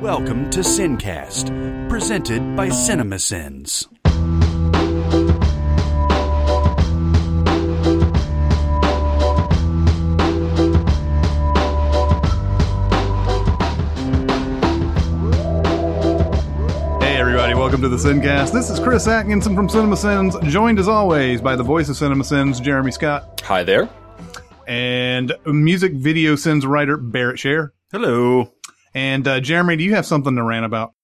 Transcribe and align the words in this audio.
Welcome 0.00 0.48
to 0.50 0.60
Sincast, 0.60 1.88
presented 1.88 2.56
by 2.56 2.68
CinemaSins. 2.68 3.86
Hey 17.02 17.16
everybody, 17.16 17.54
welcome 17.54 17.80
to 17.80 17.88
the 17.88 17.96
Sincast. 17.96 18.52
This 18.52 18.68
is 18.68 18.78
Chris 18.78 19.06
Atkinson 19.06 19.54
from 19.56 19.68
CinemaSins, 19.68 20.42
joined 20.48 20.78
as 20.78 20.86
always 20.88 21.40
by 21.40 21.56
the 21.56 21.62
voice 21.62 21.88
of 21.88 21.96
CinemaSins, 21.96 22.60
Jeremy 22.62 22.90
Scott, 22.90 23.40
Hi 23.44 23.62
there. 23.62 23.88
and 24.66 25.32
music 25.46 25.92
video 25.94 26.36
sins 26.36 26.66
writer 26.66 26.96
Barrett 26.98 27.38
Share. 27.38 27.72
Hello. 27.90 28.52
And 28.94 29.26
uh, 29.26 29.40
Jeremy, 29.40 29.76
do 29.76 29.84
you 29.84 29.94
have 29.94 30.06
something 30.06 30.34
to 30.34 30.42
rant 30.42 30.64
about? 30.64 30.94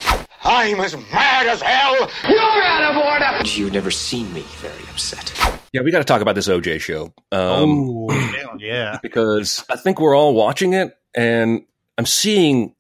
I'm 0.43 0.81
as 0.81 0.97
mad 1.13 1.47
as 1.47 1.61
hell. 1.61 2.11
You're 2.29 2.41
out 2.41 2.91
of 2.91 2.97
order. 2.97 3.49
You've 3.49 3.73
never 3.73 3.91
seen 3.91 4.33
me 4.33 4.43
very 4.59 4.83
upset. 4.91 5.33
Yeah, 5.73 5.83
we 5.83 5.91
got 5.91 5.99
to 5.99 6.05
talk 6.05 6.21
about 6.21 6.35
this 6.35 6.49
OJ 6.49 6.81
show. 6.81 7.13
Um, 7.33 7.89
oh, 7.91 8.57
yeah. 8.59 8.99
because 9.03 9.65
I 9.71 9.77
think 9.77 10.01
we're 10.01 10.17
all 10.17 10.35
watching 10.35 10.73
it, 10.73 10.93
and 11.15 11.63
I'm 11.99 12.07
seeing. 12.07 12.75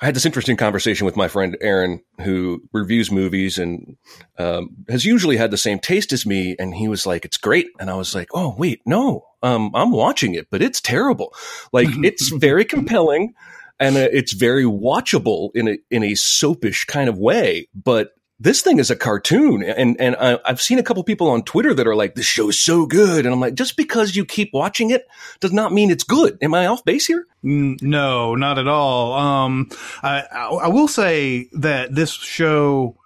I 0.00 0.06
had 0.06 0.16
this 0.16 0.26
interesting 0.26 0.56
conversation 0.56 1.06
with 1.06 1.16
my 1.16 1.28
friend 1.28 1.56
Aaron, 1.60 2.02
who 2.20 2.62
reviews 2.72 3.10
movies 3.10 3.58
and 3.58 3.96
um, 4.38 4.70
has 4.88 5.04
usually 5.04 5.36
had 5.36 5.50
the 5.50 5.56
same 5.56 5.78
taste 5.78 6.12
as 6.12 6.26
me. 6.26 6.56
And 6.58 6.74
he 6.74 6.88
was 6.88 7.06
like, 7.06 7.24
"It's 7.24 7.38
great," 7.38 7.68
and 7.80 7.88
I 7.88 7.94
was 7.94 8.14
like, 8.14 8.28
"Oh, 8.34 8.54
wait, 8.58 8.82
no, 8.84 9.24
um, 9.42 9.70
I'm 9.74 9.92
watching 9.92 10.34
it, 10.34 10.48
but 10.50 10.62
it's 10.62 10.80
terrible. 10.80 11.32
Like, 11.72 11.88
it's 12.04 12.28
very 12.28 12.64
compelling." 12.64 13.34
And 13.80 13.96
uh, 13.96 14.08
it's 14.12 14.32
very 14.32 14.64
watchable 14.64 15.50
in 15.54 15.68
a 15.68 15.78
in 15.90 16.04
a 16.04 16.14
soapish 16.14 16.84
kind 16.84 17.08
of 17.08 17.18
way, 17.18 17.68
but 17.74 18.12
this 18.40 18.62
thing 18.62 18.78
is 18.78 18.90
a 18.90 18.96
cartoon, 18.96 19.62
and 19.62 19.98
and 20.00 20.16
I, 20.16 20.38
I've 20.44 20.60
seen 20.60 20.78
a 20.78 20.82
couple 20.82 21.04
people 21.04 21.30
on 21.30 21.42
Twitter 21.44 21.72
that 21.72 21.86
are 21.86 21.94
like, 21.94 22.14
"This 22.14 22.26
show 22.26 22.48
is 22.48 22.60
so 22.60 22.84
good," 22.84 23.24
and 23.24 23.32
I'm 23.32 23.40
like, 23.40 23.54
just 23.54 23.76
because 23.76 24.16
you 24.16 24.24
keep 24.24 24.50
watching 24.52 24.90
it 24.90 25.06
does 25.40 25.52
not 25.52 25.72
mean 25.72 25.90
it's 25.90 26.04
good. 26.04 26.36
Am 26.42 26.52
I 26.52 26.66
off 26.66 26.84
base 26.84 27.06
here? 27.06 27.26
No, 27.42 28.34
not 28.34 28.58
at 28.58 28.66
all. 28.66 29.12
Um, 29.12 29.70
I, 30.02 30.24
I, 30.30 30.46
I 30.46 30.68
will 30.68 30.88
say 30.88 31.48
that 31.52 31.94
this 31.94 32.12
show, 32.12 32.96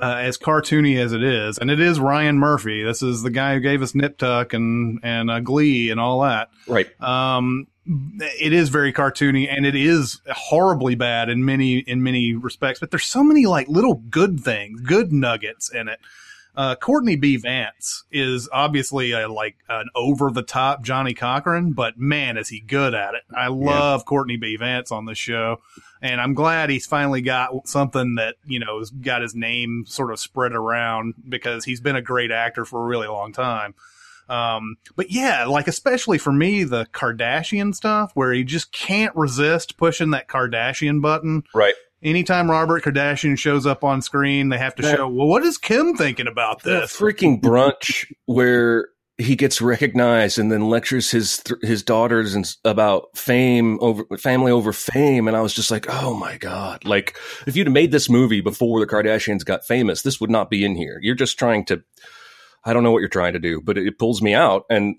uh, 0.00 0.18
as 0.20 0.38
cartoony 0.38 0.98
as 0.98 1.12
it 1.12 1.22
is, 1.22 1.58
and 1.58 1.68
it 1.68 1.80
is 1.80 1.98
Ryan 1.98 2.38
Murphy. 2.38 2.84
This 2.84 3.02
is 3.02 3.22
the 3.22 3.30
guy 3.30 3.54
who 3.54 3.60
gave 3.60 3.82
us 3.82 3.94
Nip 3.94 4.16
Tuck 4.18 4.52
and 4.52 5.00
and 5.02 5.30
uh, 5.30 5.40
Glee 5.40 5.90
and 5.90 5.98
all 5.98 6.20
that. 6.22 6.48
Right. 6.68 6.88
Um, 7.02 7.66
it 7.86 8.52
is 8.52 8.68
very 8.68 8.92
cartoony 8.92 9.48
and 9.48 9.64
it 9.64 9.74
is 9.74 10.20
horribly 10.30 10.94
bad 10.94 11.28
in 11.28 11.44
many 11.44 11.78
in 11.78 12.02
many 12.02 12.34
respects. 12.34 12.80
But 12.80 12.90
there's 12.90 13.04
so 13.04 13.22
many 13.22 13.46
like 13.46 13.68
little 13.68 13.94
good 13.94 14.40
things, 14.40 14.80
good 14.80 15.12
nuggets 15.12 15.70
in 15.72 15.88
it. 15.88 16.00
Uh, 16.56 16.74
Courtney 16.74 17.16
B. 17.16 17.36
Vance 17.36 18.04
is 18.10 18.48
obviously 18.50 19.12
a, 19.12 19.28
like 19.28 19.56
an 19.68 19.90
over 19.94 20.30
the 20.30 20.42
top 20.42 20.82
Johnnie 20.82 21.12
Cochran, 21.12 21.72
but 21.72 21.98
man, 21.98 22.38
is 22.38 22.48
he 22.48 22.60
good 22.60 22.94
at 22.94 23.14
it. 23.14 23.24
I 23.36 23.48
love 23.48 24.06
Courtney 24.06 24.38
B. 24.38 24.56
Vance 24.56 24.90
on 24.90 25.04
the 25.04 25.14
show, 25.14 25.60
and 26.00 26.18
I'm 26.18 26.32
glad 26.32 26.70
he's 26.70 26.86
finally 26.86 27.20
got 27.20 27.68
something 27.68 28.14
that, 28.14 28.36
you 28.46 28.58
know, 28.58 28.78
has 28.78 28.88
got 28.88 29.20
his 29.20 29.34
name 29.34 29.84
sort 29.86 30.10
of 30.10 30.18
spread 30.18 30.52
around 30.52 31.12
because 31.28 31.66
he's 31.66 31.82
been 31.82 31.94
a 31.96 32.00
great 32.00 32.30
actor 32.30 32.64
for 32.64 32.82
a 32.82 32.86
really 32.86 33.06
long 33.06 33.34
time. 33.34 33.74
Um, 34.28 34.76
but 34.96 35.10
yeah, 35.10 35.44
like 35.46 35.68
especially 35.68 36.18
for 36.18 36.32
me, 36.32 36.64
the 36.64 36.86
Kardashian 36.86 37.74
stuff 37.74 38.10
where 38.14 38.32
he 38.32 38.44
just 38.44 38.72
can't 38.72 39.14
resist 39.14 39.76
pushing 39.76 40.10
that 40.10 40.28
Kardashian 40.28 41.00
button. 41.00 41.44
Right. 41.54 41.74
Anytime 42.02 42.50
Robert 42.50 42.82
Kardashian 42.84 43.38
shows 43.38 43.66
up 43.66 43.82
on 43.82 44.02
screen, 44.02 44.48
they 44.50 44.58
have 44.58 44.74
to 44.76 44.82
That- 44.82 44.96
show, 44.96 45.08
well, 45.08 45.26
what 45.28 45.42
is 45.42 45.58
Kim 45.58 45.94
thinking 45.94 46.26
about 46.26 46.62
this? 46.62 46.94
freaking 46.96 47.40
brunch 47.40 48.12
where 48.26 48.88
he 49.18 49.34
gets 49.34 49.62
recognized 49.62 50.38
and 50.38 50.52
then 50.52 50.68
lectures 50.68 51.10
his 51.10 51.38
th- 51.38 51.58
his 51.62 51.82
daughters 51.82 52.34
and 52.34 52.54
about 52.66 53.16
fame 53.16 53.78
over 53.80 54.04
family 54.18 54.52
over 54.52 54.74
fame, 54.74 55.26
and 55.26 55.34
I 55.34 55.40
was 55.40 55.54
just 55.54 55.70
like, 55.70 55.86
oh 55.88 56.14
my 56.14 56.36
god! 56.36 56.84
Like 56.84 57.16
if 57.46 57.56
you'd 57.56 57.66
have 57.66 57.72
made 57.72 57.92
this 57.92 58.10
movie 58.10 58.42
before 58.42 58.78
the 58.78 58.86
Kardashians 58.86 59.42
got 59.42 59.66
famous, 59.66 60.02
this 60.02 60.20
would 60.20 60.30
not 60.30 60.50
be 60.50 60.66
in 60.66 60.76
here. 60.76 60.98
You're 61.00 61.14
just 61.14 61.38
trying 61.38 61.64
to. 61.66 61.82
I 62.66 62.72
don't 62.72 62.82
know 62.82 62.90
what 62.90 62.98
you're 62.98 63.08
trying 63.08 63.32
to 63.32 63.38
do, 63.38 63.62
but 63.62 63.78
it, 63.78 63.86
it 63.86 63.98
pulls 63.98 64.20
me 64.20 64.34
out, 64.34 64.64
and 64.68 64.96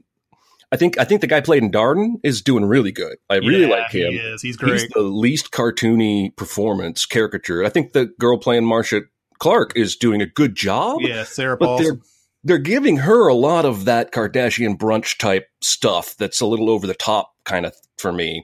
I 0.72 0.78
think 0.78 0.98
I 1.00 1.04
think 1.04 1.22
the 1.22 1.28
guy 1.28 1.42
played 1.42 1.64
in 1.64 1.72
Darden 1.72 2.16
is 2.24 2.42
doing 2.42 2.66
really 2.66 2.92
good. 2.92 3.18
I 3.30 3.36
really 3.36 3.62
Yeah, 3.62 3.68
like 3.68 3.92
him. 3.92 4.12
He 4.12 4.18
is. 4.18 4.42
He's 4.42 4.58
great. 4.58 4.82
He's 4.82 4.90
the 4.90 5.02
least 5.02 5.52
cartoony 5.52 6.36
performance 6.36 7.06
caricature. 7.06 7.64
I 7.64 7.70
think 7.70 7.94
the 7.94 8.08
girl 8.20 8.38
playing 8.38 8.66
Marcia 8.66 9.02
Clark 9.40 9.74
is 9.76 9.96
doing 9.96 10.22
a 10.22 10.26
good 10.26 10.56
job. 10.56 11.02
yeah, 11.02 11.24
Sarah 11.24 11.58
but 11.58 11.78
they're 11.78 12.00
they're 12.44 12.58
giving 12.58 12.98
her 12.98 13.28
a 13.28 13.34
lot 13.34 13.66
of 13.66 13.86
that 13.86 14.12
Kardashian 14.12 14.78
brunch 14.78 15.18
type 15.18 15.48
stuff 15.62 16.16
that's 16.18 16.42
a 16.42 16.46
little 16.46 16.70
over 16.70 16.88
the 16.88 16.94
top 16.94 17.34
kind 17.44 17.66
of 17.66 17.74
for 17.98 18.12
me. 18.12 18.44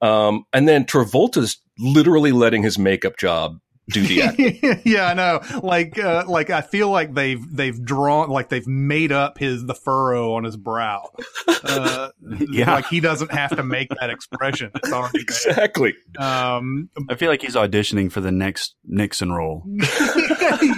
Um, 0.00 0.44
and 0.52 0.68
then 0.68 0.84
Travolta's 0.84 1.58
literally 1.78 2.32
letting 2.32 2.62
his 2.62 2.78
makeup 2.78 3.16
job 3.18 3.58
do 3.90 4.02
the 4.06 4.80
yeah, 4.84 5.06
I 5.06 5.14
know. 5.14 5.40
Like, 5.62 5.98
uh, 5.98 6.24
like 6.26 6.50
I 6.50 6.60
feel 6.62 6.88
like 6.90 7.14
they've 7.14 7.40
they've 7.54 7.82
drawn, 7.84 8.30
like 8.30 8.48
they've 8.48 8.66
made 8.66 9.12
up 9.12 9.38
his 9.38 9.64
the 9.66 9.74
furrow 9.74 10.34
on 10.34 10.44
his 10.44 10.56
brow. 10.56 11.10
Uh, 11.46 12.08
Yeah. 12.50 12.74
like 12.74 12.86
he 12.86 13.00
doesn't 13.00 13.30
have 13.32 13.54
to 13.56 13.62
make 13.62 13.88
that 14.00 14.10
expression. 14.10 14.70
It's 14.74 14.92
already 14.92 15.20
exactly. 15.20 15.94
Um, 16.18 16.88
I 17.10 17.14
feel 17.16 17.28
like 17.30 17.42
he's 17.42 17.54
auditioning 17.54 18.10
for 18.10 18.20
the 18.20 18.32
next 18.32 18.74
Nixon 18.84 19.30
role. 19.32 19.62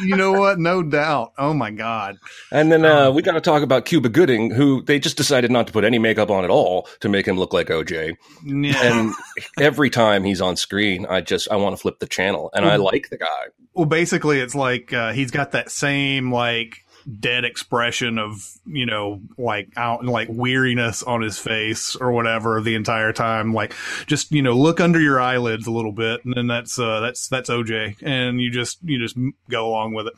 you 0.02 0.16
know 0.16 0.32
what? 0.32 0.58
No 0.58 0.82
doubt. 0.82 1.32
Oh 1.38 1.52
my 1.54 1.70
god. 1.70 2.16
And 2.50 2.70
then 2.72 2.84
uh, 2.84 3.10
we 3.10 3.22
got 3.22 3.32
to 3.32 3.40
talk 3.40 3.62
about 3.62 3.84
Cuba 3.84 4.08
Gooding, 4.08 4.50
who 4.50 4.82
they 4.82 4.98
just 4.98 5.16
decided 5.16 5.50
not 5.50 5.66
to 5.68 5.72
put 5.72 5.84
any 5.84 5.98
makeup 5.98 6.30
on 6.30 6.44
at 6.44 6.50
all 6.50 6.88
to 7.00 7.08
make 7.08 7.26
him 7.26 7.38
look 7.38 7.52
like 7.52 7.68
OJ. 7.68 8.14
Yeah. 8.44 8.82
And 8.82 9.14
every 9.58 9.90
time 9.90 10.24
he's 10.24 10.40
on 10.40 10.56
screen, 10.56 11.06
I 11.08 11.20
just 11.20 11.48
I 11.50 11.56
want 11.56 11.74
to 11.76 11.80
flip 11.80 11.98
the 12.00 12.06
channel, 12.06 12.50
and 12.54 12.64
I 12.64 12.76
like 12.76 12.95
the 13.10 13.18
guy. 13.18 13.46
well, 13.74 13.86
basically, 13.86 14.40
it's 14.40 14.54
like 14.54 14.92
uh, 14.92 15.12
he's 15.12 15.30
got 15.30 15.52
that 15.52 15.70
same 15.70 16.32
like 16.32 16.82
dead 17.20 17.44
expression 17.44 18.18
of 18.18 18.44
you 18.66 18.84
know 18.84 19.20
like 19.38 19.68
out 19.76 20.04
like 20.04 20.28
weariness 20.28 21.04
on 21.04 21.22
his 21.22 21.38
face 21.38 21.94
or 21.94 22.10
whatever 22.12 22.60
the 22.60 22.74
entire 22.74 23.12
time. 23.12 23.54
Like 23.54 23.74
just 24.06 24.32
you 24.32 24.42
know 24.42 24.54
look 24.54 24.80
under 24.80 25.00
your 25.00 25.20
eyelids 25.20 25.66
a 25.66 25.72
little 25.72 25.92
bit 25.92 26.24
and 26.24 26.34
then 26.36 26.46
that's 26.46 26.78
uh 26.78 27.00
that's 27.00 27.28
that's 27.28 27.48
oj 27.48 27.94
and 28.02 28.40
you 28.40 28.50
just 28.50 28.78
you 28.82 28.98
just 28.98 29.16
go 29.48 29.68
along 29.68 29.94
with 29.94 30.08
it. 30.08 30.14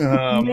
Um, 0.06 0.46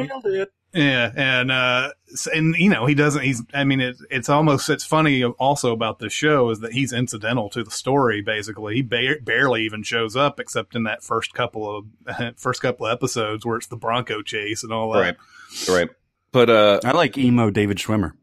yeah 0.73 1.11
and 1.15 1.51
uh 1.51 1.89
and 2.33 2.55
you 2.55 2.69
know 2.69 2.85
he 2.85 2.95
doesn't 2.95 3.21
he's 3.23 3.43
i 3.53 3.63
mean 3.63 3.79
it, 3.79 3.95
it's 4.09 4.27
almost 4.29 4.69
it's 4.69 4.83
funny 4.83 5.23
also 5.23 5.71
about 5.71 5.99
this 5.99 6.11
show 6.13 6.49
is 6.49 6.61
that 6.61 6.73
he's 6.73 6.91
incidental 6.91 7.49
to 7.49 7.63
the 7.63 7.69
story 7.71 8.21
basically 8.21 8.75
he 8.75 8.81
ba- 8.81 9.17
barely 9.21 9.63
even 9.63 9.83
shows 9.83 10.15
up 10.15 10.39
except 10.39 10.75
in 10.75 10.83
that 10.83 11.03
first 11.03 11.33
couple 11.33 11.83
of 12.09 12.35
first 12.37 12.61
couple 12.61 12.85
of 12.87 12.91
episodes 12.91 13.45
where 13.45 13.57
it's 13.57 13.67
the 13.67 13.75
bronco 13.77 14.21
chase 14.21 14.63
and 14.63 14.73
all 14.73 14.91
that 14.91 14.99
Right. 14.99 15.15
Right. 15.69 15.89
But 16.31 16.49
uh, 16.49 16.79
I 16.83 16.91
like 16.93 17.15
emo 17.15 17.51
David 17.51 17.77
Schwimmer. 17.77 18.13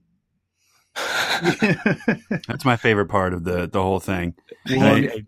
That's 2.48 2.64
my 2.64 2.76
favorite 2.76 3.06
part 3.06 3.32
of 3.32 3.44
the 3.44 3.68
the 3.68 3.80
whole 3.80 4.00
thing. 4.00 4.34
I- 4.68 5.24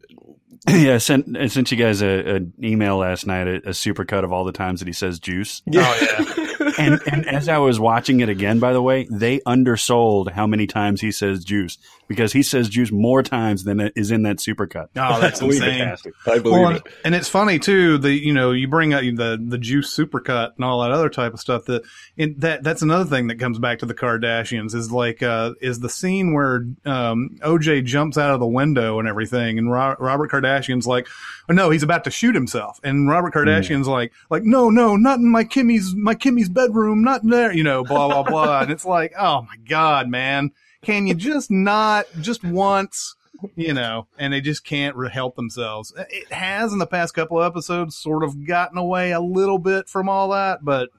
yeah, 0.68 0.94
I 0.94 0.98
sent 0.98 1.36
I 1.36 1.46
sent 1.46 1.70
you 1.70 1.76
guys 1.76 2.02
a, 2.02 2.34
an 2.36 2.52
email 2.62 2.96
last 2.96 3.26
night, 3.26 3.46
a, 3.48 3.54
a 3.56 3.70
supercut 3.70 4.24
of 4.24 4.32
all 4.32 4.44
the 4.44 4.52
times 4.52 4.80
that 4.80 4.86
he 4.86 4.92
says 4.92 5.18
juice. 5.20 5.62
oh 5.74 5.98
yeah 6.00 6.46
And 6.78 7.00
and 7.06 7.26
as 7.26 7.48
I 7.48 7.58
was 7.58 7.78
watching 7.78 8.20
it 8.20 8.28
again, 8.28 8.58
by 8.58 8.72
the 8.72 8.82
way, 8.82 9.06
they 9.10 9.40
undersold 9.46 10.32
how 10.32 10.46
many 10.46 10.66
times 10.66 11.00
he 11.00 11.12
says 11.12 11.44
juice 11.44 11.78
because 12.12 12.32
he 12.32 12.42
says 12.42 12.68
juice 12.68 12.90
more 12.92 13.22
times 13.22 13.64
than 13.64 13.80
is 13.96 14.10
in 14.10 14.22
that 14.22 14.36
supercut. 14.36 14.88
oh 14.96 15.20
that's 15.20 15.42
I 15.42 15.46
insane 15.46 15.80
it. 15.88 16.00
I 16.26 16.38
believe 16.38 16.44
Well, 16.60 16.70
it. 16.76 16.82
and 17.04 17.14
it's 17.14 17.28
funny 17.28 17.58
too. 17.58 17.98
The 17.98 18.12
you 18.12 18.32
know 18.32 18.52
you 18.52 18.68
bring 18.68 18.92
out 18.94 19.02
the 19.02 19.42
the 19.44 19.58
juice 19.58 19.94
supercut 19.96 20.54
and 20.56 20.64
all 20.64 20.82
that 20.82 20.90
other 20.92 21.08
type 21.08 21.32
of 21.34 21.40
stuff. 21.40 21.64
That 21.66 21.82
in 22.16 22.34
that 22.38 22.62
that's 22.62 22.82
another 22.82 23.04
thing 23.08 23.26
that 23.28 23.38
comes 23.38 23.58
back 23.58 23.78
to 23.80 23.86
the 23.86 23.94
Kardashians 23.94 24.74
is 24.74 24.90
like 24.92 25.22
uh, 25.22 25.54
is 25.60 25.80
the 25.80 25.88
scene 25.88 26.32
where 26.34 26.66
um, 26.84 27.36
OJ 27.40 27.84
jumps 27.84 28.16
out 28.18 28.30
of 28.30 28.40
the 28.40 28.46
window 28.46 28.98
and 28.98 29.08
everything, 29.08 29.58
and 29.58 29.70
Ro- 29.70 29.96
Robert 29.98 30.30
Kardashian's 30.30 30.86
like, 30.86 31.08
oh, 31.48 31.52
no, 31.54 31.70
he's 31.70 31.82
about 31.82 32.04
to 32.04 32.10
shoot 32.10 32.34
himself, 32.34 32.78
and 32.84 33.08
Robert 33.08 33.34
Kardashian's 33.34 33.88
like 33.88 34.12
like 34.30 34.42
no 34.44 34.70
no 34.70 34.96
not 34.96 35.18
in 35.18 35.28
my 35.30 35.44
Kimmy's 35.44 35.94
my 35.94 36.14
Kimmy's 36.14 36.48
bedroom, 36.48 37.02
not 37.02 37.22
in 37.22 37.30
there, 37.30 37.52
you 37.52 37.62
know, 37.62 37.84
blah 37.84 38.08
blah 38.08 38.22
blah, 38.22 38.60
and 38.60 38.70
it's 38.70 38.84
like 38.84 39.12
oh 39.18 39.42
my 39.42 39.56
god, 39.68 40.08
man, 40.08 40.50
can 40.82 41.06
you 41.06 41.14
just 41.14 41.50
not 41.50 42.06
just 42.20 42.44
once? 42.44 43.16
you 43.56 43.74
know, 43.74 44.06
and 44.18 44.32
they 44.32 44.40
just 44.40 44.64
can't 44.64 44.96
help 45.10 45.36
themselves. 45.36 45.92
It 46.10 46.32
has 46.32 46.72
in 46.72 46.78
the 46.78 46.86
past 46.86 47.14
couple 47.14 47.40
of 47.40 47.50
episodes 47.50 47.96
sort 47.96 48.22
of 48.22 48.46
gotten 48.46 48.78
away 48.78 49.12
a 49.12 49.20
little 49.20 49.58
bit 49.58 49.88
from 49.88 50.08
all 50.08 50.30
that, 50.30 50.64
but 50.64 50.90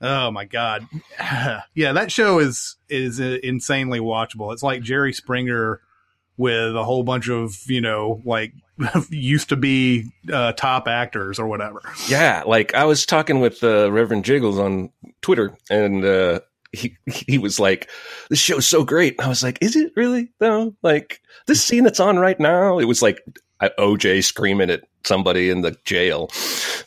oh 0.00 0.30
my 0.30 0.44
god, 0.44 0.86
yeah, 1.74 1.92
that 1.92 2.12
show 2.12 2.38
is 2.38 2.76
is 2.88 3.20
uh, 3.20 3.38
insanely 3.42 4.00
watchable. 4.00 4.52
It's 4.52 4.62
like 4.62 4.82
Jerry 4.82 5.12
Springer 5.12 5.80
with 6.36 6.76
a 6.76 6.84
whole 6.84 7.02
bunch 7.02 7.28
of 7.28 7.58
you 7.66 7.80
know 7.80 8.20
like 8.24 8.52
used 9.10 9.48
to 9.48 9.56
be 9.56 10.10
uh, 10.32 10.52
top 10.52 10.88
actors 10.88 11.38
or 11.38 11.46
whatever. 11.46 11.82
Yeah, 12.08 12.42
like 12.46 12.74
I 12.74 12.84
was 12.84 13.06
talking 13.06 13.40
with 13.40 13.62
uh, 13.64 13.90
Reverend 13.90 14.24
Jiggles 14.24 14.58
on 14.58 14.90
Twitter, 15.20 15.56
and 15.70 16.04
uh, 16.04 16.40
he 16.72 16.96
he 17.06 17.38
was 17.38 17.58
like, 17.58 17.88
"This 18.30 18.38
show's 18.38 18.66
so 18.66 18.84
great." 18.84 19.20
I 19.20 19.28
was 19.28 19.42
like, 19.42 19.58
"Is 19.60 19.76
it 19.76 19.92
really 19.96 20.30
though?" 20.38 20.74
Like 20.82 21.20
this 21.46 21.62
scene 21.62 21.84
that's 21.84 22.00
on 22.00 22.18
right 22.18 22.38
now, 22.38 22.78
it 22.78 22.84
was 22.84 23.02
like 23.02 23.20
OJ 23.62 24.24
screaming 24.24 24.70
at 24.70 24.82
somebody 25.04 25.50
in 25.50 25.62
the 25.62 25.76
jail. 25.84 26.30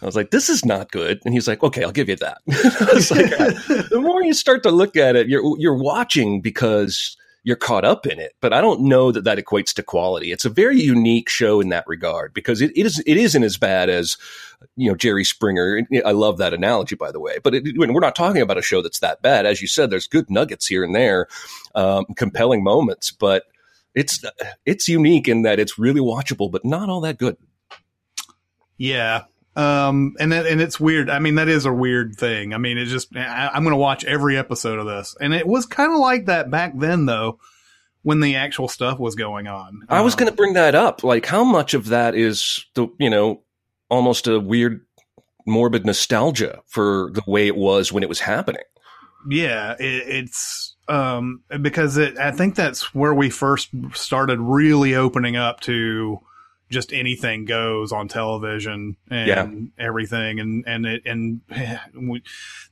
I 0.02 0.06
was 0.06 0.16
like, 0.16 0.32
"This 0.32 0.50
is 0.50 0.66
not 0.66 0.92
good," 0.92 1.20
and 1.26 1.34
he's 1.34 1.48
like, 1.48 1.64
"Okay, 1.64 1.84
I'll 1.84 1.92
give 1.92 2.10
you 2.10 2.18
that." 2.18 2.40
Like, 2.48 3.90
"The 3.90 4.00
more 4.02 4.24
you 4.24 4.34
start 4.34 4.64
to 4.64 4.72
look 4.72 4.96
at 4.96 5.16
it, 5.16 5.28
you're 5.28 5.58
you're 5.58 5.78
watching 5.78 6.42
because." 6.42 7.16
You're 7.44 7.56
caught 7.56 7.86
up 7.86 8.06
in 8.06 8.20
it. 8.20 8.34
But 8.42 8.54
I 8.54 8.62
don't 8.62 8.82
know 8.82 9.12
that 9.12 9.24
that 9.24 9.38
equates 9.38 9.74
to 9.76 9.84
quality. 9.84 10.32
It's 10.32 10.46
a 10.46 10.50
very 10.50 10.80
unique 10.80 11.30
show 11.30 11.62
in 11.62 11.70
that 11.70 11.88
regard 11.88 12.34
because 12.34 12.62
it, 12.62 12.72
it 12.76 12.86
is 12.86 13.00
it 13.06 13.18
isn't 13.18 13.44
as 13.44 13.58
bad 13.58 13.90
as 13.90 14.18
you 14.76 14.90
know 14.90 14.96
Jerry 14.96 15.24
Springer. 15.24 15.82
I 16.06 16.12
love 16.12 16.38
that 16.38 16.54
analogy, 16.54 16.96
by 16.96 17.12
the 17.12 17.20
way. 17.20 17.38
But 17.44 17.56
it, 17.56 17.78
we're 17.78 18.00
not 18.00 18.16
talking 18.16 18.42
about 18.42 18.58
a 18.58 18.62
show 18.62 18.82
that's 18.82 19.00
that 19.00 19.22
bad. 19.22 19.46
As 19.46 19.62
you 19.62 19.68
said, 19.68 19.90
there's 19.90 20.08
good 20.08 20.30
nuggets 20.30 20.68
here 20.68 20.84
and 20.84 20.96
there, 20.96 21.28
um, 21.76 22.06
compelling 22.16 22.64
moments, 22.64 23.12
but 23.12 23.44
it's 23.96 24.24
it's 24.66 24.88
unique 24.88 25.28
in 25.28 25.44
that 25.44 25.60
it's 25.60 25.80
really 25.80 26.02
watchable, 26.02 26.52
but 26.52 26.66
not 26.66 26.90
all 26.90 27.02
that 27.02 27.18
good. 27.18 27.38
Yeah, 28.78 29.24
um, 29.60 30.16
and 30.22 30.32
that, 30.32 30.46
and 30.46 30.62
it's 30.62 30.80
weird. 30.80 31.10
I 31.10 31.20
mean, 31.20 31.36
that 31.36 31.50
is 31.50 31.66
a 31.66 31.74
weird 31.74 32.16
thing. 32.16 32.54
I 32.54 32.58
mean, 32.58 32.78
it 32.78 32.86
just, 32.86 33.14
I, 33.14 33.52
am 33.54 33.64
going 33.64 33.74
to 33.74 33.78
watch 33.78 34.06
every 34.06 34.38
episode 34.38 34.80
of 34.80 34.86
this. 34.86 35.18
And 35.20 35.34
it 35.34 35.46
was 35.46 35.66
kind 35.66 35.92
of 35.92 36.00
like 36.00 36.28
that 36.28 36.50
back 36.50 36.72
then, 36.78 37.08
though, 37.08 37.40
when 38.02 38.22
the 38.22 38.38
actual 38.38 38.70
stuff 38.70 39.00
was 39.00 39.16
going 39.16 39.48
on. 39.48 39.82
I 39.90 40.00
was 40.00 40.14
um, 40.14 40.20
going 40.20 40.32
to 40.32 40.36
bring 40.36 40.54
that 40.54 40.76
up. 40.76 41.04
Like, 41.04 41.26
how 41.26 41.44
much 41.44 41.74
of 41.74 41.88
that 41.88 42.16
is 42.16 42.66
the, 42.76 42.88
you 43.00 43.10
know, 43.10 43.42
almost 43.90 44.28
a 44.28 44.40
weird, 44.40 44.86
morbid 45.46 45.86
nostalgia 45.86 46.62
for 46.68 47.12
the 47.14 47.24
way 47.28 47.48
it 47.48 47.58
was 47.58 47.92
when 47.92 48.02
it 48.02 48.10
was 48.10 48.22
happening? 48.22 48.64
Yeah, 49.30 49.74
it, 49.74 50.08
it's, 50.08 50.78
um, 50.88 51.44
because 51.62 51.98
it, 51.98 52.18
I 52.18 52.32
think 52.32 52.56
that's 52.56 52.96
where 52.96 53.14
we 53.14 53.30
first 53.30 53.72
started 53.94 54.40
really 54.40 54.96
opening 54.96 55.36
up 55.36 55.60
to, 55.62 56.22
just 56.70 56.94
anything 56.94 57.46
goes 57.46 57.92
on 57.92 58.08
television 58.08 58.96
and 59.10 59.28
yeah. 59.28 59.84
everything 59.86 60.40
and 60.40 60.64
and 60.68 60.86
it 60.86 61.02
and 61.06 61.42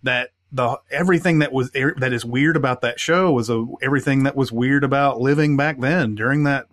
that 0.04 0.32
the 0.52 0.80
everything 0.90 1.40
that 1.40 1.52
was 1.52 1.70
er, 1.76 1.94
that 1.98 2.14
is 2.14 2.24
weird 2.24 2.56
about 2.56 2.82
that 2.82 3.00
show 3.00 3.32
was 3.32 3.50
a, 3.50 3.66
everything 3.82 4.24
that 4.24 4.36
was 4.36 4.52
weird 4.52 4.84
about 4.84 5.20
living 5.20 5.58
back 5.58 5.80
then 5.80 6.16
during 6.16 6.44
that 6.44 6.68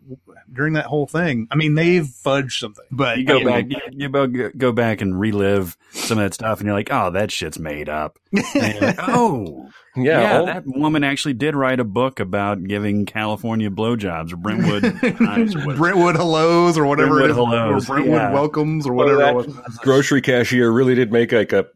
during 0.52 0.74
that 0.74 0.86
whole 0.86 1.06
thing. 1.06 1.48
I 1.50 1.56
mean, 1.56 1.74
they've 1.74 2.04
fudged 2.04 2.52
something, 2.52 2.84
but 2.90 3.18
you 3.18 3.24
go 3.24 3.44
back, 3.44 3.66
you, 3.68 3.78
you 3.90 4.50
go 4.56 4.72
back 4.72 5.00
and 5.00 5.18
relive 5.18 5.76
some 5.90 6.18
of 6.18 6.24
that 6.24 6.34
stuff, 6.34 6.60
and 6.60 6.66
you're 6.66 6.76
like, 6.76 6.92
oh, 6.92 7.10
that 7.10 7.30
shit's 7.30 7.58
made 7.58 7.88
up. 7.88 8.18
Like, 8.54 8.96
oh, 8.98 9.68
yeah, 9.96 10.20
yeah 10.20 10.38
all- 10.38 10.46
that 10.46 10.64
woman 10.66 11.04
actually 11.04 11.34
did 11.34 11.54
write 11.54 11.80
a 11.80 11.84
book 11.84 12.20
about 12.20 12.62
giving 12.64 13.04
California 13.06 13.70
blowjobs 13.70 14.32
or 14.32 14.36
Brentwood, 14.36 14.82
Brentwood 15.76 16.16
hellos 16.16 16.78
or 16.78 16.86
whatever 16.86 17.20
Brentwood 17.20 17.24
it 17.24 17.30
is, 17.30 17.36
hellos. 17.36 17.84
or 17.84 17.94
Brentwood 17.94 18.14
yeah. 18.14 18.32
welcomes 18.32 18.86
or 18.86 18.94
whatever. 18.94 19.34
Well, 19.38 19.64
grocery 19.78 20.20
cashier 20.20 20.70
really 20.70 20.94
did 20.94 21.12
make 21.12 21.32
like 21.32 21.52
a, 21.52 21.66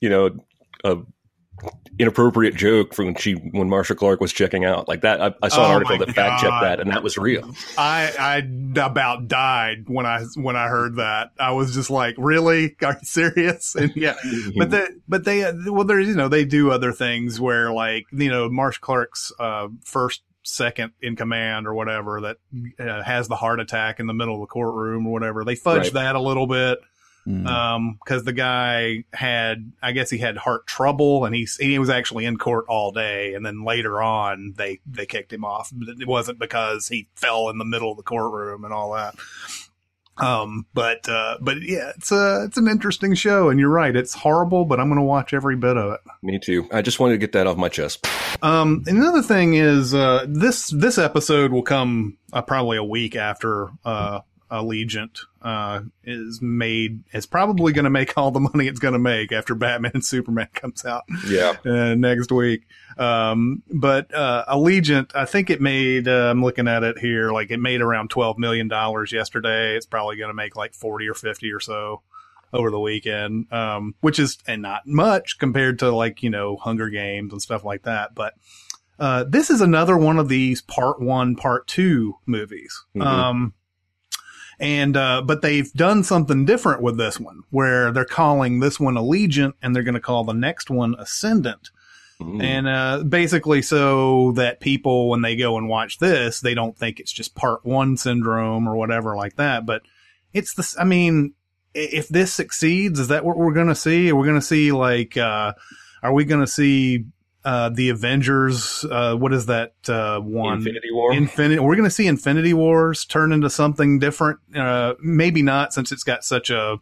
you 0.00 0.08
know, 0.08 0.30
a 0.84 0.98
inappropriate 1.98 2.54
joke 2.54 2.94
from 2.94 3.06
when 3.06 3.14
she 3.16 3.34
when 3.34 3.68
Marcia 3.68 3.94
Clark 3.94 4.20
was 4.20 4.32
checking 4.32 4.64
out 4.64 4.88
like 4.88 5.02
that. 5.02 5.20
I, 5.20 5.34
I 5.42 5.48
saw 5.48 5.64
an 5.64 5.70
oh 5.70 5.74
article 5.74 5.98
that 5.98 6.14
fact 6.14 6.40
checked 6.40 6.60
that, 6.62 6.80
and 6.80 6.90
that 6.90 7.02
was 7.02 7.18
real. 7.18 7.54
I 7.76 8.12
I 8.18 8.80
about 8.80 9.28
died 9.28 9.84
when 9.88 10.06
I 10.06 10.24
when 10.34 10.56
I 10.56 10.68
heard 10.68 10.96
that. 10.96 11.30
I 11.38 11.52
was 11.52 11.74
just 11.74 11.90
like, 11.90 12.14
really? 12.18 12.76
Are 12.82 12.94
you 12.94 13.04
serious? 13.04 13.76
And 13.82 13.96
yeah, 13.96 14.14
but 14.56 14.70
they 14.70 14.86
but 15.08 15.24
they 15.24 15.50
well, 15.66 15.84
there's 15.84 16.06
you 16.06 16.14
know 16.14 16.28
they 16.28 16.44
do 16.44 16.70
other 16.70 16.92
things 16.92 17.40
where 17.40 17.72
like 17.72 18.04
you 18.12 18.30
know 18.30 18.48
Marcia 18.48 18.80
Clark's 18.80 19.32
uh, 19.40 19.68
first 19.84 20.22
second 20.44 20.92
in 21.00 21.16
command 21.16 21.66
or 21.66 21.74
whatever 21.74 22.20
that 22.20 22.36
uh, 22.78 23.02
has 23.02 23.28
the 23.28 23.36
heart 23.36 23.60
attack 23.60 24.00
in 24.00 24.06
the 24.06 24.14
middle 24.14 24.34
of 24.34 24.40
the 24.40 24.46
courtroom 24.46 25.06
or 25.06 25.12
whatever. 25.12 25.44
They 25.44 25.54
fudge 25.54 25.84
right. 25.84 25.92
that 25.94 26.16
a 26.16 26.20
little 26.20 26.46
bit. 26.46 26.78
Mm. 27.26 27.46
Um, 27.46 27.98
the 28.06 28.32
guy 28.32 29.04
had, 29.12 29.72
I 29.80 29.92
guess 29.92 30.10
he 30.10 30.18
had 30.18 30.36
heart 30.36 30.66
trouble 30.66 31.24
and 31.24 31.34
he, 31.34 31.46
he 31.60 31.78
was 31.78 31.88
actually 31.88 32.24
in 32.24 32.36
court 32.36 32.64
all 32.68 32.90
day. 32.90 33.34
And 33.34 33.46
then 33.46 33.64
later 33.64 34.02
on, 34.02 34.54
they, 34.56 34.80
they 34.86 35.06
kicked 35.06 35.32
him 35.32 35.44
off. 35.44 35.72
It 36.00 36.08
wasn't 36.08 36.40
because 36.40 36.88
he 36.88 37.08
fell 37.14 37.48
in 37.48 37.58
the 37.58 37.64
middle 37.64 37.92
of 37.92 37.96
the 37.96 38.02
courtroom 38.02 38.64
and 38.64 38.74
all 38.74 38.94
that. 38.94 39.14
Um, 40.18 40.66
but, 40.74 41.08
uh, 41.08 41.38
but 41.40 41.62
yeah, 41.62 41.92
it's 41.96 42.12
a, 42.12 42.44
it's 42.44 42.58
an 42.58 42.68
interesting 42.68 43.14
show 43.14 43.48
and 43.48 43.58
you're 43.58 43.70
right. 43.70 43.94
It's 43.94 44.14
horrible, 44.14 44.64
but 44.64 44.78
I'm 44.80 44.88
going 44.88 44.98
to 44.98 45.04
watch 45.04 45.32
every 45.32 45.56
bit 45.56 45.76
of 45.76 45.92
it. 45.92 46.00
Me 46.22 46.38
too. 46.38 46.68
I 46.72 46.82
just 46.82 47.00
wanted 47.00 47.14
to 47.14 47.18
get 47.18 47.32
that 47.32 47.46
off 47.46 47.56
my 47.56 47.68
chest. 47.68 48.06
Um, 48.42 48.82
another 48.86 49.22
thing 49.22 49.54
is, 49.54 49.94
uh, 49.94 50.26
this, 50.28 50.68
this 50.70 50.98
episode 50.98 51.52
will 51.52 51.62
come 51.62 52.18
uh, 52.32 52.42
probably 52.42 52.76
a 52.76 52.84
week 52.84 53.14
after, 53.14 53.70
uh, 53.84 54.20
Allegiant 54.52 55.20
uh, 55.40 55.80
is 56.04 56.42
made 56.42 57.02
is 57.14 57.24
probably 57.24 57.72
going 57.72 57.84
to 57.84 57.90
make 57.90 58.16
all 58.18 58.30
the 58.30 58.38
money 58.38 58.68
it's 58.68 58.78
going 58.78 58.92
to 58.92 58.98
make 58.98 59.32
after 59.32 59.54
Batman 59.54 59.92
and 59.94 60.04
Superman 60.04 60.48
comes 60.54 60.84
out. 60.84 61.04
Yeah, 61.26 61.54
uh, 61.64 61.94
next 61.94 62.30
week. 62.30 62.66
Um, 62.98 63.62
but 63.72 64.14
uh, 64.14 64.44
Allegiant, 64.46 65.12
I 65.14 65.24
think 65.24 65.48
it 65.48 65.62
made. 65.62 66.06
Uh, 66.06 66.30
I'm 66.30 66.42
looking 66.42 66.68
at 66.68 66.82
it 66.82 66.98
here, 66.98 67.32
like 67.32 67.50
it 67.50 67.60
made 67.60 67.80
around 67.80 68.10
twelve 68.10 68.38
million 68.38 68.68
dollars 68.68 69.10
yesterday. 69.10 69.74
It's 69.74 69.86
probably 69.86 70.16
going 70.16 70.30
to 70.30 70.34
make 70.34 70.54
like 70.54 70.74
forty 70.74 71.08
or 71.08 71.14
fifty 71.14 71.50
or 71.50 71.60
so 71.60 72.02
over 72.52 72.70
the 72.70 72.78
weekend, 72.78 73.50
um, 73.52 73.94
which 74.02 74.18
is 74.18 74.36
and 74.46 74.60
not 74.60 74.86
much 74.86 75.38
compared 75.38 75.78
to 75.78 75.90
like 75.90 76.22
you 76.22 76.28
know 76.28 76.58
Hunger 76.58 76.90
Games 76.90 77.32
and 77.32 77.40
stuff 77.42 77.64
like 77.64 77.82
that, 77.84 78.14
but. 78.14 78.34
Uh, 78.98 79.24
this 79.24 79.50
is 79.50 79.60
another 79.60 79.96
one 79.96 80.18
of 80.18 80.28
these 80.28 80.60
part 80.60 81.00
one, 81.00 81.34
part 81.34 81.66
two 81.66 82.14
movies. 82.24 82.84
Mm-hmm. 82.94 83.02
Um, 83.02 83.54
and, 84.60 84.96
uh, 84.96 85.22
but 85.22 85.42
they've 85.42 85.72
done 85.72 86.04
something 86.04 86.44
different 86.44 86.82
with 86.82 86.96
this 86.96 87.18
one 87.18 87.42
where 87.50 87.92
they're 87.92 88.04
calling 88.04 88.60
this 88.60 88.78
one 88.78 88.94
Allegiant 88.94 89.54
and 89.62 89.74
they're 89.74 89.82
going 89.82 89.94
to 89.94 90.00
call 90.00 90.24
the 90.24 90.32
next 90.32 90.70
one 90.70 90.94
Ascendant. 90.98 91.70
And, 92.40 92.68
uh, 92.68 93.02
basically 93.02 93.62
so 93.62 94.32
that 94.32 94.60
people, 94.60 95.08
when 95.08 95.22
they 95.22 95.34
go 95.34 95.58
and 95.58 95.68
watch 95.68 95.98
this, 95.98 96.40
they 96.40 96.54
don't 96.54 96.78
think 96.78 97.00
it's 97.00 97.12
just 97.12 97.34
part 97.34 97.64
one 97.64 97.96
syndrome 97.96 98.68
or 98.68 98.76
whatever 98.76 99.16
like 99.16 99.36
that. 99.36 99.66
But 99.66 99.82
it's 100.32 100.54
the, 100.54 100.80
I 100.80 100.84
mean, 100.84 101.34
if 101.74 102.08
this 102.08 102.32
succeeds, 102.32 103.00
is 103.00 103.08
that 103.08 103.24
what 103.24 103.36
we're 103.36 103.54
going 103.54 103.68
to 103.68 103.74
see? 103.74 104.12
We're 104.12 104.26
going 104.26 104.40
to 104.40 104.46
see 104.46 104.70
like, 104.70 105.16
uh, 105.16 105.54
are 106.02 106.12
we 106.12 106.24
going 106.24 106.42
to 106.42 106.46
see 106.46 107.06
uh, 107.44 107.68
the 107.70 107.88
Avengers. 107.88 108.84
Uh, 108.88 109.16
what 109.16 109.32
is 109.32 109.46
that 109.46 109.74
uh, 109.88 110.20
one? 110.20 110.58
Infinity 110.58 110.92
War. 110.92 111.12
Infinity. 111.12 111.60
We're 111.60 111.76
going 111.76 111.88
to 111.88 111.94
see 111.94 112.06
Infinity 112.06 112.54
Wars 112.54 113.04
turn 113.04 113.32
into 113.32 113.50
something 113.50 113.98
different. 113.98 114.40
Uh, 114.54 114.94
maybe 115.00 115.42
not, 115.42 115.72
since 115.72 115.92
it's 115.92 116.04
got 116.04 116.24
such 116.24 116.50
a 116.50 116.78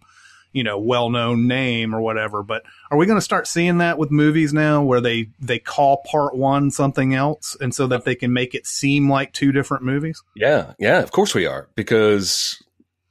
you 0.52 0.64
know 0.64 0.79
well-known 0.79 1.47
name 1.47 1.95
or 1.95 2.00
whatever. 2.00 2.43
But 2.43 2.62
are 2.90 2.99
we 2.99 3.07
going 3.07 3.19
to 3.19 3.25
start 3.25 3.47
seeing 3.47 3.79
that 3.79 3.99
with 3.99 4.11
movies 4.11 4.52
now, 4.52 4.83
where 4.83 5.00
they 5.00 5.31
they 5.38 5.59
call 5.59 6.02
part 6.11 6.37
one 6.37 6.71
something 6.71 7.14
else, 7.14 7.57
and 7.61 7.75
so 7.75 7.87
that 7.87 8.05
they 8.05 8.14
can 8.14 8.33
make 8.33 8.55
it 8.55 8.67
seem 8.67 9.11
like 9.11 9.33
two 9.33 9.52
different 9.52 9.85
movies? 9.85 10.23
Yeah, 10.35 10.75
yeah. 10.79 11.00
Of 11.00 11.12
course 11.12 11.35
we 11.35 11.47
are, 11.47 11.69
because 11.75 12.62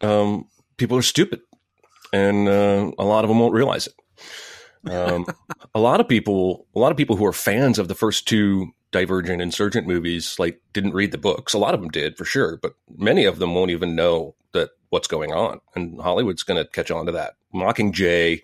um, 0.02 0.48
people 0.78 0.98
are 0.98 1.04
stupid, 1.04 1.42
and 2.14 2.48
uh, 2.48 2.92
a 2.98 3.04
lot 3.04 3.24
of 3.24 3.30
them 3.30 3.40
won't 3.40 3.54
realize 3.54 3.88
it. 3.88 3.94
Um, 4.86 5.26
a 5.76 5.80
lot 5.80 6.00
of 6.00 6.08
people, 6.08 6.66
a 6.76 6.80
lot 6.80 6.92
of 6.92 6.98
people 6.98 7.16
who 7.16 7.26
are 7.26 7.34
fans 7.34 7.80
of 7.80 7.88
the 7.88 7.96
first 7.96 8.28
two 8.28 8.74
Divergent 8.92 9.42
Insurgent 9.42 9.88
movies, 9.88 10.36
like 10.40 10.62
didn't 10.74 10.94
read 10.94 11.12
the 11.12 11.18
books. 11.18 11.54
A 11.54 11.58
lot 11.58 11.74
of 11.74 11.82
them 11.82 11.90
did 11.90 12.18
for 12.18 12.26
sure, 12.26 12.58
but 12.58 12.74
many 12.98 13.26
of 13.26 13.40
them 13.40 13.54
won't 13.54 13.72
even 13.72 13.96
know 13.96 14.36
that 14.54 14.72
what's 14.90 15.08
going 15.08 15.32
on. 15.32 15.62
And 15.76 16.00
Hollywood's 16.02 16.44
going 16.44 16.64
to 16.64 16.70
catch 16.70 16.90
on 16.90 17.06
to 17.06 17.12
that. 17.12 17.36
Mockingjay, 17.54 18.42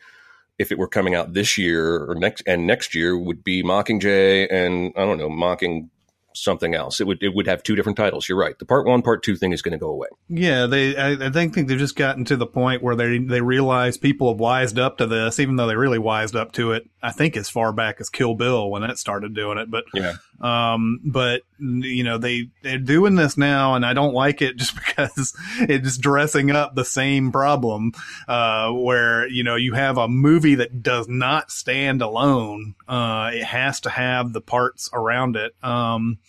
if 0.59 0.71
it 0.71 0.77
were 0.77 0.87
coming 0.87 1.15
out 1.15 1.33
this 1.33 1.57
year 1.57 2.09
or 2.09 2.15
next 2.15 2.43
and 2.45 2.67
next 2.67 2.93
year, 2.93 3.17
would 3.17 3.43
be 3.43 3.63
Mockingjay 3.63 4.51
and 4.51 4.93
I 4.95 5.05
don't 5.05 5.17
know, 5.17 5.29
Mocking 5.29 5.89
something 6.35 6.75
else. 6.75 6.99
It 6.99 7.07
would 7.07 7.21
it 7.21 7.33
would 7.33 7.47
have 7.47 7.63
two 7.63 7.75
different 7.75 7.97
titles. 7.97 8.27
You're 8.29 8.37
right. 8.37 8.57
The 8.57 8.65
part 8.65 8.85
one, 8.85 9.01
part 9.01 9.23
two 9.23 9.35
thing 9.35 9.51
is 9.51 9.61
going 9.61 9.73
to 9.73 9.77
go 9.77 9.89
away. 9.89 10.07
Yeah, 10.29 10.65
they 10.65 10.95
I, 10.95 11.27
I 11.27 11.29
think 11.29 11.55
they've 11.55 11.77
just 11.77 11.95
gotten 11.95 12.25
to 12.25 12.37
the 12.37 12.45
point 12.45 12.83
where 12.83 12.95
they 12.95 13.17
they 13.17 13.41
realize 13.41 13.97
people 13.97 14.31
have 14.31 14.39
wised 14.39 14.79
up 14.79 14.97
to 14.97 15.07
this, 15.07 15.39
even 15.39 15.55
though 15.55 15.67
they 15.67 15.75
really 15.75 15.99
wised 15.99 16.35
up 16.35 16.51
to 16.53 16.71
it. 16.73 16.89
I 17.01 17.11
think 17.11 17.37
as 17.37 17.49
far 17.49 17.71
back 17.71 17.97
as 17.99 18.09
Kill 18.09 18.35
Bill 18.35 18.69
when 18.69 18.83
it 18.83 18.97
started 18.97 19.33
doing 19.33 19.57
it, 19.57 19.69
but 19.69 19.85
yeah. 19.93 20.13
Um, 20.41 20.99
but 21.03 21.43
you 21.59 22.03
know 22.03 22.17
they 22.17 22.49
they're 22.61 22.77
doing 22.77 23.15
this 23.15 23.37
now, 23.37 23.75
and 23.75 23.85
I 23.85 23.93
don't 23.93 24.13
like 24.13 24.41
it 24.41 24.55
just 24.57 24.75
because 24.75 25.33
it's 25.59 25.97
dressing 25.97 26.51
up 26.51 26.75
the 26.75 26.85
same 26.85 27.31
problem. 27.31 27.93
Uh, 28.27 28.71
where 28.71 29.27
you 29.27 29.43
know 29.43 29.55
you 29.55 29.73
have 29.73 29.97
a 29.97 30.07
movie 30.07 30.55
that 30.55 30.83
does 30.83 31.07
not 31.07 31.51
stand 31.51 32.01
alone. 32.01 32.75
Uh, 32.87 33.31
it 33.33 33.43
has 33.43 33.79
to 33.81 33.89
have 33.89 34.33
the 34.33 34.41
parts 34.41 34.89
around 34.93 35.35
it. 35.35 35.53
Um, 35.63 36.19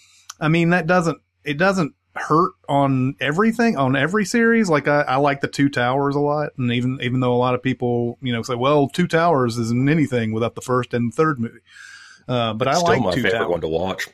I 0.41 0.49
mean 0.49 0.71
that 0.71 0.87
doesn't 0.87 1.19
it 1.45 1.59
doesn't 1.59 1.95
hurt 2.17 2.53
on 2.69 3.15
everything 3.21 3.77
on 3.77 3.95
every 3.95 4.25
series. 4.25 4.71
Like 4.71 4.89
I, 4.89 5.03
I 5.03 5.17
like 5.17 5.41
the 5.41 5.49
Two 5.49 5.69
Towers 5.69 6.17
a 6.17 6.21
lot, 6.21 6.53
and 6.59 6.73
even 6.73 6.99
even 7.03 7.21
though 7.21 7.35
a 7.35 7.37
lot 7.37 7.55
of 7.55 7.63
people 7.63 8.19
you 8.23 8.33
know 8.33 8.43
say, 8.43 8.55
well, 8.55 8.89
Two 8.89 9.07
Towers 9.07 9.59
isn't 9.59 9.89
anything 9.89 10.33
without 10.33 10.55
the 10.55 10.61
first 10.61 10.95
and 10.95 11.13
third 11.13 11.39
movie. 11.39 11.61
Uh, 12.29 12.55
but 12.55 12.69
it's 12.69 12.79
I 12.79 12.83
like 12.83 13.01
my 13.01 13.15
Two 13.15 13.23
favorite 13.23 13.39
Towers. 13.39 13.51
one 13.51 13.61
to 13.61 13.69
watch. 13.69 14.09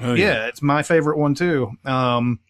Oh, 0.00 0.14
yeah. 0.14 0.26
yeah. 0.26 0.46
it's 0.46 0.62
my 0.62 0.82
favorite 0.82 1.18
one 1.18 1.34
too. 1.34 1.72
Um, 1.84 2.40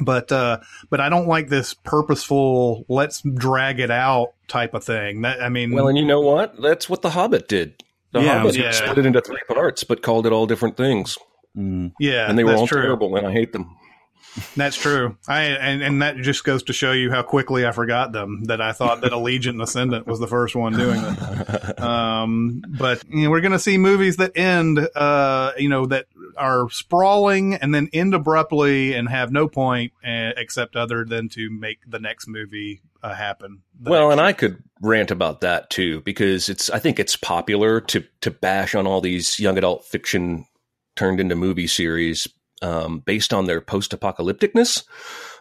but 0.00 0.32
uh, 0.32 0.58
but 0.88 1.00
I 1.00 1.08
don't 1.08 1.28
like 1.28 1.48
this 1.48 1.74
purposeful 1.74 2.84
let's 2.88 3.22
drag 3.22 3.80
it 3.80 3.90
out 3.90 4.34
type 4.48 4.74
of 4.74 4.84
thing. 4.84 5.22
That 5.22 5.42
I 5.42 5.48
mean, 5.48 5.72
well, 5.72 5.88
and 5.88 5.98
you 5.98 6.04
know 6.04 6.20
what? 6.20 6.60
That's 6.60 6.88
what 6.88 7.02
The 7.02 7.10
Hobbit 7.10 7.48
did. 7.48 7.82
The 8.12 8.20
yeah, 8.20 8.38
Hobbit 8.38 8.56
yeah. 8.56 8.70
split 8.70 8.98
it 8.98 9.06
into 9.06 9.20
three 9.20 9.42
parts, 9.48 9.84
but 9.84 10.02
called 10.02 10.26
it 10.26 10.32
all 10.32 10.46
different 10.46 10.76
things. 10.76 11.18
Mm. 11.56 11.92
Yeah, 12.00 12.28
and 12.28 12.38
they 12.38 12.44
were 12.44 12.54
all 12.54 12.66
true. 12.66 12.80
terrible, 12.80 13.16
and 13.16 13.26
I 13.26 13.32
hate 13.32 13.52
them. 13.52 13.76
That's 14.56 14.76
true. 14.76 15.16
I 15.28 15.42
and, 15.42 15.82
and 15.82 16.02
that 16.02 16.16
just 16.16 16.44
goes 16.44 16.62
to 16.64 16.72
show 16.72 16.92
you 16.92 17.10
how 17.10 17.22
quickly 17.22 17.66
I 17.66 17.72
forgot 17.72 18.12
them. 18.12 18.44
That 18.44 18.60
I 18.60 18.72
thought 18.72 19.02
that 19.02 19.12
Allegiant 19.12 19.50
and 19.50 19.62
Ascendant 19.62 20.06
was 20.06 20.20
the 20.20 20.26
first 20.26 20.54
one 20.54 20.72
doing 20.72 21.00
it. 21.02 21.78
Um, 21.82 22.62
but 22.78 23.02
you 23.08 23.24
know, 23.24 23.30
we're 23.30 23.40
going 23.40 23.52
to 23.52 23.58
see 23.58 23.76
movies 23.76 24.16
that 24.16 24.36
end, 24.36 24.78
uh, 24.94 25.52
you 25.58 25.68
know, 25.68 25.86
that 25.86 26.06
are 26.36 26.70
sprawling 26.70 27.54
and 27.54 27.74
then 27.74 27.88
end 27.92 28.14
abruptly 28.14 28.94
and 28.94 29.08
have 29.08 29.32
no 29.32 29.48
point 29.48 29.92
uh, 30.04 30.30
except 30.36 30.76
other 30.76 31.04
than 31.04 31.28
to 31.30 31.50
make 31.50 31.78
the 31.88 31.98
next 31.98 32.28
movie 32.28 32.82
uh, 33.02 33.14
happen. 33.14 33.62
Well, 33.80 34.10
and 34.12 34.20
I 34.20 34.32
could 34.32 34.62
rant 34.80 35.10
about 35.10 35.40
that 35.40 35.70
too 35.70 36.02
because 36.02 36.48
it's. 36.48 36.70
I 36.70 36.78
think 36.78 37.00
it's 37.00 37.16
popular 37.16 37.80
to 37.80 38.04
to 38.20 38.30
bash 38.30 38.74
on 38.74 38.86
all 38.86 39.00
these 39.00 39.40
young 39.40 39.58
adult 39.58 39.84
fiction 39.84 40.46
turned 40.94 41.20
into 41.20 41.34
movie 41.34 41.66
series 41.66 42.28
um, 42.62 43.00
based 43.00 43.32
on 43.34 43.46
their 43.46 43.60
post 43.60 43.92
apocalypticness. 43.92 44.84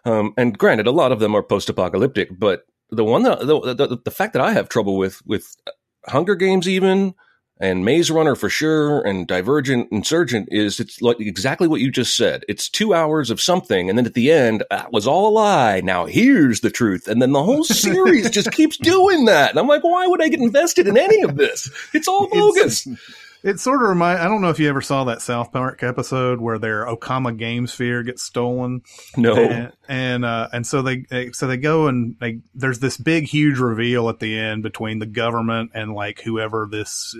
Um, 0.06 0.34
and 0.38 0.58
granted, 0.58 0.88
a 0.88 0.92
lot 0.92 1.12
of 1.12 1.20
them 1.20 1.36
are 1.36 1.44
post 1.44 1.70
apocalyptic, 1.70 2.30
but 2.38 2.66
the 2.90 3.04
one 3.04 3.24
that 3.24 3.40
the, 3.40 3.74
the, 3.74 4.00
the 4.04 4.12
fact 4.12 4.34
that 4.34 4.42
I 4.42 4.51
have 4.54 4.68
trouble 4.68 4.98
with 4.98 5.22
with 5.25 5.56
Hunger 6.08 6.36
Games 6.36 6.68
even 6.68 7.13
and 7.62 7.86
Maze 7.86 8.10
Runner 8.10 8.36
for 8.36 8.50
sure, 8.50 9.01
and 9.01 9.28
Divergent, 9.28 9.88
Insurgent 9.92 10.50
is 10.51 10.80
it's 10.80 11.00
like 11.00 11.20
exactly 11.20 11.68
what 11.68 11.80
you 11.80 11.92
just 11.92 12.18
said. 12.18 12.44
It's 12.50 12.68
two 12.68 12.96
hours 12.96 13.30
of 13.30 13.40
something, 13.40 13.88
and 13.88 13.98
then 13.98 14.08
at 14.08 14.16
the 14.16 14.32
end, 14.32 14.63
that 14.72 14.92
was 14.92 15.06
all 15.06 15.28
a 15.28 15.30
lie. 15.30 15.82
Now 15.82 16.08
here's 16.08 16.62
the 16.62 16.72
truth, 16.72 17.08
and 17.08 17.22
then 17.22 17.34
the 17.34 17.44
whole 17.44 17.63
series 17.63 18.32
just 18.32 18.51
keeps 18.51 18.78
doing 18.78 19.25
that. 19.25 19.51
And 19.51 19.60
I'm 19.60 19.68
like, 19.68 19.84
why 19.84 20.08
would 20.08 20.24
I 20.24 20.30
get 20.30 20.40
invested 20.40 20.88
in 20.88 20.98
any 20.98 21.22
of 21.22 21.38
this? 21.38 21.70
It's 21.94 22.08
all 22.08 22.28
bogus. 22.28 22.88
It's, 22.88 23.00
it 23.43 23.60
sort 23.60 23.81
of 23.81 23.89
remind. 23.89 24.19
I 24.19 24.25
don't 24.25 24.41
know 24.41 24.50
if 24.50 24.60
you 24.60 24.69
ever 24.69 24.81
saw 24.81 25.03
that 25.05 25.21
South 25.21 25.51
Park 25.51 25.83
episode 25.83 26.39
where 26.41 26.60
their 26.60 26.86
Okama 26.86 27.38
game 27.38 27.67
sphere 27.67 28.03
gets 28.03 28.24
stolen. 28.24 28.81
No, 29.17 29.36
and 29.36 29.74
and, 29.91 30.24
uh, 30.24 30.48
and 30.53 30.65
so 30.65 30.81
they, 30.81 31.00
they 31.10 31.31
so 31.33 31.48
they 31.48 31.57
go 31.57 31.88
and 31.88 32.15
they 32.21 32.39
there's 32.55 32.79
this 32.79 32.95
big 32.95 33.25
huge 33.25 33.60
reveal 33.60 34.07
at 34.07 34.19
the 34.19 34.39
end 34.39 34.63
between 34.63 35.00
the 35.00 35.05
government 35.05 35.71
and 35.74 35.93
like 35.93 36.21
whoever 36.21 36.65
this 36.71 37.13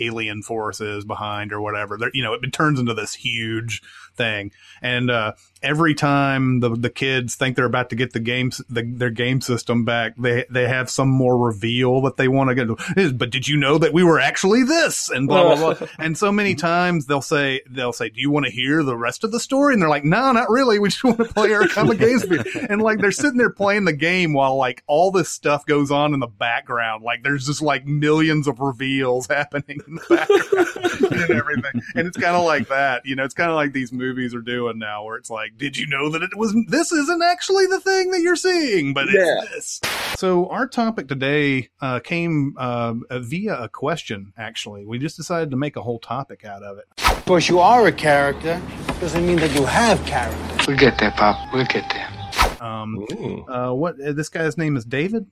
alien 0.00 0.42
force 0.42 0.80
is 0.80 1.04
behind 1.04 1.52
or 1.52 1.60
whatever. 1.60 1.96
They're, 1.96 2.10
you 2.12 2.24
know, 2.24 2.34
it, 2.34 2.40
it 2.42 2.52
turns 2.52 2.80
into 2.80 2.94
this 2.94 3.14
huge 3.14 3.80
thing, 4.16 4.50
and 4.82 5.08
uh, 5.08 5.34
every 5.62 5.94
time 5.94 6.58
the 6.58 6.70
the 6.70 6.90
kids 6.90 7.36
think 7.36 7.54
they're 7.54 7.64
about 7.64 7.90
to 7.90 7.96
get 7.96 8.12
the 8.12 8.18
games 8.18 8.60
the, 8.68 8.82
their 8.82 9.10
game 9.10 9.40
system 9.40 9.84
back, 9.84 10.16
they 10.16 10.46
they 10.50 10.66
have 10.66 10.90
some 10.90 11.08
more 11.08 11.38
reveal 11.38 12.00
that 12.02 12.16
they 12.16 12.26
want 12.26 12.50
to 12.50 12.54
get. 12.56 13.18
But 13.18 13.30
did 13.30 13.46
you 13.46 13.56
know 13.56 13.78
that 13.78 13.92
we 13.92 14.02
were 14.02 14.18
actually 14.18 14.64
this 14.64 15.10
and 15.10 15.28
blah 15.28 15.54
blah 15.54 15.74
blah? 15.74 15.88
and 15.98 16.18
so 16.18 16.32
many 16.32 16.56
times 16.56 17.06
they'll 17.06 17.22
say 17.22 17.60
they'll 17.70 17.92
say, 17.92 18.08
"Do 18.08 18.20
you 18.20 18.30
want 18.30 18.46
to 18.46 18.52
hear 18.52 18.82
the 18.82 18.96
rest 18.96 19.22
of 19.22 19.30
the 19.30 19.40
story?" 19.40 19.74
And 19.74 19.82
they're 19.82 19.88
like, 19.88 20.04
"No, 20.04 20.32
not 20.32 20.50
really. 20.50 20.80
We 20.80 20.88
just 20.88 21.04
want 21.04 21.18
to 21.18 21.24
play 21.24 21.52
our 21.52 21.68
comic 21.68 21.99
games." 22.00 22.24
and 22.68 22.82
like 22.82 23.00
they're 23.00 23.12
sitting 23.12 23.38
there 23.38 23.50
playing 23.50 23.84
the 23.84 23.92
game 23.92 24.32
while 24.32 24.56
like 24.56 24.82
all 24.86 25.10
this 25.10 25.28
stuff 25.28 25.66
goes 25.66 25.90
on 25.90 26.14
in 26.14 26.20
the 26.20 26.26
background. 26.26 27.04
Like 27.04 27.22
there's 27.22 27.46
just 27.46 27.62
like 27.62 27.86
millions 27.86 28.46
of 28.46 28.60
reveals 28.60 29.26
happening 29.30 29.80
in 29.86 29.94
the 29.96 30.06
background 30.08 31.22
and 31.22 31.30
everything. 31.30 31.82
And 31.94 32.06
it's 32.06 32.16
kind 32.16 32.36
of 32.36 32.44
like 32.44 32.68
that, 32.68 33.06
you 33.06 33.16
know. 33.16 33.24
It's 33.24 33.34
kind 33.34 33.50
of 33.50 33.56
like 33.56 33.72
these 33.72 33.92
movies 33.92 34.34
are 34.34 34.42
doing 34.42 34.78
now, 34.78 35.04
where 35.04 35.16
it's 35.16 35.30
like, 35.30 35.56
did 35.56 35.76
you 35.76 35.86
know 35.86 36.10
that 36.10 36.22
it 36.22 36.36
was? 36.36 36.54
This 36.68 36.92
isn't 36.92 37.22
actually 37.22 37.66
the 37.66 37.80
thing 37.80 38.10
that 38.10 38.20
you're 38.20 38.36
seeing, 38.36 38.94
but 38.94 39.06
yeah. 39.12 39.42
it's 39.42 39.50
this. 39.50 39.80
So 40.16 40.48
our 40.48 40.66
topic 40.66 41.08
today 41.08 41.68
uh, 41.80 42.00
came 42.00 42.54
uh, 42.58 42.94
via 43.10 43.54
a 43.62 43.68
question. 43.68 44.32
Actually, 44.36 44.86
we 44.86 44.98
just 44.98 45.16
decided 45.16 45.50
to 45.50 45.56
make 45.56 45.76
a 45.76 45.82
whole 45.82 45.98
topic 45.98 46.44
out 46.44 46.62
of 46.62 46.78
it. 46.78 46.84
Of 47.30 47.34
course, 47.34 47.48
you 47.48 47.60
are 47.60 47.86
a 47.86 47.92
character. 47.92 48.60
Doesn't 48.98 49.24
mean 49.24 49.36
that 49.36 49.54
you 49.54 49.64
have 49.64 50.04
character. 50.04 50.64
We'll 50.66 50.76
get 50.76 50.98
there, 50.98 51.12
Pop. 51.12 51.54
We'll 51.54 51.64
get 51.64 51.88
there. 51.88 52.60
Um, 52.60 53.06
uh, 53.48 53.70
what 53.70 54.00
uh, 54.00 54.14
this 54.14 54.28
guy's 54.28 54.58
name 54.58 54.76
is 54.76 54.84
David. 54.84 55.30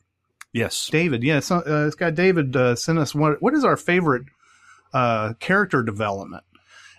Yes, 0.52 0.88
David. 0.88 1.24
Yeah, 1.24 1.40
so, 1.40 1.56
uh, 1.56 1.86
this 1.86 1.96
guy 1.96 2.10
David 2.10 2.54
uh, 2.54 2.76
sent 2.76 3.00
us 3.00 3.16
what 3.16 3.42
what 3.42 3.52
is 3.52 3.64
our 3.64 3.76
favorite 3.76 4.26
uh, 4.94 5.32
character 5.40 5.82
development, 5.82 6.44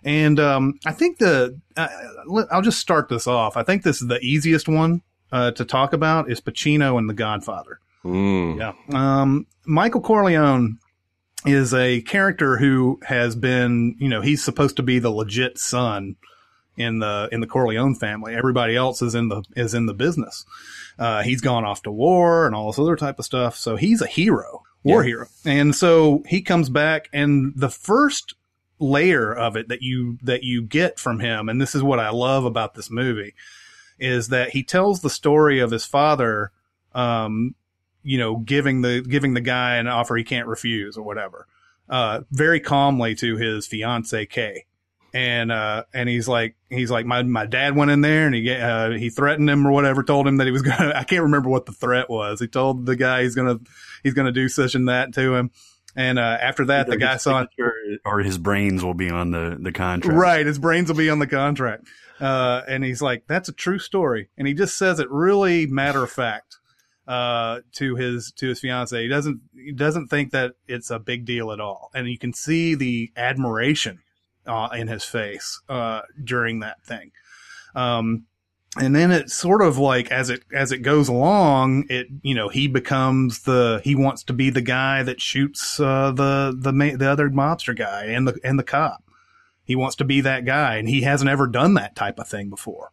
and 0.04 0.38
um, 0.38 0.78
I 0.86 0.92
think 0.92 1.20
the 1.20 1.58
uh, 1.78 1.88
I'll 2.52 2.62
just 2.62 2.80
start 2.82 3.08
this 3.08 3.26
off. 3.26 3.56
I 3.56 3.64
think 3.64 3.84
this 3.84 4.02
is 4.02 4.10
the 4.10 4.20
easiest 4.20 4.68
one 4.68 5.02
uh, 5.32 5.52
to 5.52 5.64
talk 5.64 5.94
about 5.94 6.30
is 6.30 6.42
Pacino 6.42 6.98
and 6.98 7.10
The 7.10 7.14
Godfather. 7.14 7.80
Mm. 8.04 8.58
Yeah, 8.60 8.74
um, 8.94 9.48
Michael 9.66 10.02
Corleone 10.02 10.78
is 11.46 11.74
a 11.74 12.02
character 12.02 12.58
who 12.58 13.00
has 13.06 13.36
been, 13.36 13.96
you 14.00 14.10
know, 14.10 14.22
he's 14.22 14.44
supposed 14.44 14.76
to 14.78 14.84
be 14.84 15.00
the 15.00 15.10
legit 15.10 15.58
son 15.58 16.16
in 16.76 17.00
the 17.00 17.30
in 17.32 17.42
the 17.42 17.48
Corleone 17.48 17.96
family. 17.96 18.36
Everybody 18.36 18.76
else 18.76 19.02
is 19.02 19.16
in 19.16 19.30
the 19.30 19.44
is 19.56 19.74
in 19.74 19.86
the 19.86 19.94
business. 19.94 20.46
Uh, 20.98 21.22
he's 21.22 21.42
gone 21.42 21.66
off 21.66 21.82
to 21.84 21.92
war 21.92 22.46
and 22.46 22.56
all 22.56 22.68
this 22.68 22.80
other 22.80 22.96
type 22.96 23.20
of 23.20 23.26
stuff. 23.26 23.56
So 23.56 23.76
he's 23.76 24.02
a 24.02 24.08
hero, 24.08 24.64
war 24.84 25.04
yeah. 25.04 25.08
hero. 25.08 25.28
And 25.46 25.76
so 25.76 26.24
he 26.28 26.42
comes 26.42 26.70
back, 26.70 27.10
and 27.14 27.54
the 27.56 27.70
first 27.70 28.36
layer 28.80 29.34
of 29.34 29.58
it 29.58 29.68
that 29.68 29.82
you 29.82 30.18
that 30.24 30.44
you 30.44 30.62
get 30.62 31.00
from 31.00 31.20
him, 31.20 31.50
and 31.50 31.62
this 31.62 31.76
is 31.76 31.84
what 31.84 32.00
I 32.00 32.10
love 32.10 32.46
about 32.46 32.76
this 32.76 32.90
movie, 32.90 33.34
is 34.00 34.30
that 34.30 34.50
he 34.50 34.64
tells 34.64 35.02
the 35.02 35.10
story 35.10 35.60
of 35.60 35.72
his 35.72 35.86
father. 35.86 36.52
Um, 36.96 37.56
you 38.10 38.18
know, 38.18 38.38
giving 38.38 38.82
the 38.82 39.06
giving 39.08 39.36
the 39.36 39.42
guy 39.42 39.76
an 39.76 39.86
offer 39.86 40.16
he 40.16 40.24
can't 40.24 40.48
refuse 40.48 40.98
or 40.98 41.04
whatever. 41.04 41.46
Uh, 41.88 42.22
very 42.32 42.60
calmly 42.60 43.14
to 43.14 43.38
his 43.38 43.68
fiance 43.68 44.26
Kay. 44.26 44.66
And 45.14 45.52
uh 45.52 45.84
and 45.94 46.10
he's 46.10 46.28
like 46.28 46.56
he's 46.70 46.90
like 46.90 47.06
my 47.06 47.22
my 47.22 47.46
dad 47.46 47.76
went 47.76 47.92
in 47.92 48.02
there 48.02 48.26
and 48.26 48.34
he 48.34 48.52
uh 48.52 48.92
he 48.92 49.12
threatened 49.12 49.50
him 49.50 49.66
or 49.66 49.72
whatever 49.72 50.04
told 50.04 50.28
him 50.28 50.38
that 50.38 50.46
he 50.46 50.52
was 50.52 50.62
gonna 50.64 50.92
I 50.96 51.04
can't 51.04 51.24
remember 51.24 51.50
what 51.50 51.68
the 51.68 51.72
threat 51.72 52.10
was. 52.10 52.40
He 52.40 52.48
told 52.48 52.88
the 52.88 52.96
guy 52.96 53.24
he's 53.24 53.36
gonna 53.36 53.60
he's 54.02 54.16
gonna 54.16 54.32
do 54.32 54.50
such 54.50 54.74
and 54.74 54.88
that 54.88 55.14
to 55.14 55.36
him. 55.36 55.52
And 55.96 56.18
uh 56.18 56.38
after 56.42 56.66
that 56.66 56.88
Either 56.88 56.92
the 56.92 56.98
guy 56.98 57.18
saw 57.18 57.46
or 58.06 58.20
his 58.20 58.38
brains 58.40 58.84
will 58.84 58.96
be 58.96 59.10
on 59.10 59.32
the 59.32 59.58
the 59.60 59.72
contract. 59.72 60.18
Right 60.18 60.46
his 60.46 60.60
brains 60.60 60.90
will 60.90 60.98
be 60.98 61.10
on 61.12 61.20
the 61.20 61.28
contract. 61.28 61.88
Uh 62.20 62.62
and 62.68 62.84
he's 62.84 63.02
like 63.04 63.26
that's 63.28 63.50
a 63.50 63.54
true 63.54 63.80
story. 63.80 64.30
And 64.38 64.48
he 64.48 64.54
just 64.56 64.78
says 64.78 65.00
it 65.00 65.10
really 65.12 65.66
matter 65.68 66.04
of 66.04 66.12
fact 66.12 66.59
uh, 67.10 67.62
to 67.72 67.96
his 67.96 68.32
to 68.34 68.50
his 68.50 68.60
fiance. 68.60 69.02
He 69.02 69.10
doesn't 69.10 69.42
he 69.56 69.72
doesn't 69.72 70.08
think 70.08 70.32
that 70.32 70.54
it's 70.68 70.92
a 70.92 71.00
big 71.00 71.26
deal 71.26 71.52
at 71.52 71.60
all, 71.60 71.90
and 71.96 72.08
you 72.08 72.20
can 72.20 72.34
see 72.34 72.76
the 72.76 73.12
admiration 73.18 74.00
uh, 74.46 74.70
in 74.74 74.88
his 74.88 75.04
face 75.04 75.60
uh, 75.68 76.02
during 76.24 76.60
that 76.60 76.84
thing. 76.84 77.12
Um, 77.74 78.26
and 78.78 78.96
then 78.96 79.12
it's 79.12 79.34
sort 79.34 79.64
of 79.64 79.80
like 79.80 80.12
as 80.12 80.30
it 80.30 80.44
as 80.54 80.72
it 80.72 80.80
goes 80.80 81.08
along, 81.10 81.86
it 81.90 82.06
you 82.22 82.36
know 82.36 82.48
he 82.48 82.68
becomes 82.68 83.42
the 83.42 83.82
he 83.84 83.96
wants 83.96 84.24
to 84.26 84.34
be 84.34 84.52
the 84.52 84.62
guy 84.62 85.02
that 85.02 85.20
shoots 85.20 85.80
uh, 85.80 86.12
the 86.12 86.56
the 86.56 86.96
the 86.96 87.10
other 87.10 87.32
mobster 87.32 87.76
guy 87.76 88.06
and 88.06 88.28
the 88.28 88.40
and 88.44 88.60
the 88.60 88.64
cop. 88.64 89.04
He 89.64 89.76
wants 89.76 89.96
to 89.96 90.06
be 90.06 90.22
that 90.22 90.46
guy, 90.46 90.76
and 90.78 90.88
he 90.88 91.02
hasn't 91.02 91.30
ever 91.30 91.48
done 91.48 91.74
that 91.74 91.96
type 91.96 92.20
of 92.20 92.28
thing 92.28 92.52
before. 92.52 92.92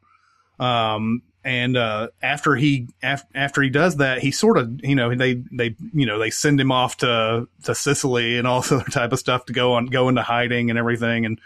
Um, 0.59 1.21
and 1.47 1.77
uh, 1.77 2.09
after 2.21 2.57
he 2.57 2.89
af- 3.05 3.25
after 3.33 3.63
he 3.63 3.71
does 3.71 3.99
that, 3.99 4.19
he 4.19 4.33
sort 4.33 4.59
of 4.59 4.81
you 4.83 4.97
know 4.97 5.15
they 5.15 5.35
they 5.53 5.77
you 5.95 6.05
know 6.05 6.19
they 6.19 6.31
send 6.31 6.61
him 6.61 6.73
off 6.73 6.97
to 6.99 7.49
to 7.63 7.75
Sicily 7.75 8.37
and 8.37 8.49
all 8.49 8.63
this 8.63 8.73
other 8.73 8.85
type 8.85 9.13
of 9.13 9.21
stuff 9.21 9.47
to 9.47 9.53
go 9.53 9.75
on 9.75 9.87
go 9.87 10.09
into 10.09 10.23
hiding 10.23 10.71
and 10.71 10.79
everything. 10.79 11.25
And 11.25 11.41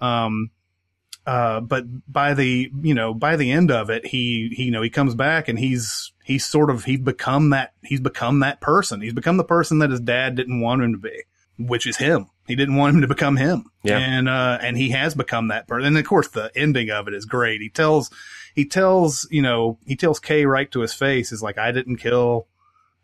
um 0.00 0.50
uh 1.26 1.60
but 1.60 1.84
by 2.12 2.34
the 2.34 2.72
you 2.82 2.92
know 2.92 3.14
by 3.14 3.36
the 3.36 3.52
end 3.52 3.70
of 3.70 3.88
it 3.88 4.06
he, 4.06 4.52
he 4.52 4.64
you 4.64 4.72
know 4.72 4.82
he 4.82 4.90
comes 4.90 5.14
back 5.14 5.46
and 5.46 5.60
he's 5.60 6.12
he's 6.24 6.44
sort 6.44 6.68
of 6.68 6.84
he's 6.84 7.00
become 7.00 7.50
that 7.50 7.72
he's 7.84 8.00
become 8.00 8.40
that 8.40 8.60
person. 8.60 9.00
He's 9.00 9.14
become 9.14 9.36
the 9.36 9.44
person 9.44 9.78
that 9.78 9.90
his 9.90 10.00
dad 10.00 10.34
didn't 10.34 10.60
want 10.60 10.82
him 10.82 10.92
to 10.92 10.98
be 10.98 11.22
which 11.56 11.86
is 11.86 11.98
him. 11.98 12.26
He 12.48 12.56
didn't 12.56 12.76
want 12.76 12.96
him 12.96 13.02
to 13.02 13.08
become 13.08 13.36
him. 13.36 13.70
Yeah. 13.84 13.98
And 13.98 14.28
uh 14.28 14.58
and 14.60 14.76
he 14.76 14.90
has 14.90 15.14
become 15.14 15.48
that 15.48 15.68
person 15.68 15.86
and 15.86 15.98
of 15.98 16.04
course 16.04 16.26
the 16.26 16.50
ending 16.56 16.90
of 16.90 17.06
it 17.06 17.14
is 17.14 17.26
great. 17.26 17.60
He 17.60 17.68
tells 17.68 18.10
he 18.56 18.64
tells, 18.64 19.28
you 19.30 19.42
know, 19.42 19.78
he 19.86 19.94
tells 19.94 20.18
Kay 20.18 20.46
right 20.46 20.70
to 20.72 20.80
his 20.80 20.94
face, 20.94 21.30
is 21.30 21.42
like, 21.42 21.58
I 21.58 21.72
didn't 21.72 21.98
kill, 21.98 22.48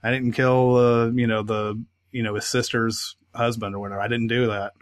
I 0.02 0.10
didn't 0.10 0.32
kill, 0.32 0.76
uh, 0.76 1.10
you 1.10 1.26
know, 1.26 1.42
the, 1.42 1.80
you 2.10 2.22
know, 2.22 2.34
his 2.34 2.46
sister's 2.46 3.16
husband 3.34 3.74
or 3.74 3.78
whatever. 3.78 4.00
I 4.00 4.08
didn't 4.08 4.28
do 4.28 4.46
that. 4.48 4.72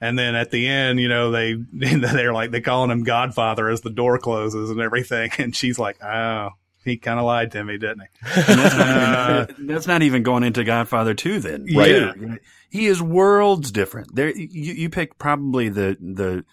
And 0.00 0.18
then 0.18 0.34
at 0.34 0.50
the 0.50 0.66
end, 0.66 1.00
you 1.00 1.08
know, 1.08 1.30
they 1.30 1.54
they're 1.72 2.32
like 2.32 2.50
they 2.50 2.60
calling 2.60 2.90
him 2.90 3.04
Godfather 3.04 3.68
as 3.68 3.80
the 3.80 3.90
door 3.90 4.18
closes 4.18 4.70
and 4.70 4.80
everything, 4.80 5.30
and 5.38 5.54
she's 5.54 5.78
like, 5.78 6.02
"Oh, 6.02 6.50
he 6.84 6.96
kind 6.96 7.18
of 7.18 7.24
lied 7.24 7.52
to 7.52 7.64
me, 7.64 7.78
didn't 7.78 8.02
he?" 8.02 8.06
that's, 8.36 8.76
not, 8.76 9.54
that's, 9.58 9.86
not, 9.86 10.02
even 10.02 10.22
going 10.22 10.44
into 10.44 10.62
Godfather 10.62 11.14
two. 11.14 11.40
Then, 11.40 11.66
right? 11.74 11.90
Yeah. 11.90 12.36
He 12.70 12.86
is 12.86 13.02
worlds 13.02 13.72
different. 13.72 14.14
There, 14.14 14.30
you, 14.30 14.74
you 14.74 14.90
pick 14.90 15.18
probably 15.18 15.68
the 15.68 15.96
the 16.00 16.44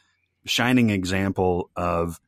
shining 0.45 0.89
example 0.89 1.69
of 1.75 2.19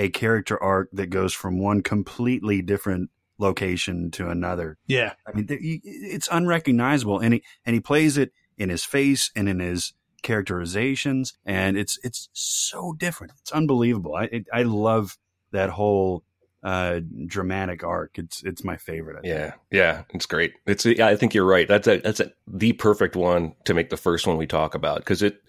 a 0.00 0.08
character 0.08 0.60
arc 0.60 0.88
that 0.92 1.08
goes 1.08 1.34
from 1.34 1.58
one 1.58 1.82
completely 1.82 2.62
different 2.62 3.10
location 3.38 4.10
to 4.12 4.30
another. 4.30 4.78
Yeah, 4.86 5.12
I 5.26 5.32
mean, 5.36 5.46
it's 5.48 6.28
unrecognizable, 6.32 7.18
and 7.18 7.34
he 7.34 7.44
and 7.66 7.74
he 7.74 7.80
plays 7.80 8.16
it 8.16 8.32
in 8.56 8.70
his 8.70 8.82
face 8.82 9.30
and 9.36 9.48
in 9.48 9.60
his 9.60 9.92
characterizations, 10.22 11.34
and 11.44 11.76
it's 11.76 11.98
it's 12.02 12.30
so 12.32 12.94
different. 12.94 13.34
It's 13.40 13.52
unbelievable. 13.52 14.14
I 14.16 14.24
it, 14.24 14.46
I 14.52 14.62
love 14.62 15.18
that 15.52 15.68
whole 15.68 16.24
uh, 16.62 17.00
dramatic 17.26 17.84
arc. 17.84 18.18
It's 18.18 18.42
it's 18.42 18.64
my 18.64 18.78
favorite. 18.78 19.22
Yeah, 19.22 19.52
yeah, 19.70 20.04
it's 20.14 20.26
great. 20.26 20.54
It's 20.66 20.86
yeah, 20.86 21.08
I 21.08 21.16
think 21.16 21.34
you're 21.34 21.44
right. 21.44 21.68
That's 21.68 21.86
a 21.86 21.98
that's 21.98 22.20
a, 22.20 22.32
the 22.46 22.72
perfect 22.72 23.16
one 23.16 23.54
to 23.64 23.74
make 23.74 23.90
the 23.90 23.98
first 23.98 24.26
one 24.26 24.38
we 24.38 24.46
talk 24.46 24.74
about 24.74 25.00
because 25.00 25.22
it 25.22 25.42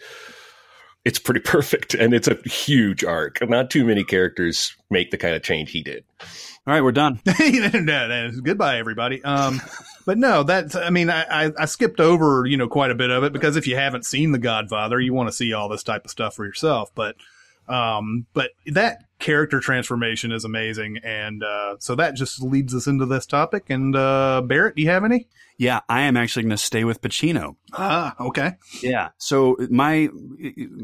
it's 1.06 1.20
pretty 1.20 1.40
perfect 1.46 1.94
and 1.94 2.14
it's 2.14 2.28
a 2.28 2.36
huge 2.48 3.04
arc. 3.04 3.48
Not 3.48 3.70
too 3.70 3.86
many 3.86 4.04
characters 4.04 4.76
make 4.90 5.12
the 5.12 5.18
kind 5.18 5.36
of 5.36 5.44
change 5.44 5.72
he 5.72 5.82
did. 5.82 6.04
All 6.68 6.74
right, 6.74 6.84
we're 6.84 6.92
done. 6.92 7.20
no, 7.40 8.08
no, 8.08 8.32
goodbye, 8.44 8.78
everybody. 8.78 9.24
Um, 9.24 9.60
but 10.06 10.20
no, 10.20 10.44
that's, 10.44 10.76
I 10.76 10.92
mean, 10.92 11.10
I, 11.10 11.52
I, 11.58 11.66
skipped 11.66 12.00
over, 12.00 12.46
you 12.46 12.56
know, 12.56 12.68
quite 12.68 12.92
a 12.92 12.96
bit 12.96 13.10
of 13.10 13.24
it 13.24 13.34
because 13.34 13.56
if 13.56 13.66
you 13.66 13.76
haven't 13.76 14.06
seen 14.06 14.32
The 14.32 14.38
Godfather, 14.38 15.00
you 15.00 15.12
want 15.12 15.28
to 15.28 15.34
see 15.34 15.54
all 15.54 15.70
this 15.70 15.82
type 15.82 16.06
of 16.06 16.12
stuff 16.12 16.36
for 16.36 16.46
yourself. 16.46 16.92
But, 16.94 17.16
um, 17.68 18.26
but 18.34 18.52
that 18.68 19.04
character 19.20 19.60
transformation 19.60 20.32
is 20.32 20.44
amazing. 20.44 20.98
And, 21.04 21.44
uh, 21.44 21.76
so 21.80 21.96
that 21.96 22.16
just 22.16 22.42
leads 22.42 22.74
us 22.74 22.88
into 22.88 23.06
this 23.06 23.26
topic. 23.26 23.70
And, 23.70 23.96
uh, 23.96 24.42
Barrett, 24.46 24.76
do 24.76 24.82
you 24.82 24.90
have 24.90 25.04
any? 25.04 25.28
Yeah, 25.58 25.82
I 25.88 26.02
am 26.02 26.18
actually 26.18 26.44
going 26.44 26.52
to 26.52 26.58
stay 26.58 26.84
with 26.84 27.02
Pacino. 27.02 27.56
Ah, 27.74 28.16
okay. 28.20 28.54
Yeah. 28.82 29.10
So 29.20 29.58
my 29.70 30.10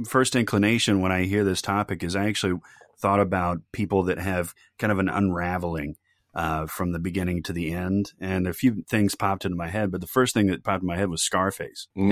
first 0.07 0.35
inclination 0.35 1.01
when 1.01 1.11
I 1.11 1.23
hear 1.23 1.43
this 1.43 1.63
topic 1.63 2.03
is 2.03 2.15
I 2.15 2.27
actually 2.27 2.59
thought 2.99 3.19
about 3.19 3.61
people 3.71 4.03
that 4.03 4.19
have 4.19 4.53
kind 4.77 4.91
of 4.91 4.99
an 4.99 5.09
unraveling 5.09 5.95
uh, 6.35 6.67
from 6.67 6.91
the 6.91 6.99
beginning 6.99 7.41
to 7.41 7.53
the 7.53 7.71
end, 7.71 8.13
and 8.19 8.47
a 8.47 8.53
few 8.53 8.83
things 8.87 9.15
popped 9.15 9.45
into 9.45 9.57
my 9.57 9.67
head. 9.67 9.91
But 9.91 10.01
the 10.01 10.07
first 10.07 10.35
thing 10.35 10.47
that 10.47 10.63
popped 10.63 10.83
in 10.83 10.87
my 10.87 10.95
head 10.95 11.09
was 11.09 11.23
Scarface 11.23 11.87
yeah. 11.95 12.03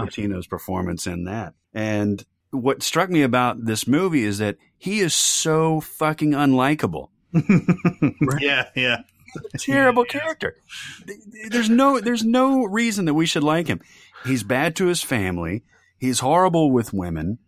and 0.00 0.08
Pacino's 0.08 0.46
performance 0.46 1.08
in 1.08 1.24
that. 1.24 1.54
And 1.74 2.24
what 2.52 2.82
struck 2.82 3.10
me 3.10 3.22
about 3.22 3.64
this 3.64 3.88
movie 3.88 4.24
is 4.24 4.38
that 4.38 4.56
he 4.78 5.00
is 5.00 5.14
so 5.14 5.80
fucking 5.80 6.32
unlikable. 6.32 7.08
right? 7.32 8.40
Yeah, 8.40 8.68
yeah. 8.76 8.98
terrible 9.58 10.04
character. 10.04 10.56
There's 11.50 11.70
no 11.70 11.98
there's 11.98 12.24
no 12.24 12.64
reason 12.64 13.06
that 13.06 13.14
we 13.14 13.26
should 13.26 13.42
like 13.42 13.66
him. 13.66 13.80
He's 14.24 14.42
bad 14.42 14.76
to 14.76 14.86
his 14.86 15.02
family. 15.02 15.64
He's 15.98 16.20
horrible 16.20 16.70
with 16.70 16.92
women. 16.92 17.38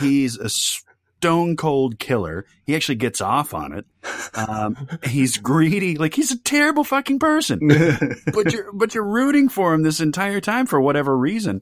He's 0.00 0.38
a 0.38 0.48
stone 0.48 1.56
cold 1.56 1.98
killer. 1.98 2.46
He 2.64 2.74
actually 2.74 2.96
gets 2.96 3.20
off 3.20 3.54
on 3.54 3.72
it. 3.72 3.86
Um, 4.34 4.88
he's 5.04 5.36
greedy. 5.36 5.96
Like 5.96 6.14
he's 6.14 6.32
a 6.32 6.38
terrible 6.38 6.84
fucking 6.84 7.18
person. 7.18 7.68
but 8.32 8.52
you're 8.52 8.72
but 8.72 8.94
you're 8.94 9.04
rooting 9.04 9.48
for 9.48 9.74
him 9.74 9.82
this 9.82 10.00
entire 10.00 10.40
time 10.40 10.66
for 10.66 10.80
whatever 10.80 11.16
reason. 11.16 11.60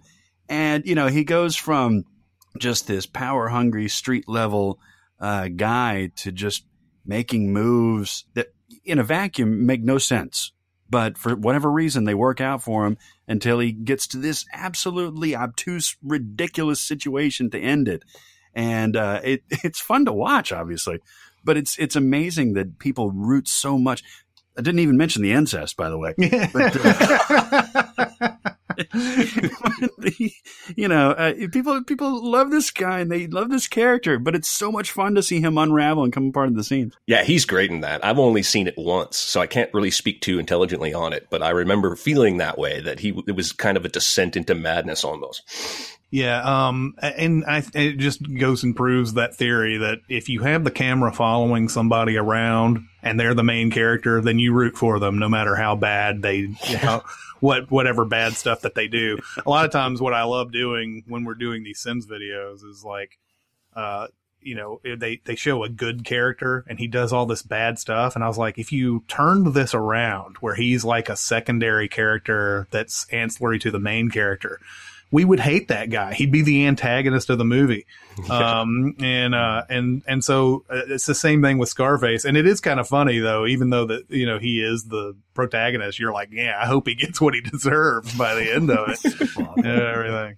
And 0.48 0.86
you 0.86 0.94
know 0.94 1.08
he 1.08 1.24
goes 1.24 1.56
from 1.56 2.04
just 2.58 2.86
this 2.86 3.06
power 3.06 3.48
hungry 3.48 3.88
street 3.88 4.28
level 4.28 4.78
uh, 5.20 5.48
guy 5.48 6.10
to 6.16 6.32
just 6.32 6.64
making 7.04 7.52
moves 7.52 8.24
that 8.34 8.48
in 8.84 8.98
a 8.98 9.04
vacuum 9.04 9.66
make 9.66 9.82
no 9.82 9.98
sense. 9.98 10.52
But 10.88 11.16
for 11.16 11.34
whatever 11.34 11.70
reason, 11.70 12.04
they 12.04 12.14
work 12.14 12.40
out 12.40 12.62
for 12.62 12.86
him 12.86 12.98
until 13.26 13.58
he 13.58 13.72
gets 13.72 14.06
to 14.08 14.18
this 14.18 14.44
absolutely 14.52 15.34
obtuse, 15.34 15.96
ridiculous 16.02 16.82
situation 16.82 17.50
to 17.50 17.58
end 17.58 17.88
it 17.88 18.02
and 18.54 18.96
uh, 18.96 19.20
it 19.22 19.42
it's 19.50 19.80
fun 19.80 20.04
to 20.04 20.12
watch, 20.12 20.52
obviously, 20.52 21.00
but 21.44 21.56
it's 21.56 21.78
it's 21.78 21.96
amazing 21.96 22.54
that 22.54 22.78
people 22.78 23.10
root 23.10 23.48
so 23.48 23.78
much. 23.78 24.02
I 24.56 24.60
didn't 24.60 24.80
even 24.80 24.98
mention 24.98 25.22
the 25.22 25.32
incest, 25.32 25.76
by 25.76 25.88
the 25.88 25.98
way. 25.98 26.14
But, 26.52 26.76
uh, 26.84 27.81
you 30.76 30.88
know, 30.88 31.10
uh, 31.12 31.34
people 31.50 31.82
people 31.84 32.30
love 32.30 32.50
this 32.50 32.70
guy 32.70 33.00
and 33.00 33.10
they 33.10 33.26
love 33.26 33.50
this 33.50 33.66
character, 33.66 34.18
but 34.18 34.34
it's 34.34 34.48
so 34.48 34.72
much 34.72 34.90
fun 34.90 35.14
to 35.14 35.22
see 35.22 35.40
him 35.40 35.58
unravel 35.58 36.04
and 36.04 36.12
come 36.12 36.28
apart 36.28 36.48
of 36.48 36.54
the 36.54 36.64
scenes. 36.64 36.94
Yeah, 37.06 37.24
he's 37.24 37.44
great 37.44 37.70
in 37.70 37.80
that. 37.80 38.04
I've 38.04 38.18
only 38.18 38.42
seen 38.42 38.66
it 38.66 38.74
once, 38.76 39.16
so 39.16 39.40
I 39.40 39.46
can't 39.46 39.72
really 39.74 39.90
speak 39.90 40.20
too 40.20 40.38
intelligently 40.38 40.94
on 40.94 41.12
it. 41.12 41.28
But 41.30 41.42
I 41.42 41.50
remember 41.50 41.96
feeling 41.96 42.38
that 42.38 42.58
way 42.58 42.80
that 42.80 43.00
he 43.00 43.10
it 43.26 43.36
was 43.36 43.52
kind 43.52 43.76
of 43.76 43.84
a 43.84 43.88
descent 43.88 44.36
into 44.36 44.54
madness 44.54 45.04
almost. 45.04 45.42
Yeah, 46.12 46.42
um, 46.42 46.94
and 47.00 47.42
I, 47.46 47.64
it 47.72 47.96
just 47.96 48.20
goes 48.38 48.62
and 48.62 48.76
proves 48.76 49.14
that 49.14 49.34
theory 49.34 49.78
that 49.78 50.00
if 50.10 50.28
you 50.28 50.42
have 50.42 50.62
the 50.62 50.70
camera 50.70 51.10
following 51.10 51.70
somebody 51.70 52.18
around 52.18 52.86
and 53.02 53.18
they're 53.18 53.32
the 53.32 53.42
main 53.42 53.70
character, 53.70 54.20
then 54.20 54.38
you 54.38 54.52
root 54.52 54.76
for 54.76 54.98
them 54.98 55.18
no 55.18 55.30
matter 55.30 55.56
how 55.56 55.74
bad 55.74 56.20
they, 56.20 56.48
how, 56.76 57.02
what 57.40 57.70
whatever 57.70 58.04
bad 58.04 58.34
stuff 58.34 58.60
that 58.60 58.74
they 58.74 58.88
do. 58.88 59.16
A 59.46 59.48
lot 59.48 59.64
of 59.64 59.70
times, 59.70 60.02
what 60.02 60.12
I 60.12 60.24
love 60.24 60.52
doing 60.52 61.02
when 61.08 61.24
we're 61.24 61.32
doing 61.32 61.64
these 61.64 61.80
Sins 61.80 62.06
videos 62.06 62.62
is 62.62 62.84
like, 62.84 63.18
uh, 63.74 64.08
you 64.38 64.54
know, 64.54 64.82
they 64.84 65.22
they 65.24 65.34
show 65.34 65.64
a 65.64 65.70
good 65.70 66.04
character 66.04 66.62
and 66.68 66.78
he 66.78 66.88
does 66.88 67.14
all 67.14 67.24
this 67.24 67.42
bad 67.42 67.78
stuff, 67.78 68.16
and 68.16 68.22
I 68.22 68.28
was 68.28 68.36
like, 68.36 68.58
if 68.58 68.70
you 68.70 69.02
turned 69.08 69.54
this 69.54 69.72
around 69.72 70.36
where 70.40 70.56
he's 70.56 70.84
like 70.84 71.08
a 71.08 71.16
secondary 71.16 71.88
character 71.88 72.68
that's 72.70 73.06
ancillary 73.10 73.58
to 73.60 73.70
the 73.70 73.80
main 73.80 74.10
character 74.10 74.60
we 75.12 75.26
would 75.26 75.38
hate 75.38 75.68
that 75.68 75.90
guy. 75.90 76.14
He'd 76.14 76.32
be 76.32 76.42
the 76.42 76.66
antagonist 76.66 77.30
of 77.30 77.38
the 77.38 77.44
movie. 77.44 77.86
Um, 78.28 78.94
and, 79.00 79.34
uh, 79.34 79.64
and, 79.70 80.02
and 80.06 80.22
so 80.22 80.64
uh, 80.68 80.82
it's 80.88 81.06
the 81.06 81.14
same 81.14 81.40
thing 81.40 81.56
with 81.56 81.70
Scarface. 81.70 82.26
And 82.26 82.36
it 82.36 82.46
is 82.46 82.60
kind 82.60 82.78
of 82.78 82.86
funny 82.86 83.18
though, 83.20 83.46
even 83.46 83.70
though 83.70 83.86
that, 83.86 84.10
you 84.10 84.26
know, 84.26 84.38
he 84.38 84.62
is 84.62 84.84
the 84.84 85.16
protagonist, 85.32 85.98
you're 85.98 86.12
like, 86.12 86.28
yeah, 86.30 86.58
I 86.60 86.66
hope 86.66 86.86
he 86.88 86.94
gets 86.94 87.22
what 87.22 87.32
he 87.32 87.40
deserves 87.40 88.14
by 88.14 88.34
the 88.34 88.52
end 88.52 88.70
of 88.70 88.90
it. 88.90 89.64
everything. 89.64 90.36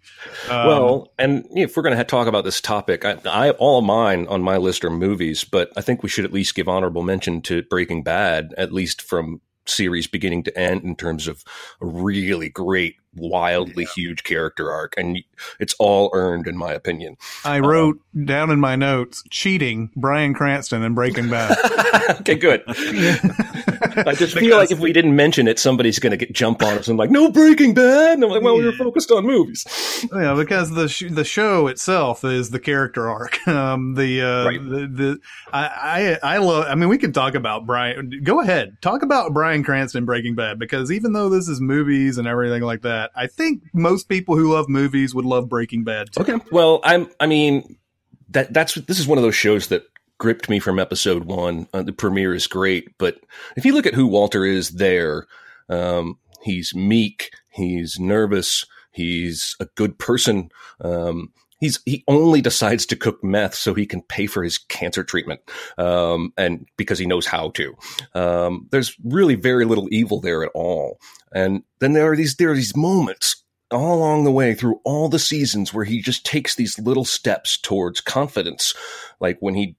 Um, 0.48 0.66
well, 0.66 1.12
and 1.18 1.46
if 1.56 1.76
we're 1.76 1.82
going 1.82 1.96
to 1.96 2.04
talk 2.04 2.28
about 2.28 2.44
this 2.44 2.60
topic, 2.60 3.04
I, 3.04 3.18
I, 3.24 3.50
all 3.50 3.80
of 3.80 3.84
mine 3.84 4.28
on 4.28 4.40
my 4.40 4.56
list 4.56 4.84
are 4.84 4.90
movies, 4.90 5.42
but 5.42 5.72
I 5.76 5.80
think 5.80 6.04
we 6.04 6.08
should 6.08 6.24
at 6.24 6.32
least 6.32 6.54
give 6.54 6.68
honorable 6.68 7.02
mention 7.02 7.42
to 7.42 7.62
Breaking 7.64 8.04
Bad, 8.04 8.54
at 8.56 8.72
least 8.72 9.02
from 9.02 9.40
series 9.66 10.06
beginning 10.06 10.44
to 10.44 10.58
end 10.58 10.84
in 10.84 10.96
terms 10.96 11.26
of 11.26 11.44
a 11.80 11.86
really 11.86 12.48
great 12.48 12.96
wildly 13.16 13.84
yeah. 13.84 13.90
huge 13.94 14.22
character 14.24 14.70
arc, 14.70 14.94
and 14.96 15.18
it's 15.60 15.74
all 15.78 16.10
earned, 16.14 16.46
in 16.46 16.56
my 16.56 16.72
opinion. 16.72 17.16
I 17.44 17.60
wrote 17.60 18.00
um, 18.14 18.24
down 18.24 18.50
in 18.50 18.60
my 18.60 18.76
notes 18.76 19.22
cheating 19.30 19.90
Bryan 19.96 20.34
Cranston 20.34 20.82
and 20.82 20.94
Breaking 20.94 21.30
Bad. 21.30 21.56
okay, 22.20 22.36
good. 22.36 22.62
I 24.06 24.14
just 24.14 24.36
feel 24.36 24.56
like 24.56 24.70
if 24.70 24.78
we 24.78 24.92
didn't 24.92 25.14
mention 25.14 25.46
it, 25.46 25.58
somebody's 25.58 25.98
going 25.98 26.10
to 26.12 26.16
get 26.16 26.32
jump 26.32 26.62
on 26.62 26.78
us 26.78 26.88
and 26.88 26.98
like, 26.98 27.10
no 27.10 27.30
Breaking 27.30 27.74
Bad. 27.74 28.14
And 28.14 28.24
I'm 28.24 28.30
like, 28.30 28.42
well, 28.42 28.56
we 28.56 28.64
were 28.64 28.72
focused 28.72 29.10
on 29.10 29.24
movies. 29.24 29.64
Yeah, 30.12 30.34
because 30.34 30.70
the 30.70 30.88
sh- 30.88 31.10
the 31.10 31.24
show 31.24 31.68
itself 31.68 32.24
is 32.24 32.50
the 32.50 32.60
character 32.60 33.08
arc. 33.08 33.38
Um, 33.54 33.94
the 33.94 34.20
uh, 34.20 34.44
right. 34.46 34.60
the, 34.60 34.86
the 34.86 35.18
I, 35.52 36.18
I 36.22 36.34
I 36.34 36.38
love. 36.38 36.66
I 36.66 36.74
mean, 36.74 36.88
we 36.88 36.98
can 36.98 37.12
talk 37.12 37.34
about 37.34 37.66
Bryan. 37.66 38.20
Go 38.24 38.40
ahead, 38.40 38.78
talk 38.80 39.02
about 39.02 39.32
Bryan 39.32 39.62
Cranston 39.62 39.98
and 39.98 40.06
Breaking 40.06 40.34
Bad 40.34 40.58
because 40.58 40.90
even 40.90 41.12
though 41.12 41.28
this 41.28 41.46
is 41.46 41.60
movies 41.60 42.18
and 42.18 42.26
everything 42.26 42.62
like 42.62 42.82
that 42.82 42.94
that. 42.94 43.10
I 43.14 43.26
think 43.26 43.62
most 43.72 44.08
people 44.08 44.36
who 44.36 44.52
love 44.52 44.68
movies 44.68 45.14
would 45.14 45.24
love 45.24 45.48
Breaking 45.48 45.84
Bad. 45.84 46.12
Too. 46.12 46.22
Okay. 46.22 46.44
Well, 46.50 46.80
I'm. 46.84 47.10
I 47.20 47.26
mean, 47.26 47.76
that 48.30 48.52
that's 48.52 48.74
this 48.74 48.98
is 48.98 49.06
one 49.06 49.18
of 49.18 49.24
those 49.24 49.34
shows 49.34 49.68
that 49.68 49.84
gripped 50.24 50.48
me 50.48 50.58
from 50.58 50.78
episode 50.78 51.24
one. 51.24 51.68
Uh, 51.74 51.82
the 51.82 51.92
premiere 51.92 52.34
is 52.34 52.46
great, 52.46 52.96
but 52.96 53.18
if 53.58 53.66
you 53.66 53.74
look 53.74 53.84
at 53.84 53.92
who 53.92 54.06
Walter 54.06 54.46
is 54.46 54.70
there, 54.70 55.26
um, 55.68 56.18
he's 56.42 56.74
meek, 56.74 57.30
he's 57.50 58.00
nervous, 58.00 58.64
he's 58.90 59.54
a 59.60 59.66
good 59.74 59.98
person. 59.98 60.48
Um, 60.80 61.30
he's 61.60 61.78
he 61.84 62.04
only 62.08 62.40
decides 62.40 62.86
to 62.86 62.96
cook 62.96 63.22
meth 63.22 63.54
so 63.54 63.74
he 63.74 63.84
can 63.84 64.00
pay 64.00 64.24
for 64.24 64.42
his 64.42 64.56
cancer 64.56 65.04
treatment, 65.04 65.40
um, 65.76 66.32
and 66.38 66.66
because 66.78 66.98
he 66.98 67.04
knows 67.04 67.26
how 67.26 67.50
to. 67.50 67.74
Um, 68.14 68.66
there's 68.70 68.96
really 69.04 69.34
very 69.34 69.66
little 69.66 69.88
evil 69.90 70.22
there 70.22 70.42
at 70.42 70.52
all. 70.54 71.00
And 71.34 71.64
then 71.80 71.92
there 71.92 72.10
are 72.10 72.16
these 72.16 72.36
there 72.36 72.50
are 72.50 72.56
these 72.56 72.74
moments 72.74 73.44
all 73.70 73.98
along 73.98 74.24
the 74.24 74.32
way 74.32 74.54
through 74.54 74.80
all 74.84 75.10
the 75.10 75.18
seasons 75.18 75.74
where 75.74 75.84
he 75.84 76.00
just 76.00 76.24
takes 76.24 76.54
these 76.54 76.78
little 76.78 77.04
steps 77.04 77.58
towards 77.58 78.00
confidence, 78.00 78.72
like 79.20 79.36
when 79.40 79.54
he 79.54 79.76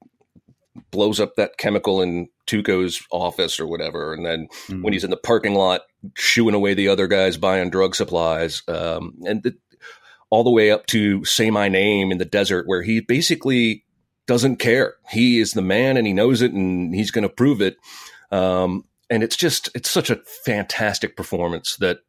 blows 0.91 1.19
up 1.19 1.35
that 1.35 1.57
chemical 1.57 2.01
in 2.01 2.27
Tuco's 2.47 3.01
office 3.11 3.59
or 3.59 3.67
whatever, 3.67 4.13
and 4.13 4.25
then 4.25 4.47
mm-hmm. 4.67 4.81
when 4.81 4.93
he's 4.93 5.03
in 5.03 5.09
the 5.09 5.17
parking 5.17 5.55
lot 5.55 5.81
shooing 6.15 6.55
away 6.55 6.73
the 6.73 6.87
other 6.87 7.07
guys 7.07 7.37
buying 7.37 7.69
drug 7.69 7.95
supplies, 7.95 8.61
um, 8.67 9.15
and 9.25 9.43
the, 9.43 9.55
all 10.29 10.43
the 10.43 10.51
way 10.51 10.71
up 10.71 10.85
to 10.87 11.23
Say 11.23 11.49
My 11.49 11.69
Name 11.69 12.11
in 12.11 12.17
the 12.17 12.25
desert, 12.25 12.67
where 12.67 12.81
he 12.81 12.99
basically 12.99 13.85
doesn't 14.27 14.57
care. 14.57 14.95
He 15.11 15.39
is 15.39 15.51
the 15.51 15.61
man 15.61 15.97
and 15.97 16.07
he 16.07 16.13
knows 16.13 16.41
it 16.41 16.51
and 16.51 16.93
he's 16.93 17.11
going 17.11 17.27
to 17.27 17.29
prove 17.29 17.61
it. 17.61 17.77
Um, 18.31 18.83
and 19.09 19.23
it's 19.23 19.35
just, 19.35 19.69
it's 19.75 19.89
such 19.89 20.09
a 20.09 20.19
fantastic 20.43 21.15
performance 21.15 21.75
that 21.77 21.99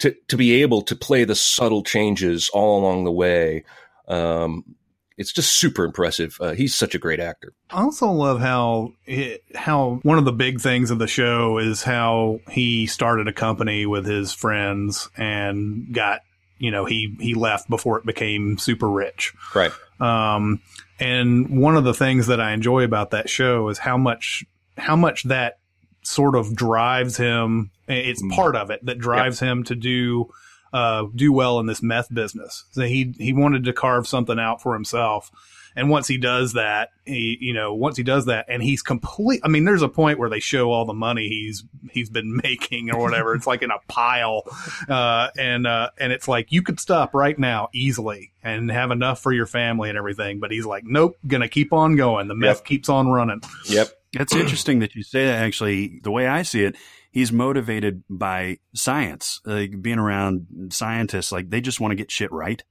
to, 0.00 0.14
to 0.28 0.36
be 0.36 0.62
able 0.62 0.82
to 0.82 0.94
play 0.94 1.24
the 1.24 1.34
subtle 1.34 1.82
changes 1.82 2.50
all 2.50 2.80
along 2.80 3.04
the 3.04 3.12
way. 3.12 3.64
Um, 4.08 4.76
it's 5.22 5.32
just 5.32 5.56
super 5.56 5.84
impressive. 5.84 6.36
Uh, 6.40 6.52
he's 6.52 6.74
such 6.74 6.94
a 6.96 6.98
great 6.98 7.20
actor. 7.20 7.54
I 7.70 7.82
also 7.82 8.08
love 8.10 8.40
how 8.40 8.92
it, 9.06 9.44
how 9.54 10.00
one 10.02 10.18
of 10.18 10.24
the 10.24 10.32
big 10.32 10.60
things 10.60 10.90
of 10.90 10.98
the 10.98 11.06
show 11.06 11.58
is 11.58 11.82
how 11.82 12.40
he 12.50 12.86
started 12.86 13.28
a 13.28 13.32
company 13.32 13.86
with 13.86 14.04
his 14.04 14.32
friends 14.32 15.08
and 15.16 15.94
got 15.94 16.22
you 16.58 16.72
know 16.72 16.84
he 16.84 17.16
he 17.20 17.34
left 17.34 17.70
before 17.70 17.98
it 17.98 18.04
became 18.04 18.58
super 18.58 18.90
rich. 18.90 19.32
Right. 19.54 19.70
Um, 20.00 20.60
and 20.98 21.60
one 21.60 21.76
of 21.76 21.84
the 21.84 21.94
things 21.94 22.26
that 22.26 22.40
I 22.40 22.52
enjoy 22.52 22.82
about 22.82 23.12
that 23.12 23.30
show 23.30 23.68
is 23.68 23.78
how 23.78 23.96
much 23.96 24.44
how 24.76 24.96
much 24.96 25.22
that 25.24 25.58
sort 26.02 26.34
of 26.34 26.54
drives 26.56 27.16
him. 27.16 27.70
It's 27.86 28.22
mm. 28.22 28.32
part 28.32 28.56
of 28.56 28.70
it 28.70 28.84
that 28.86 28.98
drives 28.98 29.40
yep. 29.40 29.50
him 29.50 29.64
to 29.64 29.76
do 29.76 30.30
uh, 30.72 31.06
do 31.14 31.32
well 31.32 31.60
in 31.60 31.66
this 31.66 31.82
meth 31.82 32.12
business. 32.12 32.64
So 32.70 32.82
he 32.82 33.14
he 33.18 33.32
wanted 33.32 33.64
to 33.64 33.72
carve 33.72 34.06
something 34.06 34.38
out 34.38 34.62
for 34.62 34.74
himself. 34.74 35.30
And 35.74 35.88
once 35.88 36.06
he 36.06 36.18
does 36.18 36.52
that, 36.52 36.90
he, 37.06 37.38
you 37.40 37.54
know, 37.54 37.72
once 37.72 37.96
he 37.96 38.02
does 38.02 38.26
that, 38.26 38.44
and 38.48 38.62
he's 38.62 38.82
complete. 38.82 39.40
I 39.42 39.48
mean, 39.48 39.64
there's 39.64 39.82
a 39.82 39.88
point 39.88 40.18
where 40.18 40.28
they 40.28 40.40
show 40.40 40.70
all 40.70 40.84
the 40.84 40.92
money 40.92 41.28
he's 41.28 41.64
he's 41.90 42.10
been 42.10 42.36
making 42.42 42.90
or 42.90 43.00
whatever. 43.00 43.34
it's 43.34 43.46
like 43.46 43.62
in 43.62 43.70
a 43.70 43.78
pile, 43.88 44.42
uh, 44.88 45.28
and 45.38 45.66
uh, 45.66 45.90
and 45.98 46.12
it's 46.12 46.28
like 46.28 46.52
you 46.52 46.62
could 46.62 46.78
stop 46.78 47.14
right 47.14 47.38
now 47.38 47.68
easily 47.72 48.32
and 48.42 48.70
have 48.70 48.90
enough 48.90 49.20
for 49.20 49.32
your 49.32 49.46
family 49.46 49.88
and 49.88 49.96
everything. 49.96 50.40
But 50.40 50.50
he's 50.50 50.66
like, 50.66 50.84
nope, 50.84 51.16
gonna 51.26 51.48
keep 51.48 51.72
on 51.72 51.96
going. 51.96 52.28
The 52.28 52.34
meth 52.34 52.58
yep. 52.58 52.64
keeps 52.64 52.88
on 52.88 53.08
running. 53.08 53.40
Yep. 53.66 53.88
It's 54.14 54.34
interesting 54.34 54.80
that 54.80 54.94
you 54.94 55.02
say 55.02 55.24
that. 55.24 55.42
Actually, 55.42 56.00
the 56.02 56.10
way 56.10 56.26
I 56.26 56.42
see 56.42 56.64
it, 56.64 56.76
he's 57.12 57.30
motivated 57.30 58.02
by 58.10 58.58
science, 58.74 59.40
like 59.44 59.80
being 59.80 59.98
around 59.98 60.70
scientists. 60.70 61.30
Like 61.30 61.50
they 61.50 61.60
just 61.60 61.78
want 61.78 61.92
to 61.92 61.96
get 61.96 62.10
shit 62.10 62.32
right. 62.32 62.64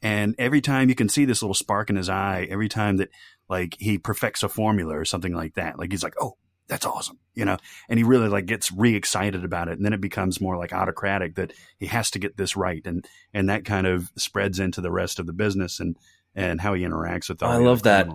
And 0.00 0.36
every 0.38 0.60
time 0.60 0.88
you 0.88 0.94
can 0.94 1.08
see 1.08 1.24
this 1.24 1.42
little 1.42 1.54
spark 1.54 1.90
in 1.90 1.96
his 1.96 2.08
eye, 2.08 2.46
every 2.48 2.68
time 2.68 2.98
that 2.98 3.08
like 3.48 3.76
he 3.80 3.98
perfects 3.98 4.44
a 4.44 4.48
formula 4.48 4.96
or 4.96 5.04
something 5.04 5.34
like 5.34 5.54
that, 5.54 5.78
like 5.78 5.90
he's 5.90 6.04
like, 6.04 6.14
oh, 6.20 6.36
that's 6.68 6.84
awesome, 6.86 7.18
you 7.34 7.46
know, 7.46 7.56
and 7.88 7.98
he 7.98 8.04
really 8.04 8.28
like 8.28 8.44
gets 8.44 8.70
re 8.70 8.94
excited 8.94 9.42
about 9.42 9.68
it. 9.68 9.78
And 9.78 9.84
then 9.86 9.94
it 9.94 10.02
becomes 10.02 10.38
more 10.38 10.58
like 10.58 10.74
autocratic 10.74 11.34
that 11.36 11.54
he 11.78 11.86
has 11.86 12.10
to 12.10 12.18
get 12.18 12.36
this 12.36 12.56
right. 12.56 12.82
And, 12.86 13.06
and 13.32 13.48
that 13.48 13.64
kind 13.64 13.86
of 13.86 14.12
spreads 14.16 14.60
into 14.60 14.82
the 14.82 14.90
rest 14.90 15.18
of 15.18 15.26
the 15.26 15.32
business 15.32 15.80
and, 15.80 15.96
and 16.34 16.60
how 16.60 16.74
he 16.74 16.82
interacts 16.82 17.30
with 17.30 17.42
all 17.42 17.50
I 17.50 17.56
love 17.56 17.84
that 17.84 18.06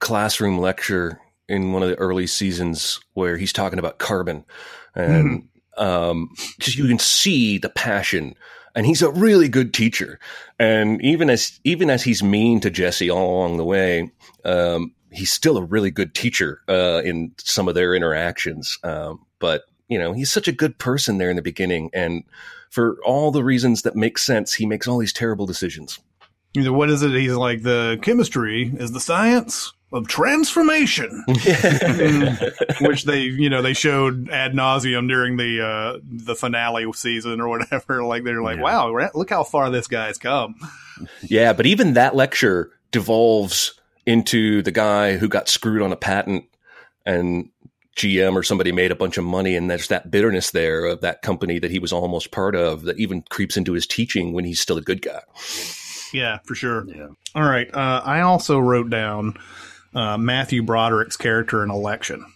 classroom 0.00 0.58
lecture 0.58 1.20
in 1.48 1.72
one 1.72 1.82
of 1.82 1.88
the 1.88 1.98
early 1.98 2.26
seasons 2.26 3.00
where 3.14 3.36
he's 3.36 3.52
talking 3.52 3.78
about 3.78 3.98
carbon 3.98 4.44
and 4.94 5.42
mm-hmm. 5.76 5.82
um, 5.82 6.30
just 6.58 6.76
you 6.76 6.86
can 6.86 6.98
see 6.98 7.58
the 7.58 7.68
passion. 7.68 8.34
And 8.76 8.86
he's 8.86 9.02
a 9.02 9.10
really 9.10 9.48
good 9.48 9.72
teacher. 9.72 10.18
And 10.58 11.00
even 11.02 11.30
as 11.30 11.60
even 11.64 11.90
as 11.90 12.02
he's 12.02 12.22
mean 12.22 12.60
to 12.60 12.70
jesse 12.70 13.10
all 13.10 13.36
along 13.36 13.56
the 13.56 13.64
way 13.64 14.10
um, 14.44 14.94
he's 15.12 15.30
still 15.30 15.56
a 15.56 15.64
really 15.64 15.90
good 15.90 16.14
teacher 16.14 16.60
uh, 16.68 17.00
in 17.04 17.32
some 17.38 17.68
of 17.68 17.74
their 17.74 17.94
interactions. 17.94 18.78
Um, 18.82 19.24
but 19.38 19.62
you 19.88 19.98
know 19.98 20.12
he's 20.12 20.32
such 20.32 20.48
a 20.48 20.52
good 20.52 20.78
person 20.78 21.18
there 21.18 21.30
in 21.30 21.36
the 21.36 21.42
beginning. 21.42 21.90
And 21.92 22.24
for 22.70 22.98
all 23.04 23.30
the 23.30 23.44
reasons 23.44 23.82
that 23.82 23.94
make 23.94 24.18
sense 24.18 24.54
he 24.54 24.66
makes 24.66 24.88
all 24.88 24.98
these 24.98 25.12
terrible 25.12 25.46
decisions. 25.46 26.00
What 26.56 26.88
is 26.88 27.02
it? 27.02 27.10
He's 27.12 27.34
like 27.34 27.62
the 27.62 27.98
chemistry 28.02 28.72
is 28.76 28.92
the 28.92 29.00
science 29.00 29.72
of 29.94 30.08
transformation, 30.08 31.24
which 32.80 33.04
they 33.04 33.20
you 33.20 33.48
know 33.48 33.62
they 33.62 33.72
showed 33.72 34.28
ad 34.28 34.52
nauseum 34.52 35.08
during 35.08 35.36
the 35.36 35.64
uh, 35.64 35.98
the 36.04 36.34
finale 36.34 36.92
season 36.92 37.40
or 37.40 37.48
whatever. 37.48 37.94
Like 38.04 38.24
they're 38.24 38.42
like, 38.42 38.56
yeah. 38.56 38.62
wow, 38.62 39.10
look 39.14 39.30
how 39.30 39.44
far 39.44 39.70
this 39.70 39.86
guy's 39.86 40.18
come. 40.18 40.56
Yeah, 41.22 41.52
but 41.52 41.66
even 41.66 41.94
that 41.94 42.14
lecture 42.14 42.70
devolves 42.90 43.80
into 44.04 44.62
the 44.62 44.70
guy 44.70 45.16
who 45.16 45.28
got 45.28 45.48
screwed 45.48 45.80
on 45.80 45.92
a 45.92 45.96
patent 45.96 46.44
and 47.06 47.50
GM 47.96 48.34
or 48.34 48.42
somebody 48.42 48.72
made 48.72 48.90
a 48.90 48.96
bunch 48.96 49.16
of 49.16 49.24
money, 49.24 49.54
and 49.56 49.70
there's 49.70 49.88
that 49.88 50.10
bitterness 50.10 50.50
there 50.50 50.84
of 50.84 51.00
that 51.02 51.22
company 51.22 51.58
that 51.58 51.70
he 51.70 51.78
was 51.78 51.92
almost 51.92 52.30
part 52.30 52.56
of 52.56 52.82
that 52.82 52.98
even 52.98 53.22
creeps 53.22 53.56
into 53.56 53.72
his 53.72 53.86
teaching 53.86 54.32
when 54.32 54.44
he's 54.44 54.60
still 54.60 54.76
a 54.76 54.82
good 54.82 55.02
guy. 55.02 55.20
Yeah, 56.12 56.38
for 56.44 56.54
sure. 56.54 56.86
Yeah. 56.88 57.08
All 57.34 57.42
right. 57.48 57.72
Uh, 57.72 58.02
I 58.04 58.20
also 58.20 58.58
wrote 58.58 58.90
down 58.90 59.36
uh, 59.94 60.18
Matthew 60.18 60.62
Broderick's 60.62 61.16
character 61.16 61.62
in 61.62 61.70
Election. 61.70 62.26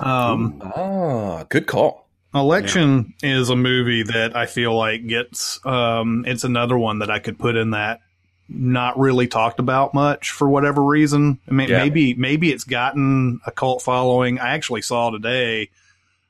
Um, 0.00 0.60
ah, 0.76 1.44
good 1.48 1.66
call. 1.66 2.08
Election 2.34 3.14
yeah. 3.22 3.38
is 3.38 3.48
a 3.48 3.56
movie 3.56 4.02
that 4.02 4.36
I 4.36 4.46
feel 4.46 4.74
like 4.76 5.06
gets. 5.06 5.64
Um, 5.64 6.24
it's 6.26 6.42
another 6.42 6.76
one 6.76 6.98
that 6.98 7.10
I 7.10 7.20
could 7.20 7.38
put 7.38 7.56
in 7.56 7.70
that 7.70 8.00
not 8.48 8.98
really 8.98 9.26
talked 9.26 9.60
about 9.60 9.94
much 9.94 10.30
for 10.30 10.48
whatever 10.48 10.82
reason. 10.82 11.38
I 11.48 11.52
mean, 11.52 11.68
yeah. 11.68 11.78
maybe 11.78 12.14
maybe 12.14 12.50
it's 12.50 12.64
gotten 12.64 13.40
a 13.46 13.52
cult 13.52 13.82
following. 13.82 14.38
I 14.38 14.50
actually 14.50 14.82
saw 14.82 15.10
today. 15.10 15.70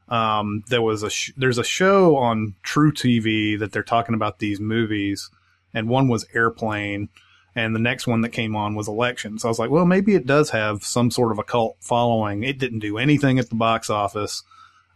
Um, 0.08 0.62
there 0.68 0.82
was 0.82 1.02
a 1.02 1.10
sh- 1.10 1.32
there's 1.36 1.58
a 1.58 1.64
show 1.64 2.16
on 2.16 2.54
truTV 2.64 3.58
that 3.60 3.72
they're 3.72 3.82
talking 3.82 4.14
about 4.14 4.38
these 4.38 4.60
movies, 4.60 5.30
and 5.72 5.88
one 5.88 6.08
was 6.08 6.26
Airplane, 6.34 7.08
and 7.56 7.74
the 7.74 7.80
next 7.80 8.06
one 8.06 8.22
that 8.22 8.30
came 8.30 8.56
on 8.56 8.74
was 8.74 8.88
Election. 8.88 9.38
So 9.38 9.48
I 9.48 9.50
was 9.50 9.58
like, 9.58 9.70
well, 9.70 9.84
maybe 9.86 10.14
it 10.14 10.26
does 10.26 10.50
have 10.50 10.82
some 10.82 11.10
sort 11.10 11.32
of 11.32 11.38
a 11.38 11.44
cult 11.44 11.76
following. 11.80 12.42
It 12.42 12.58
didn't 12.58 12.80
do 12.80 12.98
anything 12.98 13.38
at 13.38 13.48
the 13.48 13.54
box 13.54 13.90
office. 13.90 14.42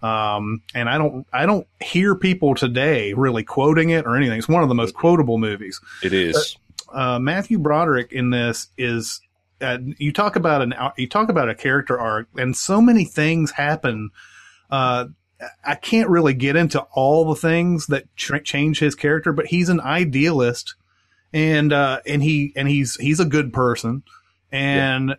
Um, 0.03 0.63
and 0.75 0.89
I 0.89 0.99
don't, 0.99 1.27
I 1.33 1.47
don't 1.47 1.67
hear 1.81 2.15
people 2.15 2.55
today 2.55 3.13
really 3.15 3.43
quoting 3.43 3.91
it 3.91 4.07
or 4.07 4.17
anything. 4.17 4.39
It's 4.39 4.49
one 4.49 4.63
of 4.63 4.69
the 4.69 4.75
most 4.75 4.95
quotable 4.95 5.39
movies. 5.39 5.81
It 6.03 6.13
is. 6.13 6.57
uh, 6.93 7.19
Matthew 7.19 7.59
Broderick 7.59 8.13
in 8.13 8.31
this 8.31 8.69
is, 8.77 9.21
uh, 9.61 9.79
you 9.99 10.13
talk 10.13 10.37
about 10.37 10.63
an, 10.63 10.75
you 10.97 11.09
talk 11.09 11.29
about 11.29 11.49
a 11.49 11.55
character 11.55 11.99
arc 11.99 12.29
and 12.37 12.57
so 12.57 12.81
many 12.81 13.05
things 13.05 13.51
happen. 13.51 14.11
Uh, 14.71 15.07
I 15.65 15.75
can't 15.75 16.09
really 16.09 16.35
get 16.35 16.57
into 16.57 16.81
all 16.93 17.25
the 17.25 17.35
things 17.35 17.87
that 17.89 18.05
ch- 18.17 18.43
change 18.45 18.81
his 18.81 18.95
character, 18.95 19.33
but 19.33 19.47
he's 19.47 19.69
an 19.69 19.81
idealist 19.81 20.75
and 21.33 21.73
uh, 21.73 22.01
and 22.07 22.23
he 22.23 22.53
and 22.57 22.69
he's 22.69 22.97
he's 22.97 23.21
a 23.21 23.25
good 23.25 23.53
person, 23.53 24.03
and 24.51 25.11
yeah. 25.11 25.15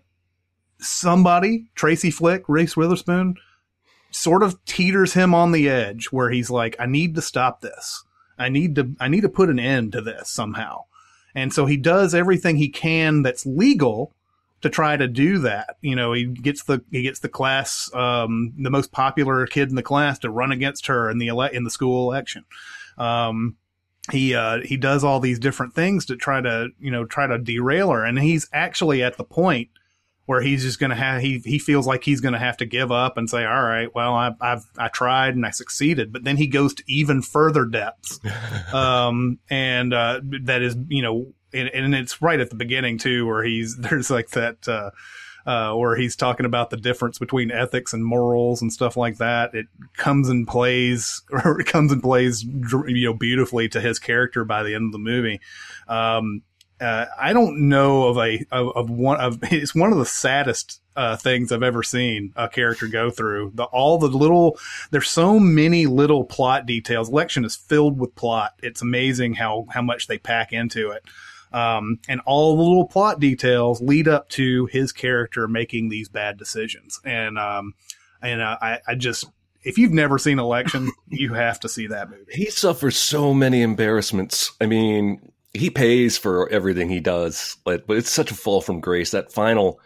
somebody 0.80 1.67
Tracy 1.76 2.12
Flick, 2.12 2.43
Reese 2.48 2.76
Witherspoon, 2.76 3.36
sort 4.12 4.43
of 4.43 4.63
teeters 4.65 5.13
him 5.13 5.34
on 5.34 5.52
the 5.52 5.69
edge 5.69 6.08
where 6.08 6.30
he's 6.30 6.50
like, 6.50 6.76
I 6.80 6.86
need 6.86 7.15
to 7.15 7.22
stop 7.22 7.62
this. 7.62 8.04
I 8.38 8.50
need 8.50 8.76
to 8.76 8.95
I 9.00 9.08
need 9.08 9.22
to 9.22 9.30
put 9.30 9.50
an 9.50 9.60
end 9.60 9.91
to 9.93 10.02
this 10.02 10.30
somehow. 10.30 10.86
And 11.36 11.54
so 11.54 11.65
he 11.65 11.78
does 11.78 12.15
everything 12.15 12.58
he 12.58 12.69
can 12.69 13.22
that's 13.22 13.45
legal 13.45 14.13
to 14.62 14.69
try 14.69 14.98
to 14.98 15.08
do 15.08 15.39
that. 15.39 15.78
You 15.82 15.95
know, 15.95 16.13
he 16.13 16.26
gets 16.26 16.63
the 16.63 16.84
he 16.91 17.04
gets 17.04 17.19
the 17.19 17.30
class 17.30 17.89
um, 17.93 18.54
the 18.58 18.72
most 18.72 18.91
popular 18.91 19.45
kid 19.45 19.69
in 19.69 19.76
the 19.76 19.84
class 19.84 20.19
to 20.19 20.30
run 20.30 20.52
against 20.52 20.88
her 20.88 21.10
in 21.10 21.17
the 21.17 21.30
ele- 21.30 21.41
in 21.43 21.63
the 21.63 21.69
school 21.69 22.10
election. 22.12 22.45
Um, 22.98 23.58
he 24.12 24.36
uh, 24.36 24.60
he 24.63 24.78
does 24.78 25.04
all 25.04 25.19
these 25.19 25.39
different 25.39 25.74
things 25.74 26.06
to 26.06 26.15
try 26.15 26.41
to 26.41 26.69
you 26.80 26.91
know 26.91 27.06
try 27.06 27.28
to 27.28 27.38
derail 27.38 27.91
her, 27.91 28.04
and 28.04 28.19
he's 28.19 28.48
actually 28.54 29.04
at 29.04 29.17
the 29.17 29.24
point 29.24 29.69
where 30.26 30.41
he's 30.41 30.62
just 30.62 30.80
going 30.80 30.91
to 30.91 30.95
have 30.95 31.22
he 31.22 31.39
he 31.39 31.58
feels 31.58 31.88
like 31.88 32.04
he's 32.04 32.22
going 32.22 32.34
to 32.34 32.39
have 32.39 32.58
to 32.58 32.65
give 32.65 32.91
up 32.91 33.17
and 33.17 33.28
say, 33.28 33.45
all 33.45 33.63
right, 33.63 33.93
well 33.95 34.13
I, 34.13 34.32
I've 34.39 34.63
I 34.78 34.88
tried 34.88 35.36
and 35.36 35.45
I 35.45 35.50
succeeded, 35.50 36.13
but 36.13 36.24
then 36.24 36.38
he 36.38 36.45
goes 36.45 36.76
to 36.76 36.84
even 36.88 37.22
further 37.22 37.65
depths, 37.65 38.19
um, 38.74 39.39
and 39.50 39.93
uh, 39.93 40.22
that 40.43 40.62
is 40.62 40.76
you 40.88 41.02
know, 41.02 41.34
and, 41.52 41.69
and, 41.69 41.95
it's 41.95 42.22
right 42.22 42.39
at 42.39 42.52
the 42.52 42.56
beginning 42.56 43.00
too, 43.00 43.26
where 43.26 43.43
he's 43.43 43.76
there's 43.80 44.12
like 44.12 44.30
that. 44.30 44.67
Uh, 44.67 44.91
uh, 45.45 45.73
where 45.73 45.95
he's 45.95 46.15
talking 46.15 46.45
about 46.45 46.69
the 46.69 46.78
difference 46.78 47.17
between 47.17 47.52
ethics 47.52 47.93
and 47.93 48.04
morals 48.04 48.62
and 48.62 48.71
stuff 48.71 48.97
like 48.97 49.17
that. 49.17 49.54
It 49.54 49.67
comes 49.95 50.30
and 50.30 50.47
plays, 50.47 51.21
or 51.32 51.60
it 51.60 51.67
comes 51.67 51.91
and 51.91 52.02
plays, 52.02 52.43
you 52.43 53.06
know, 53.06 53.13
beautifully 53.13 53.69
to 53.69 53.82
his 53.82 53.99
character 53.99 54.43
by 54.43 54.63
the 54.63 54.75
end 54.75 54.86
of 54.86 54.91
the 54.91 54.99
movie. 54.99 55.39
Um, 55.88 56.43
uh, 56.82 57.06
I 57.19 57.34
don't 57.34 57.67
know 57.67 58.08
of 58.08 58.17
a 58.17 58.45
of, 58.52 58.75
of, 58.75 58.89
one 58.89 59.19
of 59.19 59.39
it's 59.43 59.75
one 59.75 59.91
of 59.91 59.97
the 59.97 60.06
saddest 60.06 60.82
uh, 60.95 61.17
things 61.17 61.52
I've 61.52 61.63
ever 61.63 61.84
seen 61.84 62.34
a 62.36 62.47
character 62.47 62.88
go 62.88 63.10
through. 63.10 63.52
The 63.56 63.65
all 63.65 63.97
the 63.97 64.08
little 64.08 64.58
there's 64.91 65.10
so 65.10 65.39
many 65.39 65.86
little 65.86 66.23
plot 66.23 66.65
details. 66.65 67.10
Election 67.10 67.45
is 67.45 67.56
filled 67.56 67.99
with 67.99 68.15
plot. 68.15 68.54
It's 68.63 68.82
amazing 68.82 69.36
how 69.36 69.65
how 69.69 69.82
much 69.82 70.08
they 70.08 70.17
pack 70.17 70.54
into 70.54 70.91
it. 70.91 71.04
Um, 71.52 72.00
and 72.08 72.22
all 72.26 72.56
the 72.56 72.64
little 72.64 72.88
plot 72.88 73.20
details 73.20 73.82
lead 73.82 74.08
up 74.08 74.30
to 74.30 74.68
his 74.68 74.92
character 74.92 75.48
making 75.48 75.90
these 75.90 76.10
bad 76.10 76.38
decisions. 76.38 77.00
And, 77.04 77.38
um, 77.40 77.74
and 78.22 78.42
uh, 78.42 78.58
I, 78.62 78.80
I 78.88 78.96
just, 78.96 79.26
if 79.64 79.78
you've 79.78 79.92
never 79.92 80.18
seen 80.18 80.40
Election, 80.40 80.92
you 81.08 81.34
have 81.34 81.60
to 81.62 81.70
see 81.70 81.88
that 81.88 82.10
movie. 82.10 82.32
He 82.32 82.50
suffers 82.50 82.98
so 82.98 83.34
many 83.34 83.62
embarrassments. 83.62 84.52
I 84.62 84.66
mean, 84.68 85.32
he 85.54 85.70
pays 85.70 86.18
for 86.18 86.50
everything 86.50 86.90
he 86.90 87.00
does, 87.00 87.58
but 87.64 87.88
but 87.88 87.98
it's 87.98 88.10
such 88.10 88.32
a 88.32 88.36
fall 88.36 88.62
from 88.62 88.80
grace. 88.80 89.12
That 89.12 89.32
final 89.32 89.80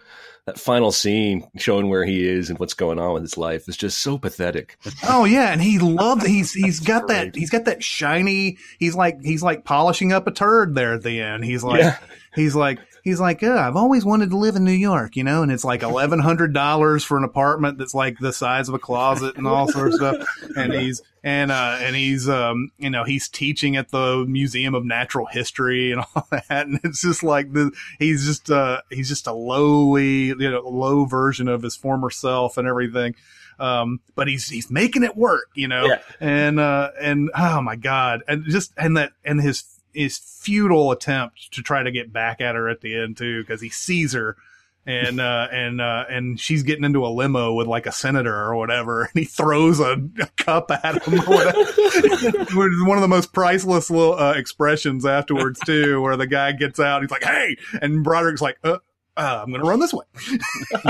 that 0.45 0.59
final 0.59 0.91
scene 0.91 1.47
showing 1.55 1.89
where 1.89 2.03
he 2.03 2.27
is 2.27 2.49
and 2.49 2.59
what's 2.59 2.73
going 2.73 2.99
on 2.99 3.13
with 3.13 3.23
his 3.23 3.37
life 3.37 3.69
is 3.69 3.77
just 3.77 3.99
so 3.99 4.17
pathetic. 4.17 4.77
Oh 5.05 5.25
yeah, 5.25 5.51
and 5.51 5.61
he 5.61 5.79
loves 5.79 6.25
he's 6.25 6.53
he's 6.53 6.79
got 6.79 7.07
that 7.07 7.35
he's 7.35 7.49
got 7.49 7.65
that 7.65 7.83
shiny 7.83 8.57
he's 8.79 8.95
like 8.95 9.21
he's 9.21 9.43
like 9.43 9.65
polishing 9.65 10.13
up 10.13 10.27
a 10.27 10.31
turd 10.31 10.75
there 10.75 10.93
at 10.93 11.03
the 11.03 11.21
end. 11.21 11.43
He's 11.43 11.63
like 11.63 11.81
yeah. 11.81 11.97
he's 12.33 12.55
like 12.55 12.79
he's 13.03 13.19
like, 13.19 13.43
oh, 13.43 13.57
I've 13.57 13.75
always 13.75 14.05
wanted 14.05 14.31
to 14.31 14.37
live 14.37 14.55
in 14.55 14.63
New 14.63 14.71
York, 14.71 15.15
you 15.15 15.23
know, 15.23 15.43
and 15.43 15.51
it's 15.51 15.65
like 15.65 15.83
eleven 15.83 16.19
hundred 16.19 16.53
dollars 16.53 17.03
for 17.03 17.17
an 17.17 17.23
apartment 17.23 17.77
that's 17.77 17.93
like 17.93 18.17
the 18.19 18.33
size 18.33 18.69
of 18.69 18.75
a 18.75 18.79
closet 18.79 19.35
and 19.37 19.47
all 19.47 19.67
sorts 19.67 19.99
of 19.99 20.17
stuff. 20.17 20.27
And 20.55 20.73
he's 20.73 21.01
and 21.23 21.51
uh, 21.51 21.77
and 21.79 21.95
he's 21.95 22.27
um, 22.27 22.71
you 22.77 22.89
know 22.89 23.03
he's 23.05 23.29
teaching 23.29 23.77
at 23.77 23.89
the 23.89 24.25
Museum 24.27 24.75
of 24.75 24.85
Natural 24.85 25.25
History 25.25 25.91
and 25.91 26.01
all 26.15 26.27
that, 26.31 26.45
and 26.67 26.79
it's 26.83 27.01
just 27.01 27.23
like 27.23 27.53
the 27.53 27.71
he's 27.97 28.25
just 28.25 28.51
uh, 28.51 28.81
he's 28.89 29.07
just 29.07 29.27
a 29.27 29.33
lowly 29.33 30.27
you 30.27 30.51
know 30.51 30.61
low 30.61 31.05
version 31.05 31.47
of 31.47 31.63
his 31.63 31.75
former 31.75 32.09
self 32.09 32.57
and 32.57 32.67
everything. 32.67 33.15
Um, 33.59 34.01
but 34.15 34.27
he's 34.27 34.49
he's 34.49 34.69
making 34.69 35.03
it 35.03 35.15
work, 35.15 35.49
you 35.55 35.67
know, 35.67 35.85
yeah. 35.85 36.01
and 36.19 36.59
uh, 36.59 36.91
and 36.99 37.31
oh 37.35 37.61
my 37.61 37.75
god, 37.75 38.23
and 38.27 38.43
just 38.45 38.73
and 38.77 38.97
that 38.97 39.13
and 39.23 39.39
his 39.41 39.63
his 39.93 40.17
futile 40.17 40.91
attempt 40.91 41.53
to 41.53 41.61
try 41.61 41.83
to 41.83 41.91
get 41.91 42.11
back 42.11 42.41
at 42.41 42.55
her 42.55 42.67
at 42.67 42.81
the 42.81 42.99
end 42.99 43.15
too, 43.15 43.41
because 43.41 43.61
he 43.61 43.69
sees 43.69 44.13
her 44.13 44.35
and 44.85 45.19
uh, 45.19 45.47
and 45.51 45.79
uh, 45.79 46.05
and 46.09 46.39
she's 46.39 46.63
getting 46.63 46.83
into 46.83 47.05
a 47.05 47.07
limo 47.07 47.53
with 47.53 47.67
like 47.67 47.85
a 47.85 47.91
senator 47.91 48.35
or 48.35 48.55
whatever, 48.55 49.03
and 49.03 49.11
he 49.13 49.25
throws 49.25 49.79
a, 49.79 49.93
a 50.19 50.27
cup 50.37 50.71
at 50.71 51.07
him. 51.07 51.19
One 51.19 52.97
of 52.97 53.01
the 53.01 53.07
most 53.07 53.33
priceless 53.33 53.89
little 53.89 54.15
uh, 54.15 54.33
expressions 54.33 55.05
afterwards 55.05 55.59
too, 55.65 56.01
where 56.01 56.17
the 56.17 56.27
guy 56.27 56.51
gets 56.51 56.79
out, 56.79 57.01
he's 57.01 57.11
like, 57.11 57.23
"Hey," 57.23 57.57
and 57.81 58.03
Broderick's 58.03 58.41
like, 58.41 58.57
uh, 58.63 58.79
uh, 59.15 59.41
I'm 59.43 59.51
going 59.51 59.61
to 59.61 59.69
run 59.69 59.79
this 59.79 59.93
way. 59.93 60.05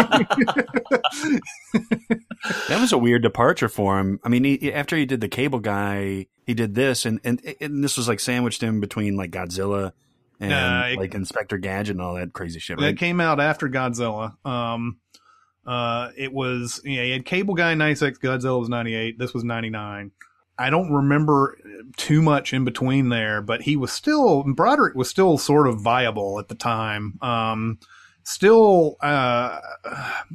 that 2.70 2.80
was 2.80 2.94
a 2.94 2.98
weird 2.98 3.22
departure 3.22 3.68
for 3.68 4.00
him. 4.00 4.20
I 4.24 4.30
mean, 4.30 4.46
he, 4.46 4.72
after 4.72 4.96
he 4.96 5.06
did 5.06 5.20
the 5.20 5.28
cable 5.28 5.60
guy, 5.60 6.28
he 6.46 6.54
did 6.54 6.74
this, 6.74 7.06
and, 7.06 7.20
and 7.24 7.42
and 7.60 7.84
this 7.84 7.98
was 7.98 8.08
like 8.08 8.20
sandwiched 8.20 8.64
in 8.64 8.80
between 8.80 9.18
like 9.18 9.32
Godzilla 9.32 9.92
and 10.40 10.94
it, 10.94 11.00
like 11.00 11.16
Inspector 11.16 11.58
Gadget 11.60 11.96
and 11.96 12.02
all 12.02 12.16
that 12.16 12.34
crazy 12.34 12.60
shit. 12.60 12.80
Right? 12.80 12.90
It 12.90 12.98
came 12.98 13.20
out 13.22 13.40
after 13.40 13.70
Godzilla. 13.70 14.36
Um, 14.46 14.98
uh, 15.66 16.10
it 16.18 16.34
was 16.34 16.82
yeah, 16.84 17.04
he 17.04 17.12
had 17.12 17.26
Cable 17.26 17.56
Guy 17.56 17.74
ninety 17.76 17.96
six, 17.96 18.20
Godzilla 18.20 18.60
was 18.60 18.70
ninety 18.70 18.96
eight. 18.96 19.18
This 19.18 19.34
was 19.34 19.44
ninety 19.44 19.70
nine. 19.70 20.12
I 20.58 20.70
don't 20.70 20.92
remember 20.92 21.58
too 21.98 22.22
much 22.22 22.54
in 22.54 22.64
between 22.64 23.10
there, 23.10 23.42
but 23.42 23.62
he 23.64 23.76
was 23.76 23.92
still 23.92 24.44
Broderick 24.44 24.96
was 24.96 25.10
still 25.10 25.38
sort 25.38 25.68
of 25.68 25.82
viable 25.82 26.40
at 26.40 26.48
the 26.48 26.56
time. 26.56 27.18
Um, 27.22 27.80
still, 28.24 28.98
uh, 29.02 29.60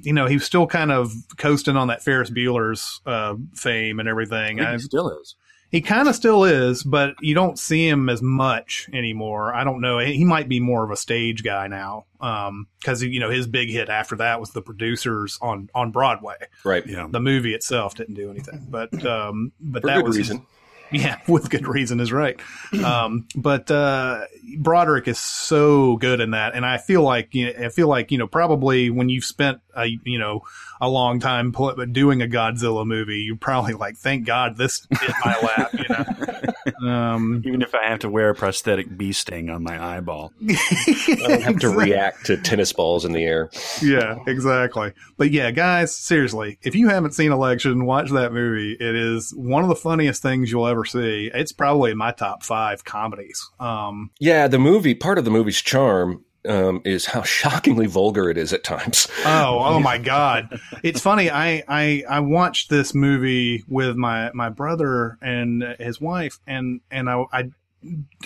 you 0.02 0.12
know, 0.12 0.26
he 0.26 0.34
was 0.34 0.44
still 0.44 0.66
kind 0.66 0.90
of 0.90 1.12
coasting 1.36 1.76
on 1.76 1.88
that 1.88 2.02
Ferris 2.02 2.30
Bueller's 2.30 3.00
uh, 3.06 3.36
fame 3.54 4.00
and 4.00 4.08
everything. 4.08 4.58
he 4.58 4.78
still 4.78 5.10
is. 5.20 5.36
He 5.70 5.82
kind 5.82 6.08
of 6.08 6.14
still 6.14 6.44
is, 6.44 6.82
but 6.82 7.14
you 7.20 7.34
don't 7.34 7.58
see 7.58 7.86
him 7.86 8.08
as 8.08 8.22
much 8.22 8.88
anymore. 8.92 9.54
I 9.54 9.64
don't 9.64 9.82
know. 9.82 9.98
He 9.98 10.24
might 10.24 10.48
be 10.48 10.60
more 10.60 10.82
of 10.82 10.90
a 10.90 10.96
stage 10.96 11.44
guy 11.44 11.66
now, 11.66 12.06
because 12.18 13.02
um, 13.02 13.08
you 13.08 13.20
know 13.20 13.28
his 13.28 13.46
big 13.46 13.68
hit 13.68 13.90
after 13.90 14.16
that 14.16 14.40
was 14.40 14.52
the 14.52 14.62
producers 14.62 15.38
on 15.42 15.68
on 15.74 15.90
Broadway. 15.90 16.36
Right. 16.64 16.86
Yeah. 16.86 17.06
The 17.10 17.20
movie 17.20 17.54
itself 17.54 17.94
didn't 17.96 18.14
do 18.14 18.30
anything, 18.30 18.66
but 18.70 19.04
um, 19.04 19.52
but 19.60 19.82
For 19.82 19.88
that 19.88 20.04
was 20.04 20.16
reason. 20.16 20.46
Yeah, 20.90 21.18
with 21.28 21.50
good 21.50 21.66
reason 21.66 22.00
is 22.00 22.12
right. 22.12 22.40
Um, 22.84 23.26
but 23.34 23.70
uh, 23.70 24.24
Broderick 24.58 25.08
is 25.08 25.18
so 25.18 25.96
good 25.96 26.20
in 26.20 26.32
that, 26.32 26.54
and 26.54 26.64
I 26.64 26.78
feel 26.78 27.02
like 27.02 27.34
you 27.34 27.46
know, 27.46 27.66
I 27.66 27.68
feel 27.68 27.88
like 27.88 28.10
you 28.10 28.18
know 28.18 28.26
probably 28.26 28.90
when 28.90 29.08
you've 29.08 29.24
spent 29.24 29.60
a 29.76 29.86
you 29.86 30.18
know 30.18 30.42
a 30.80 30.88
long 30.88 31.20
time 31.20 31.52
doing 31.92 32.22
a 32.22 32.26
Godzilla 32.26 32.86
movie, 32.86 33.20
you're 33.20 33.36
probably 33.36 33.74
like, 33.74 33.96
thank 33.96 34.26
God 34.26 34.56
this 34.56 34.86
hit 35.00 35.14
my 35.24 35.36
lap, 35.40 35.72
you 35.72 35.84
know. 35.88 36.52
Um, 36.82 37.42
Even 37.46 37.62
if 37.62 37.74
I 37.74 37.86
have 37.86 38.00
to 38.00 38.08
wear 38.08 38.30
a 38.30 38.34
prosthetic 38.34 38.96
bee 38.96 39.12
sting 39.12 39.50
on 39.50 39.62
my 39.62 39.96
eyeball, 39.96 40.32
I 40.48 41.16
don't 41.26 41.42
have 41.42 41.58
to 41.60 41.70
react 41.70 42.26
to 42.26 42.36
tennis 42.36 42.72
balls 42.72 43.04
in 43.04 43.12
the 43.12 43.24
air. 43.24 43.50
Yeah, 43.82 44.16
exactly. 44.26 44.92
But 45.16 45.30
yeah, 45.30 45.50
guys, 45.50 45.94
seriously, 45.94 46.58
if 46.62 46.74
you 46.74 46.88
haven't 46.88 47.12
seen 47.12 47.32
Election, 47.32 47.84
watch 47.86 48.10
that 48.10 48.32
movie. 48.32 48.76
It 48.78 48.94
is 48.94 49.32
one 49.34 49.62
of 49.62 49.68
the 49.68 49.76
funniest 49.76 50.22
things 50.22 50.50
you'll 50.50 50.66
ever 50.66 50.84
see. 50.84 51.30
It's 51.32 51.52
probably 51.52 51.90
in 51.90 51.98
my 51.98 52.12
top 52.12 52.42
five 52.42 52.84
comedies. 52.84 53.50
Um, 53.60 54.10
yeah, 54.18 54.48
the 54.48 54.58
movie 54.58 54.94
part 54.94 55.18
of 55.18 55.24
the 55.24 55.30
movie's 55.30 55.60
charm 55.60 56.24
um, 56.46 56.82
is 56.84 57.06
how 57.06 57.22
shockingly 57.22 57.86
vulgar 57.86 58.30
it 58.30 58.36
is 58.36 58.52
at 58.52 58.64
times. 58.64 59.08
Oh, 59.24 59.58
oh 59.60 59.80
my 59.82 59.98
God! 59.98 60.60
It's 60.82 61.00
funny. 61.00 61.30
I, 61.30 61.64
I 61.68 62.04
I 62.08 62.20
watched 62.20 62.70
this 62.70 62.94
movie 62.94 63.64
with 63.68 63.96
my 63.96 64.30
my 64.34 64.48
brother 64.48 65.18
and 65.20 65.62
his 65.78 66.00
wife, 66.00 66.38
and 66.46 66.80
and 66.90 67.08
I, 67.08 67.24
I 67.32 67.50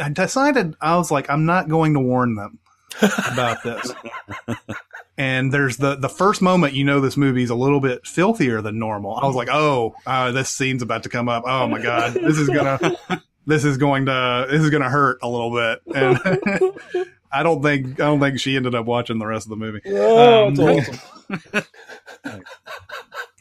I 0.01 0.09
decided 0.11 0.77
I 0.81 0.97
was 0.97 1.11
like, 1.11 1.29
I'm 1.31 1.47
not 1.47 1.69
going 1.69 1.95
to 1.95 2.01
warn 2.01 2.35
them 2.35 2.59
about 3.01 3.63
this. 3.63 3.93
and 5.19 5.53
there's 5.53 5.77
the 5.77 5.97
the 5.97 6.09
first 6.09 6.43
moment 6.43 6.75
you 6.75 6.85
know 6.85 7.01
this 7.01 7.17
movie's 7.17 7.51
a 7.51 7.55
little 7.55 7.81
bit 7.81 8.07
filthier 8.07 8.61
than 8.61 8.79
normal. 8.79 9.17
I 9.17 9.27
was 9.27 9.37
like, 9.37 9.49
oh, 9.51 9.95
uh, 10.07 10.33
this 10.33 10.51
scene's 10.51 10.83
about 10.83 11.03
to 11.05 11.09
come 11.09 11.29
up. 11.29 11.45
Oh 11.47 11.67
my 11.67 11.81
god, 11.81 12.15
this 12.15 12.39
is 12.39 12.49
gonna 12.49 12.97
this 13.47 13.65
is 13.65 13.77
going 13.77 14.07
to 14.07 14.47
this 14.51 14.63
is 14.63 14.71
going 14.71 14.83
to 14.83 14.89
hurt 14.89 15.19
a 15.23 15.29
little 15.29 15.53
bit. 15.53 15.81
And 15.95 17.07
I 17.33 17.43
don't 17.43 17.63
think 17.63 18.01
I 18.01 18.05
don't 18.05 18.21
think 18.21 18.39
she 18.41 18.57
ended 18.57 18.75
up 18.75 18.87
watching 18.87 19.19
the 19.19 19.27
rest 19.27 19.47
of 19.47 19.51
the 19.51 19.57
movie. 19.57 19.81
Oh, 19.87 20.49
um, 20.49 20.59
awesome. 20.59 21.65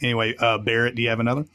anyway, 0.01 0.35
uh, 0.39 0.57
Barrett, 0.59 0.95
do 0.95 1.01
you 1.01 1.09
have 1.09 1.19
another? 1.19 1.45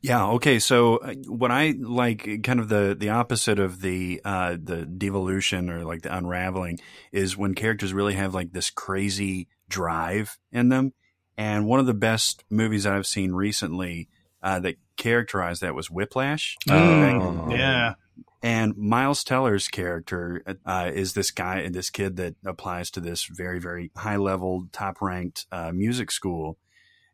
Yeah. 0.00 0.26
Okay. 0.28 0.58
So 0.58 0.96
uh, 0.98 1.14
what 1.26 1.50
I 1.50 1.74
like, 1.78 2.42
kind 2.42 2.60
of 2.60 2.68
the 2.68 2.96
the 2.98 3.10
opposite 3.10 3.58
of 3.58 3.80
the 3.80 4.20
uh, 4.24 4.56
the 4.62 4.86
devolution 4.86 5.70
or 5.70 5.84
like 5.84 6.02
the 6.02 6.16
unraveling, 6.16 6.78
is 7.12 7.36
when 7.36 7.54
characters 7.54 7.92
really 7.92 8.14
have 8.14 8.34
like 8.34 8.52
this 8.52 8.70
crazy 8.70 9.48
drive 9.68 10.38
in 10.52 10.68
them. 10.68 10.92
And 11.36 11.66
one 11.66 11.80
of 11.80 11.86
the 11.86 11.94
best 11.94 12.44
movies 12.48 12.84
that 12.84 12.94
I've 12.94 13.06
seen 13.06 13.32
recently 13.32 14.08
uh, 14.42 14.60
that 14.60 14.76
characterized 14.96 15.60
that 15.62 15.74
was 15.74 15.90
Whiplash. 15.90 16.56
Oh, 16.70 17.48
yeah. 17.50 17.94
And 18.42 18.76
Miles 18.76 19.24
Teller's 19.24 19.68
character 19.68 20.42
uh, 20.64 20.90
is 20.92 21.14
this 21.14 21.30
guy, 21.30 21.68
this 21.68 21.90
kid 21.90 22.16
that 22.16 22.34
applies 22.44 22.90
to 22.92 23.00
this 23.00 23.24
very, 23.24 23.58
very 23.58 23.90
high 23.96 24.16
level, 24.16 24.68
top 24.72 25.00
ranked 25.00 25.46
uh, 25.50 25.72
music 25.72 26.10
school 26.10 26.58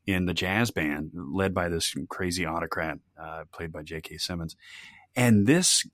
in 0.07 0.27
the 0.27 0.35
jazz 0.35 0.71
band, 0.71 1.13
led 1.15 1.55
by 1.55 1.69
this 1.69 1.95
crazy 2.09 2.45
autocrat 2.45 2.99
uh, 3.21 3.45
played 3.53 3.73
by 3.73 3.83
J.K. 3.83 4.19
Simmons. 4.19 4.57
And 5.15 5.47
this 5.47 5.87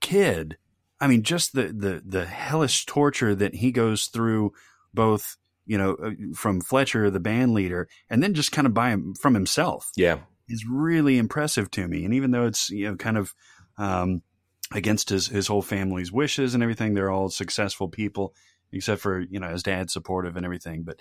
kid, 0.00 0.56
I 1.00 1.06
mean, 1.06 1.22
just 1.22 1.52
the, 1.52 1.64
the, 1.64 2.02
the 2.04 2.24
hellish 2.24 2.86
torture 2.86 3.34
that 3.34 3.56
he 3.56 3.70
goes 3.70 4.06
through, 4.06 4.52
both, 4.94 5.36
you 5.66 5.76
know, 5.76 5.94
uh, 6.02 6.10
from 6.34 6.60
Fletcher, 6.60 7.10
the 7.10 7.20
band 7.20 7.52
leader, 7.52 7.88
and 8.08 8.22
then 8.22 8.34
just 8.34 8.52
kind 8.52 8.66
of 8.66 8.72
by 8.72 8.90
him, 8.90 9.14
from 9.20 9.34
himself. 9.34 9.90
Yeah. 9.96 10.20
Is 10.48 10.64
really 10.68 11.18
impressive 11.18 11.70
to 11.72 11.86
me. 11.86 12.04
And 12.04 12.14
even 12.14 12.30
though 12.30 12.46
it's, 12.46 12.70
you 12.70 12.88
know, 12.88 12.96
kind 12.96 13.16
of, 13.16 13.34
um, 13.78 14.22
against 14.74 15.08
his, 15.08 15.28
his 15.28 15.46
whole 15.46 15.62
family's 15.62 16.12
wishes 16.12 16.54
and 16.54 16.62
everything. 16.62 16.94
They're 16.94 17.10
all 17.10 17.28
successful 17.28 17.88
people, 17.88 18.34
except 18.72 19.00
for, 19.00 19.20
you 19.20 19.40
know, 19.40 19.48
his 19.48 19.62
dad's 19.62 19.92
supportive 19.92 20.36
and 20.36 20.44
everything. 20.44 20.82
But 20.82 21.00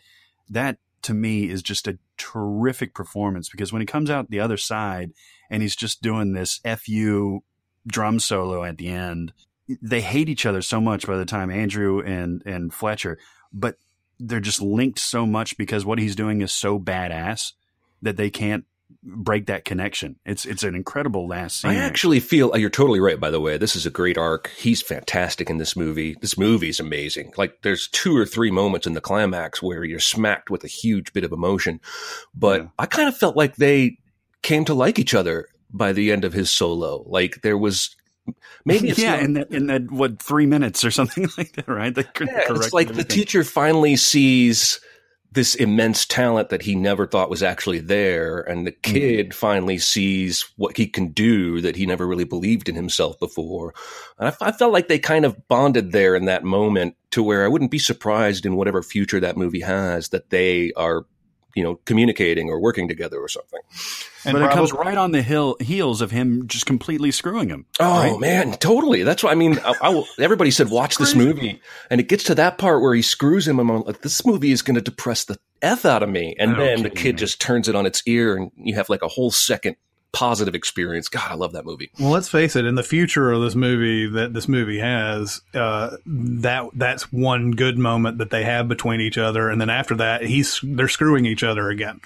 that 0.50 0.78
to 1.04 1.14
me 1.14 1.50
is 1.50 1.62
just 1.62 1.88
a 1.88 1.98
terrific 2.18 2.94
performance 2.94 3.50
because 3.50 3.74
when 3.74 3.82
he 3.82 3.86
comes 3.86 4.10
out 4.10 4.30
the 4.30 4.40
other 4.40 4.58
side 4.58 5.12
and 5.50 5.62
he's 5.62 5.76
just 5.76 6.02
doing 6.02 6.34
this 6.34 6.60
FU 6.78 7.40
drum 7.88 8.20
solo 8.20 8.64
at 8.64 8.78
the 8.78 8.88
end, 8.88 9.34
they 9.82 10.02
hate 10.02 10.30
each 10.30 10.46
other 10.46 10.62
so 10.62 10.82
much 10.82 11.08
by 11.08 11.18
the 11.18 11.26
time 11.26 11.50
Andrew 11.50 12.02
and, 12.02 12.44
and 12.46 12.74
Fletcher, 12.74 13.18
but 13.52 13.78
they're 14.20 14.40
just 14.40 14.62
linked 14.62 15.00
so 15.00 15.26
much 15.26 15.58
because 15.58 15.86
what 15.86 15.98
he's 15.98 16.16
doing 16.16 16.42
is 16.42 16.54
so 16.54 16.80
badass 16.80 17.54
that 18.02 18.18
they 18.18 18.30
can't 18.30 18.66
break 19.04 19.48
that 19.48 19.66
connection. 19.66 20.18
It's 20.26 20.46
it's 20.46 20.64
an 20.64 20.76
incredible 20.76 21.28
last 21.28 21.62
scene. 21.62 21.72
I 21.72 21.76
actually 21.76 22.20
feel 22.20 22.52
oh, 22.54 22.58
you're 22.58 22.70
totally 22.70 23.00
right. 23.00 23.20
By 23.20 23.32
the 23.32 23.42
way, 23.42 23.58
this 23.58 23.76
is 23.76 23.86
a 23.86 23.90
great 23.90 24.18
arc. 24.18 24.50
He's 24.58 24.82
fantastic 24.82 25.50
in 25.50 25.58
this 25.58 25.76
movie. 25.76 26.16
This 26.22 26.38
movie 26.38 26.70
is 26.70 26.80
amazing. 26.80 27.34
Like 27.38 27.62
there's 27.64 27.88
two 27.88 28.16
or 28.16 28.26
three 28.26 28.52
moments 28.52 28.88
in 28.88 28.94
the 28.94 29.02
climax 29.02 29.62
where 29.62 29.84
you're 29.84 30.00
smacked 30.00 30.50
with 30.50 30.64
a 30.64 30.68
huge 30.68 31.14
bit 31.14 31.24
of 31.24 31.32
emotion, 31.32 31.80
but 32.36 32.62
yeah. 32.62 32.68
I 32.78 32.86
kind 32.86 33.08
of 33.08 33.18
felt 33.18 33.36
like 33.36 33.56
they 33.56 33.98
came 34.42 34.66
to 34.66 34.74
like 34.74 35.00
each 35.00 35.14
other 35.14 35.48
by 35.72 35.94
the 35.94 36.12
end 36.12 36.26
of 36.26 36.34
his 36.34 36.52
solo. 36.52 37.04
Like 37.08 37.42
there 37.42 37.58
was 37.58 37.96
maybe 38.66 38.90
yeah, 38.90 39.12
not, 39.12 39.24
in 39.24 39.34
that 39.34 39.52
in 39.52 39.68
that 39.68 39.92
what 39.92 40.22
three 40.22 40.46
minutes 40.46 40.86
or 40.86 40.92
something 40.92 41.28
like 41.38 41.54
that, 41.54 41.68
right? 41.68 41.96
yeah, 41.98 42.04
it's 42.50 42.74
like 42.74 42.94
the 42.94 43.04
teacher 43.04 43.44
finally 43.44 43.96
sees 43.96 44.80
this 45.34 45.56
immense 45.56 46.06
talent 46.06 46.50
that 46.50 46.64
he 46.64 46.76
never 46.76 47.08
thought 47.08 47.30
was 47.30 47.42
actually 47.42 47.80
there. 47.80 48.42
And 48.42 48.68
the 48.68 48.72
mm-hmm. 48.72 48.94
kid 48.94 49.30
mm. 49.30 49.34
finally 49.34 49.78
sees 49.78 50.46
what 50.58 50.76
he 50.76 50.88
can 50.88 51.10
do 51.10 51.62
that 51.62 51.78
he 51.78 51.86
never 51.86 52.06
really 52.06 52.26
believed 52.26 52.68
in 52.68 52.76
himself 52.76 53.18
before. 53.20 53.74
And 54.20 54.30
I, 54.30 54.48
I, 54.48 54.52
felt 54.52 54.74
like 54.74 54.90
they 54.90 55.00
kind 55.00 55.24
of 55.24 55.48
bonded 55.48 55.94
there 55.94 56.16
in 56.16 56.26
that 56.26 56.44
moment 56.44 56.96
to 57.12 57.24
where 57.24 57.46
I 57.46 57.48
wouldn't 57.48 57.72
be 57.72 57.80
surprised 57.80 58.46
in 58.46 58.56
whatever 58.56 58.84
future 58.84 59.22
that 59.22 59.38
movie 59.38 59.62
has 59.62 60.10
that 60.10 60.30
they 60.32 60.74
are 60.76 61.06
you 61.56 61.64
know, 61.64 61.76
communicating 61.86 62.50
or 62.50 62.60
working 62.60 62.88
together 62.88 63.20
or 63.20 63.28
something. 63.28 63.60
And 64.26 64.34
but 64.34 64.44
it 64.44 64.52
comes 64.52 64.72
right 64.72 64.98
on 64.98 65.12
the 65.12 65.22
hill, 65.22 65.58
heels 65.60 66.02
of 66.02 66.12
him 66.12 66.48
just 66.48 66.66
completely 66.66 67.12
screwing 67.12 67.50
him. 67.50 67.66
Oh 67.80 68.12
right? 68.12 68.20
man, 68.20 68.54
totally. 68.54 69.04
That's 69.04 69.24
what 69.24 69.32
I 69.32 69.36
mean. 69.36 69.60
I, 69.60 69.74
I, 69.82 70.04
everybody 70.20 70.52
said 70.52 70.70
watch 70.70 70.98
this 70.98 71.16
movie, 71.16 71.62
and 71.90 72.00
it 72.00 72.08
gets 72.08 72.26
to 72.26 72.36
that 72.36 72.58
part 72.58 72.82
where 72.82 72.94
he 72.94 73.02
screws 73.02 73.48
him. 73.48 73.60
I'm 73.60 73.84
like, 73.84 74.02
this 74.02 74.26
movie 74.26 74.52
is 74.52 74.62
going 74.62 74.76
to 74.76 74.82
depress 74.82 75.26
the 75.26 75.38
f 75.62 75.86
out 75.86 76.04
of 76.04 76.10
me, 76.10 76.36
and 76.38 76.60
then 76.60 76.84
the 76.84 76.90
kid 76.90 77.18
just 77.18 77.42
turns 77.42 77.68
it 77.68 77.76
on 77.76 77.86
its 77.86 78.04
ear, 78.06 78.36
and 78.36 78.52
you 78.56 78.76
have 78.76 78.90
like 78.90 79.02
a 79.02 79.08
whole 79.08 79.32
second 79.32 79.76
positive 80.14 80.56
experience. 80.56 81.08
God, 81.08 81.32
I 81.32 81.36
love 81.36 81.54
that 81.54 81.66
movie. 81.66 81.90
Well, 82.00 82.10
let's 82.10 82.28
face 82.28 82.56
it. 82.56 82.66
In 82.66 82.76
the 82.76 82.84
future 82.84 83.32
of 83.32 83.42
this 83.42 83.56
movie 83.56 84.08
that 84.08 84.34
this 84.34 84.48
movie 84.48 84.80
has, 84.80 85.42
uh, 85.54 85.98
that 86.06 86.70
that's 86.74 87.12
one 87.12 87.52
good 87.52 87.78
moment 87.78 88.18
that 88.18 88.30
they 88.30 88.44
have 88.44 88.68
between 88.68 89.02
each 89.02 89.18
other, 89.18 89.50
and 89.50 89.60
then 89.62 89.70
after 89.70 89.96
that, 89.96 90.24
he's 90.24 90.60
they're 90.64 90.88
screwing 90.88 91.26
each 91.26 91.44
other 91.44 91.70
again. 91.70 92.02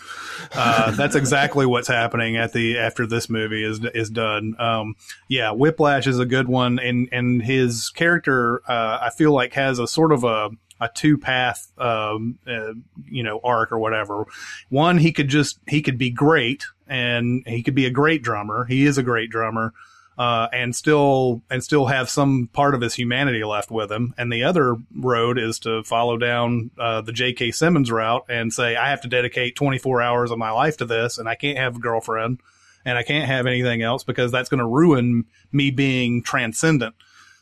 Uh, 0.53 0.91
that's 0.95 1.15
exactly 1.15 1.65
what's 1.65 1.87
happening 1.87 2.37
at 2.37 2.53
the 2.53 2.77
after 2.77 3.07
this 3.07 3.29
movie 3.29 3.63
is 3.63 3.83
is 3.93 4.09
done. 4.09 4.55
Um, 4.59 4.95
yeah, 5.27 5.51
Whiplash 5.51 6.07
is 6.07 6.19
a 6.19 6.25
good 6.25 6.47
one, 6.47 6.79
and 6.79 7.09
and 7.11 7.41
his 7.41 7.89
character, 7.89 8.61
uh, 8.69 8.99
I 9.01 9.09
feel 9.09 9.31
like 9.31 9.53
has 9.53 9.79
a 9.79 9.87
sort 9.87 10.11
of 10.11 10.23
a 10.23 10.49
a 10.81 10.89
two 10.93 11.17
path, 11.17 11.71
um, 11.77 12.37
uh, 12.45 12.73
you 13.05 13.23
know, 13.23 13.39
arc 13.43 13.71
or 13.71 13.79
whatever. 13.79 14.25
One, 14.69 14.97
he 14.97 15.11
could 15.13 15.29
just, 15.29 15.57
he 15.67 15.81
could 15.81 15.97
be 15.97 16.09
great 16.09 16.65
and 16.87 17.43
he 17.45 17.63
could 17.63 17.75
be 17.75 17.85
a 17.85 17.91
great 17.91 18.21
drummer. 18.21 18.65
He 18.65 18.85
is 18.85 18.97
a 18.97 19.03
great 19.03 19.29
drummer. 19.29 19.73
Uh, 20.17 20.47
and 20.53 20.73
still 20.73 21.41
and 21.49 21.61
still 21.61 21.87
have 21.87 22.09
some 22.09 22.47
part 22.53 22.73
of 22.73 22.79
his 22.79 22.93
humanity 22.93 23.43
left 23.43 23.69
with 23.69 23.91
him. 23.91 24.13
And 24.17 24.31
the 24.31 24.45
other 24.45 24.77
road 24.97 25.37
is 25.37 25.59
to 25.59 25.83
follow 25.83 26.15
down 26.15 26.71
uh, 26.79 27.01
the 27.01 27.11
J.K. 27.11 27.51
Simmons 27.51 27.91
route 27.91 28.23
and 28.29 28.53
say, 28.53 28.77
I 28.77 28.91
have 28.91 29.01
to 29.01 29.09
dedicate 29.09 29.57
24 29.57 30.01
hours 30.01 30.31
of 30.31 30.37
my 30.37 30.51
life 30.51 30.77
to 30.77 30.85
this, 30.85 31.17
and 31.17 31.27
I 31.27 31.35
can't 31.35 31.57
have 31.57 31.75
a 31.75 31.79
girlfriend, 31.79 32.39
and 32.85 32.97
I 32.97 33.03
can't 33.03 33.27
have 33.27 33.45
anything 33.45 33.81
else 33.81 34.05
because 34.05 34.31
that's 34.31 34.47
going 34.47 34.61
to 34.61 34.65
ruin 34.65 35.25
me 35.51 35.69
being 35.69 36.23
transcendent. 36.23 36.95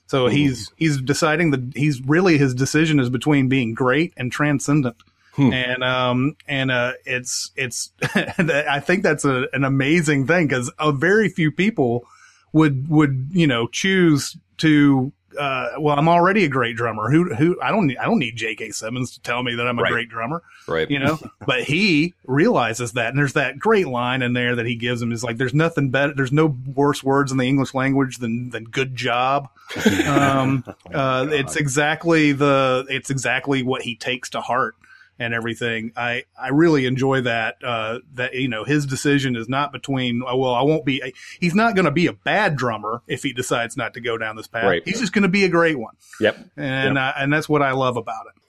So 0.08 0.28
mm. 0.28 0.32
he's 0.32 0.72
he's 0.76 1.02
deciding 1.02 1.52
that 1.52 1.74
he's 1.76 2.02
really 2.02 2.38
his 2.38 2.54
decision 2.54 3.00
is 3.00 3.10
between 3.10 3.50
being 3.50 3.74
great 3.74 4.14
and 4.18 4.32
transcendent. 4.32 4.96
Hmm. 5.34 5.52
And 5.52 5.84
um 5.84 6.36
and 6.48 6.72
uh 6.72 6.94
it's 7.06 7.52
it's 7.56 7.92
I 8.02 8.80
think 8.80 9.04
that's 9.04 9.26
a, 9.26 9.48
an 9.54 9.64
amazing 9.64 10.28
thing 10.28 10.48
because 10.48 10.72
a 10.80 10.92
very 10.92 11.30
few 11.30 11.52
people 11.52 12.08
would 12.52 12.88
would 12.88 13.30
you 13.32 13.48
know 13.48 13.68
choose 13.68 14.38
to 14.58 15.12
uh, 15.38 15.72
well, 15.80 15.98
I'm 15.98 16.08
already 16.08 16.44
a 16.44 16.50
great 16.50 16.76
drummer. 16.76 17.10
Who, 17.10 17.34
who, 17.34 17.60
I 17.62 17.72
don't 17.72 17.88
need, 17.88 17.98
I 17.98 18.06
don't 18.06 18.20
need 18.20 18.36
J.K. 18.36 18.72
Simmons 18.72 19.12
to 19.12 19.22
tell 19.22 19.44
me 19.44 19.56
that 19.56 19.68
I'm 19.68 19.80
a 19.80 19.82
right. 19.82 19.92
great 19.92 20.10
drummer. 20.10 20.44
Right. 20.68 20.90
You 20.90 21.00
know, 21.00 21.20
but 21.46 21.64
he 21.64 22.14
realizes 22.26 22.94
that. 22.94 23.10
And 23.10 23.18
there's 23.18 23.34
that 23.34 23.60
great 23.60 23.88
line 23.88 24.22
in 24.22 24.34
there 24.34 24.56
that 24.56 24.66
he 24.66 24.76
gives 24.76 25.02
him 25.02 25.12
is 25.12 25.24
like, 25.24 25.38
there's 25.38 25.54
nothing 25.54 25.90
better. 25.90 26.14
There's 26.14 26.32
no 26.32 26.58
worse 26.76 27.04
words 27.04 27.32
in 27.32 27.38
the 27.38 27.48
English 27.48 27.74
language 27.74 28.18
than, 28.18 28.50
than 28.50 28.66
good 28.66 28.96
job. 28.96 29.50
um, 30.08 30.64
uh, 30.94 31.28
it's 31.30 31.56
exactly 31.56 32.32
the, 32.32 32.86
it's 32.90 33.10
exactly 33.10 33.64
what 33.64 33.82
he 33.82 33.96
takes 33.96 34.30
to 34.32 34.42
heart 34.42 34.76
and 35.20 35.34
everything. 35.34 35.92
I, 35.96 36.24
I 36.40 36.50
really 36.50 36.86
enjoy 36.86 37.22
that, 37.22 37.58
uh, 37.64 38.00
that, 38.16 38.34
you 38.34 38.48
know, 38.48 38.64
his 38.64 38.86
decision 38.86 39.36
is 39.36 39.48
not 39.48 39.72
between, 39.72 40.22
oh, 40.28 40.38
well, 40.38 40.54
I 40.54 40.64
won't 40.64 40.86
be, 40.86 41.14
he's 41.40 41.56
not 41.56 41.76
going 41.76 41.86
to 41.86 41.92
be 41.92 42.08
a 42.08 42.14
bad 42.14 42.56
drummer 42.56 43.04
if 43.08 43.24
he 43.24 43.34
decides 43.34 43.78
not 43.78 43.94
to 43.94 44.02
go 44.02 44.18
down 44.18 44.36
this 44.36 44.48
path. 44.48 44.66
Right. 44.66 44.82
He's 44.86 45.00
just 45.00 45.14
going 45.14 45.24
to 45.24 45.30
be 45.30 45.44
a 45.44 45.50
great 45.50 45.78
one. 45.78 45.96
Yep. 46.20 46.38
And, 46.58 46.96
yep. 46.96 47.04
Uh, 47.04 47.20
and 47.20 47.32
that's 47.32 47.48
what 47.48 47.62
I 47.62 47.72
love 47.72 47.98
about 47.98 48.26
it. 48.28 48.42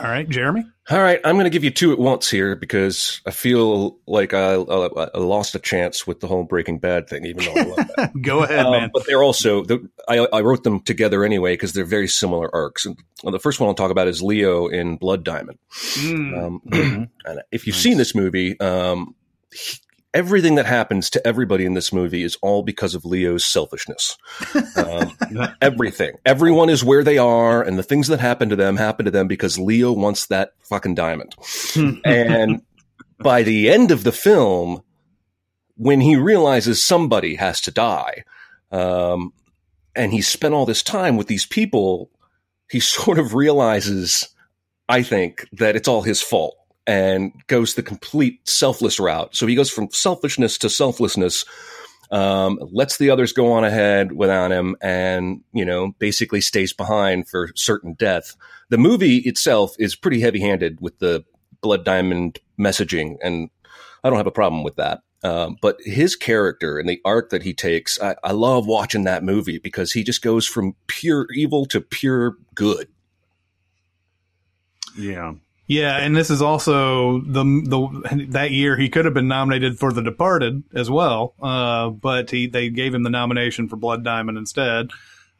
All 0.00 0.08
right, 0.08 0.28
Jeremy. 0.28 0.64
All 0.90 1.00
right, 1.02 1.20
I'm 1.24 1.34
going 1.34 1.44
to 1.44 1.50
give 1.50 1.64
you 1.64 1.70
two 1.70 1.92
at 1.92 1.98
once 1.98 2.30
here 2.30 2.54
because 2.54 3.20
I 3.26 3.30
feel 3.30 3.98
like 4.06 4.32
I, 4.32 4.54
I, 4.54 5.08
I, 5.14 5.18
lost 5.18 5.54
a 5.54 5.58
chance 5.58 6.06
with 6.06 6.20
the 6.20 6.26
whole 6.26 6.44
Breaking 6.44 6.78
Bad 6.78 7.08
thing, 7.08 7.26
even 7.26 7.44
though 7.44 7.52
I 7.52 7.64
love 7.64 7.90
that. 7.96 8.12
Go 8.22 8.42
ahead, 8.42 8.64
um, 8.64 8.72
man. 8.72 8.90
But 8.94 9.06
they're 9.06 9.22
also 9.22 9.64
the, 9.64 9.86
I, 10.08 10.18
I, 10.32 10.40
wrote 10.40 10.62
them 10.62 10.80
together 10.80 11.24
anyway 11.24 11.54
because 11.54 11.72
they're 11.72 11.84
very 11.84 12.08
similar 12.08 12.54
arcs. 12.54 12.86
And 12.86 12.96
the 13.24 13.40
first 13.40 13.60
one 13.60 13.68
I'll 13.68 13.74
talk 13.74 13.90
about 13.90 14.08
is 14.08 14.22
Leo 14.22 14.68
in 14.68 14.96
Blood 14.96 15.24
Diamond. 15.24 15.58
Mm. 15.72 16.42
Um, 16.42 16.62
and 17.24 17.42
if 17.50 17.66
you've 17.66 17.76
nice. 17.76 17.82
seen 17.82 17.98
this 17.98 18.14
movie, 18.14 18.58
um, 18.60 19.14
he, 19.52 19.78
everything 20.18 20.56
that 20.56 20.66
happens 20.66 21.08
to 21.08 21.24
everybody 21.24 21.64
in 21.64 21.74
this 21.74 21.92
movie 21.92 22.24
is 22.24 22.36
all 22.42 22.64
because 22.64 22.96
of 22.96 23.04
Leo's 23.04 23.44
selfishness. 23.44 24.18
Um, 24.74 25.16
everything. 25.62 26.16
Everyone 26.26 26.68
is 26.68 26.82
where 26.82 27.04
they 27.04 27.18
are, 27.18 27.62
and 27.62 27.78
the 27.78 27.84
things 27.84 28.08
that 28.08 28.18
happen 28.18 28.48
to 28.48 28.56
them 28.56 28.76
happen 28.76 29.04
to 29.04 29.12
them 29.12 29.28
because 29.28 29.60
Leo 29.60 29.92
wants 29.92 30.26
that 30.26 30.54
fucking 30.62 30.96
diamond. 30.96 31.36
and 32.04 32.62
by 33.20 33.44
the 33.44 33.70
end 33.70 33.92
of 33.92 34.02
the 34.02 34.10
film, 34.10 34.82
when 35.76 36.00
he 36.00 36.16
realizes 36.16 36.84
somebody 36.84 37.36
has 37.36 37.60
to 37.60 37.70
die, 37.70 38.24
um, 38.72 39.32
and 39.94 40.12
he 40.12 40.20
spent 40.20 40.52
all 40.52 40.66
this 40.66 40.82
time 40.82 41.16
with 41.16 41.28
these 41.28 41.46
people, 41.46 42.10
he 42.68 42.80
sort 42.98 43.20
of 43.20 43.34
realizes, 43.34 44.28
I 44.88 45.04
think, 45.04 45.46
that 45.52 45.76
it's 45.76 45.86
all 45.86 46.02
his 46.02 46.20
fault 46.20 46.57
and 46.88 47.32
goes 47.48 47.74
the 47.74 47.82
complete 47.82 48.40
selfless 48.48 48.98
route. 48.98 49.36
So 49.36 49.46
he 49.46 49.54
goes 49.54 49.70
from 49.70 49.90
selfishness 49.92 50.56
to 50.58 50.70
selflessness, 50.70 51.44
um, 52.10 52.58
lets 52.72 52.96
the 52.96 53.10
others 53.10 53.34
go 53.34 53.52
on 53.52 53.62
ahead 53.62 54.12
without 54.12 54.50
him, 54.50 54.74
and 54.80 55.42
you 55.52 55.66
know 55.66 55.92
basically 55.98 56.40
stays 56.40 56.72
behind 56.72 57.28
for 57.28 57.50
certain 57.54 57.92
death. 57.92 58.34
The 58.70 58.78
movie 58.78 59.18
itself 59.18 59.76
is 59.78 59.94
pretty 59.94 60.20
heavy 60.20 60.40
handed 60.40 60.80
with 60.80 60.98
the 60.98 61.24
blood 61.60 61.84
diamond 61.84 62.40
messaging, 62.58 63.18
and 63.22 63.50
I 64.02 64.08
don't 64.08 64.18
have 64.18 64.26
a 64.26 64.32
problem 64.32 64.64
with 64.64 64.76
that. 64.76 65.02
Um, 65.22 65.56
but 65.60 65.76
his 65.84 66.16
character 66.16 66.78
and 66.78 66.88
the 66.88 67.00
arc 67.04 67.30
that 67.30 67.42
he 67.42 67.52
takes, 67.52 68.00
I, 68.00 68.14
I 68.22 68.32
love 68.32 68.66
watching 68.66 69.04
that 69.04 69.24
movie 69.24 69.58
because 69.58 69.92
he 69.92 70.04
just 70.04 70.22
goes 70.22 70.46
from 70.46 70.76
pure 70.86 71.26
evil 71.34 71.66
to 71.66 71.80
pure 71.80 72.36
good. 72.54 72.88
Yeah. 74.96 75.34
Yeah, 75.68 75.98
and 75.98 76.16
this 76.16 76.30
is 76.30 76.40
also 76.40 77.20
the 77.20 77.44
the 77.44 78.26
that 78.30 78.52
year 78.52 78.74
he 78.74 78.88
could 78.88 79.04
have 79.04 79.12
been 79.12 79.28
nominated 79.28 79.78
for 79.78 79.92
The 79.92 80.02
Departed 80.02 80.62
as 80.74 80.90
well, 80.90 81.34
uh, 81.42 81.90
but 81.90 82.30
he 82.30 82.46
they 82.46 82.70
gave 82.70 82.94
him 82.94 83.02
the 83.02 83.10
nomination 83.10 83.68
for 83.68 83.76
Blood 83.76 84.02
Diamond 84.02 84.38
instead. 84.38 84.88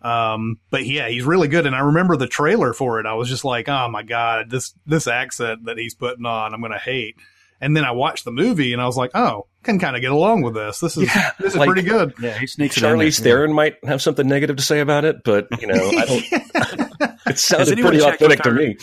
Um, 0.02 0.58
but 0.70 0.84
yeah, 0.84 1.08
he's 1.08 1.24
really 1.24 1.48
good, 1.48 1.66
and 1.66 1.74
I 1.74 1.80
remember 1.80 2.14
the 2.16 2.26
trailer 2.26 2.74
for 2.74 3.00
it. 3.00 3.06
I 3.06 3.14
was 3.14 3.30
just 3.30 3.42
like, 3.42 3.70
oh 3.70 3.88
my 3.88 4.02
god, 4.02 4.50
this 4.50 4.74
this 4.84 5.06
accent 5.06 5.64
that 5.64 5.78
he's 5.78 5.94
putting 5.94 6.26
on, 6.26 6.52
I'm 6.52 6.60
gonna 6.60 6.78
hate. 6.78 7.16
And 7.60 7.74
then 7.74 7.84
I 7.84 7.90
watched 7.92 8.26
the 8.26 8.30
movie, 8.30 8.74
and 8.74 8.82
I 8.82 8.86
was 8.86 8.98
like, 8.98 9.12
oh, 9.14 9.46
can 9.62 9.78
kind 9.78 9.96
of 9.96 10.02
get 10.02 10.12
along 10.12 10.42
with 10.42 10.54
this. 10.54 10.78
This 10.78 10.98
is 10.98 11.14
yeah, 11.14 11.30
this 11.40 11.54
is 11.54 11.56
like, 11.56 11.68
pretty 11.68 11.88
good. 11.88 12.12
Yeah, 12.20 12.38
he 12.38 12.46
sneaks 12.46 12.78
Charlize 12.78 13.18
Theron 13.20 13.52
might 13.52 13.76
have 13.84 14.02
something 14.02 14.28
negative 14.28 14.56
to 14.56 14.62
say 14.62 14.80
about 14.80 15.06
it, 15.06 15.24
but 15.24 15.48
you 15.58 15.66
know, 15.66 15.74
I 15.74 16.04
don't. 16.04 17.18
it 17.26 17.38
sounded 17.38 17.78
pretty 17.78 18.02
authentic 18.02 18.42
to 18.42 18.52
me. 18.52 18.76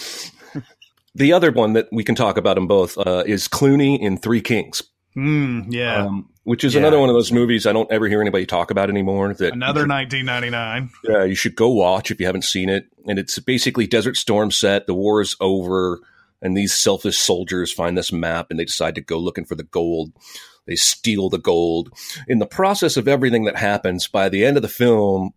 The 1.16 1.34
other 1.34 1.52
one 1.52 1.74
that 1.74 1.88
we 1.92 2.04
can 2.04 2.14
talk 2.14 2.38
about 2.38 2.56
them 2.56 2.68
both 2.68 2.98
uh, 2.98 3.24
is 3.26 3.48
Clooney 3.48 4.00
in 4.00 4.18
Three 4.18 4.42
Kings. 4.42 4.84
Mm, 5.16 5.68
yeah. 5.70 6.06
Um, 6.06 6.30
which 6.44 6.64
is 6.64 6.74
yeah. 6.74 6.82
another 6.82 7.00
one 7.00 7.10
of 7.10 7.16
those 7.16 7.32
movies 7.32 7.66
I 7.66 7.74
don't 7.74 7.92
ever 7.92 8.08
hear 8.08 8.22
anybody 8.22 8.46
talk 8.46 8.70
about 8.70 8.90
anymore. 8.90 9.34
That 9.34 9.54
another 9.54 9.82
should, 9.82 9.90
1999. 9.90 10.90
Yeah, 11.04 11.24
you 11.24 11.36
should 11.36 11.56
go 11.56 11.70
watch 11.70 12.12
if 12.12 12.20
you 12.20 12.26
haven't 12.26 12.44
seen 12.44 12.70
it. 12.70 12.88
And 13.08 13.18
it's 13.18 13.40
basically 13.40 13.88
Desert 13.88 14.18
Storm 14.18 14.52
set. 14.52 14.88
The 14.88 14.94
war 14.94 15.22
is 15.22 15.36
over, 15.40 16.02
and 16.42 16.56
these 16.56 16.74
selfish 16.74 17.18
soldiers 17.18 17.72
find 17.72 17.98
this 17.98 18.12
map 18.12 18.48
and 18.50 18.60
they 18.60 18.66
decide 18.66 18.96
to 18.96 19.02
go 19.02 19.18
looking 19.18 19.46
for 19.46 19.56
the 19.56 19.64
gold. 19.64 20.12
They 20.68 20.76
steal 20.76 21.30
the 21.30 21.40
gold. 21.40 21.92
In 22.28 22.40
the 22.40 22.46
process 22.46 22.98
of 22.98 23.08
everything 23.08 23.46
that 23.46 23.56
happens, 23.56 24.08
by 24.08 24.30
the 24.30 24.46
end 24.46 24.58
of 24.58 24.64
the 24.64 24.70
film, 24.70 25.34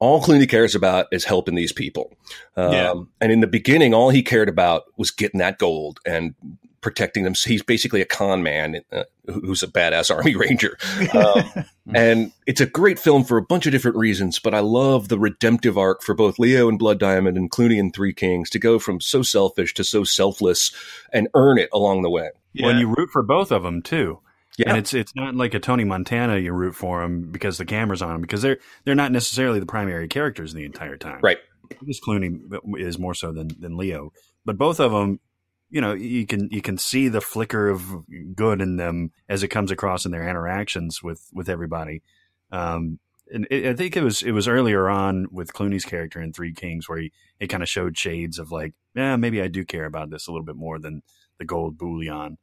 all 0.00 0.20
Clooney 0.20 0.48
cares 0.48 0.74
about 0.74 1.06
is 1.12 1.24
helping 1.24 1.54
these 1.54 1.72
people. 1.72 2.12
Um, 2.56 2.72
yeah. 2.72 2.94
And 3.20 3.30
in 3.30 3.40
the 3.40 3.46
beginning, 3.46 3.94
all 3.94 4.10
he 4.10 4.22
cared 4.22 4.48
about 4.48 4.84
was 4.96 5.10
getting 5.10 5.38
that 5.38 5.58
gold 5.58 6.00
and 6.04 6.34
protecting 6.80 7.24
them. 7.24 7.34
So 7.34 7.50
he's 7.50 7.62
basically 7.62 8.00
a 8.00 8.06
con 8.06 8.42
man 8.42 8.80
uh, 8.90 9.04
who's 9.26 9.62
a 9.62 9.66
badass 9.66 10.10
army 10.14 10.34
ranger. 10.34 10.78
Um, 11.14 11.64
and 11.94 12.32
it's 12.46 12.60
a 12.60 12.66
great 12.66 12.98
film 12.98 13.24
for 13.24 13.36
a 13.36 13.42
bunch 13.42 13.66
of 13.66 13.72
different 13.72 13.98
reasons, 13.98 14.38
but 14.38 14.54
I 14.54 14.60
love 14.60 15.08
the 15.08 15.18
redemptive 15.18 15.76
arc 15.76 16.02
for 16.02 16.14
both 16.14 16.38
Leo 16.38 16.68
and 16.68 16.78
Blood 16.78 16.98
Diamond 16.98 17.36
and 17.36 17.50
Clooney 17.50 17.78
and 17.78 17.94
Three 17.94 18.14
Kings 18.14 18.50
to 18.50 18.58
go 18.58 18.78
from 18.78 19.00
so 19.00 19.22
selfish 19.22 19.74
to 19.74 19.84
so 19.84 20.04
selfless 20.04 20.72
and 21.12 21.28
earn 21.34 21.58
it 21.58 21.68
along 21.72 22.02
the 22.02 22.10
way. 22.10 22.30
Yeah. 22.52 22.66
When 22.66 22.78
you 22.78 22.88
root 22.88 23.10
for 23.10 23.22
both 23.22 23.52
of 23.52 23.62
them 23.62 23.82
too. 23.82 24.20
Yeah. 24.58 24.70
And 24.70 24.78
it's 24.78 24.92
it's 24.92 25.14
not 25.14 25.34
like 25.34 25.54
a 25.54 25.60
Tony 25.60 25.84
Montana 25.84 26.36
you 26.38 26.52
root 26.52 26.74
for 26.74 27.02
him 27.02 27.30
because 27.30 27.58
the 27.58 27.64
camera's 27.64 28.02
on 28.02 28.16
him 28.16 28.20
because 28.20 28.42
they're 28.42 28.58
they're 28.84 28.94
not 28.94 29.12
necessarily 29.12 29.60
the 29.60 29.66
primary 29.66 30.08
characters 30.08 30.52
the 30.52 30.64
entire 30.64 30.96
time. 30.96 31.20
Right. 31.22 31.38
This 31.82 32.00
Clooney 32.00 32.40
is 32.78 32.98
more 32.98 33.14
so 33.14 33.32
than 33.32 33.50
than 33.58 33.76
Leo, 33.76 34.12
but 34.44 34.58
both 34.58 34.80
of 34.80 34.92
them 34.92 35.20
you 35.70 35.80
know 35.80 35.92
you 35.92 36.26
can 36.26 36.48
you 36.50 36.60
can 36.60 36.76
see 36.76 37.08
the 37.08 37.20
flicker 37.20 37.68
of 37.68 37.84
good 38.34 38.60
in 38.60 38.76
them 38.76 39.12
as 39.28 39.42
it 39.42 39.48
comes 39.48 39.70
across 39.70 40.04
in 40.04 40.12
their 40.12 40.28
interactions 40.28 41.02
with 41.02 41.28
with 41.32 41.48
everybody. 41.48 42.02
Um, 42.50 42.98
and 43.32 43.46
it, 43.50 43.66
I 43.66 43.74
think 43.74 43.96
it 43.96 44.02
was 44.02 44.22
it 44.22 44.32
was 44.32 44.48
earlier 44.48 44.88
on 44.88 45.28
with 45.30 45.52
Clooney's 45.52 45.84
character 45.84 46.20
in 46.20 46.32
Three 46.32 46.52
Kings 46.52 46.88
where 46.88 46.98
he 46.98 47.12
it 47.38 47.46
kind 47.46 47.62
of 47.62 47.68
showed 47.68 47.96
shades 47.96 48.38
of 48.38 48.50
like, 48.50 48.74
yeah, 48.94 49.16
maybe 49.16 49.40
I 49.40 49.48
do 49.48 49.64
care 49.64 49.86
about 49.86 50.10
this 50.10 50.26
a 50.26 50.32
little 50.32 50.44
bit 50.44 50.56
more 50.56 50.78
than 50.78 51.02
the 51.38 51.44
gold 51.44 51.78
bullion. 51.78 52.38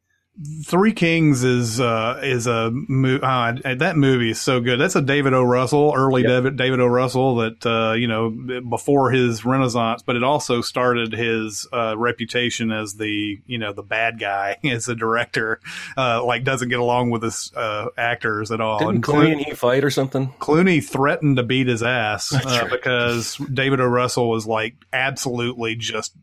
Three 0.66 0.94
Kings 0.94 1.44
is 1.44 1.80
uh, 1.80 2.20
is 2.22 2.46
a 2.46 2.70
mo- 2.72 3.18
uh, 3.18 3.56
that 3.76 3.98
movie 3.98 4.30
is 4.30 4.40
so 4.40 4.60
good. 4.60 4.80
That's 4.80 4.96
a 4.96 5.02
David 5.02 5.34
O. 5.34 5.42
Russell, 5.42 5.94
early 5.96 6.22
yep. 6.22 6.30
David 6.30 6.58
David 6.58 6.80
O. 6.80 6.86
Russell 6.86 7.38
that 7.38 7.66
uh, 7.66 7.94
you 7.94 8.08
know 8.08 8.30
before 8.62 9.10
his 9.10 9.44
renaissance, 9.46 10.04
but 10.04 10.16
it 10.16 10.24
also 10.24 10.62
started 10.62 11.12
his 11.12 11.68
uh, 11.74 11.98
reputation 11.98 12.72
as 12.72 12.94
the 12.96 13.40
you 13.48 13.58
know 13.58 13.74
the 13.74 13.82
bad 13.82 14.20
guy 14.20 14.58
as 14.64 14.88
a 14.88 14.96
director. 14.96 15.60
Uh, 15.98 16.24
like 16.24 16.44
doesn't 16.44 16.70
get 16.70 16.80
along 16.80 17.10
with 17.10 17.24
his 17.24 17.52
uh, 17.56 17.88
actors 17.98 18.52
at 18.52 18.62
all. 18.62 18.78
Didn't 18.78 18.96
and 18.96 19.04
Clooney, 19.04 19.32
and 19.32 19.42
he 19.42 19.54
fight 19.56 19.84
or 19.84 19.90
something? 19.90 20.34
Clooney 20.40 20.84
threatened 20.84 21.38
to 21.38 21.44
beat 21.44 21.66
his 21.66 21.82
ass 21.82 22.32
because 22.70 23.38
David 23.52 23.80
O. 23.82 23.86
Russell 23.86 24.30
was 24.30 24.46
like 24.46 24.76
absolutely 24.94 25.76
just 25.76 26.14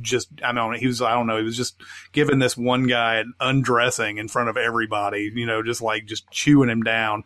just 0.00 0.28
I 0.42 0.52
don't 0.52 0.72
know 0.72 0.78
he 0.78 0.86
was 0.86 1.02
I 1.02 1.14
don't 1.14 1.26
know 1.26 1.38
he 1.38 1.44
was 1.44 1.56
just 1.56 1.80
giving 2.12 2.38
this 2.38 2.56
one 2.56 2.86
guy 2.86 3.24
undressing 3.40 4.18
in 4.18 4.28
front 4.28 4.48
of 4.48 4.56
everybody 4.56 5.30
you 5.34 5.46
know 5.46 5.62
just 5.62 5.82
like 5.82 6.06
just 6.06 6.30
chewing 6.30 6.68
him 6.68 6.82
down. 6.82 7.24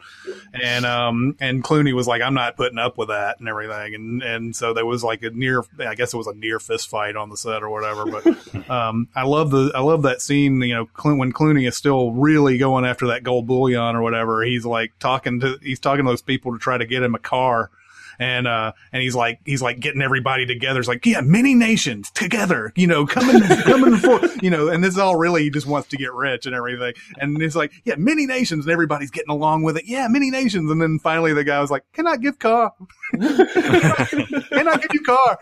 And 0.54 0.86
um 0.86 1.36
and 1.40 1.62
Clooney 1.62 1.94
was 1.94 2.06
like 2.06 2.22
I'm 2.22 2.34
not 2.34 2.56
putting 2.56 2.78
up 2.78 2.96
with 2.98 3.08
that 3.08 3.38
and 3.40 3.48
everything. 3.48 3.94
And 3.94 4.22
and 4.22 4.56
so 4.56 4.72
there 4.72 4.86
was 4.86 5.04
like 5.04 5.22
a 5.22 5.30
near 5.30 5.64
I 5.78 5.94
guess 5.94 6.14
it 6.14 6.16
was 6.16 6.26
a 6.26 6.34
near 6.34 6.58
fist 6.58 6.88
fight 6.88 7.16
on 7.16 7.28
the 7.28 7.36
set 7.36 7.62
or 7.62 7.70
whatever 7.70 8.06
but 8.06 8.70
um 8.70 9.08
I 9.14 9.24
love 9.24 9.50
the 9.50 9.72
I 9.74 9.80
love 9.80 10.02
that 10.02 10.22
scene 10.22 10.60
you 10.62 10.74
know 10.74 10.88
when 11.02 11.32
Clooney 11.32 11.68
is 11.68 11.76
still 11.76 12.12
really 12.12 12.58
going 12.58 12.84
after 12.84 13.08
that 13.08 13.22
gold 13.22 13.46
bullion 13.46 13.96
or 13.96 14.02
whatever 14.02 14.42
he's 14.42 14.64
like 14.64 14.98
talking 14.98 15.40
to 15.40 15.58
he's 15.62 15.80
talking 15.80 16.04
to 16.04 16.10
those 16.10 16.22
people 16.22 16.52
to 16.52 16.58
try 16.58 16.78
to 16.78 16.86
get 16.86 17.02
him 17.02 17.14
a 17.14 17.18
car 17.18 17.70
and 18.18 18.46
uh, 18.46 18.72
and 18.92 19.02
he's 19.02 19.14
like 19.14 19.40
he's 19.44 19.62
like 19.62 19.80
getting 19.80 20.02
everybody 20.02 20.46
together. 20.46 20.80
It's 20.80 20.88
like 20.88 21.04
yeah, 21.06 21.20
many 21.20 21.54
nations 21.54 22.10
together, 22.10 22.72
you 22.76 22.86
know, 22.86 23.06
coming 23.06 23.42
coming 23.62 23.96
for 23.96 24.20
you 24.42 24.50
know, 24.50 24.68
and 24.68 24.82
this 24.82 24.94
is 24.94 24.98
all 24.98 25.16
really 25.16 25.44
he 25.44 25.50
just 25.50 25.66
wants 25.66 25.88
to 25.88 25.96
get 25.96 26.12
rich 26.12 26.46
and 26.46 26.54
everything. 26.54 26.94
And 27.18 27.40
it's 27.42 27.56
like 27.56 27.72
yeah, 27.84 27.94
many 27.96 28.26
nations, 28.26 28.66
and 28.66 28.72
everybody's 28.72 29.10
getting 29.10 29.30
along 29.30 29.62
with 29.62 29.76
it. 29.76 29.84
Yeah, 29.86 30.08
many 30.08 30.30
nations, 30.30 30.70
and 30.70 30.80
then 30.80 30.98
finally 30.98 31.32
the 31.32 31.44
guy 31.44 31.60
was 31.60 31.70
like, 31.70 31.84
"Can 31.92 32.06
I 32.06 32.16
give 32.16 32.38
car? 32.38 32.72
Can 33.12 34.68
I 34.68 34.78
give 34.80 34.90
you 34.92 35.02
car?" 35.02 35.38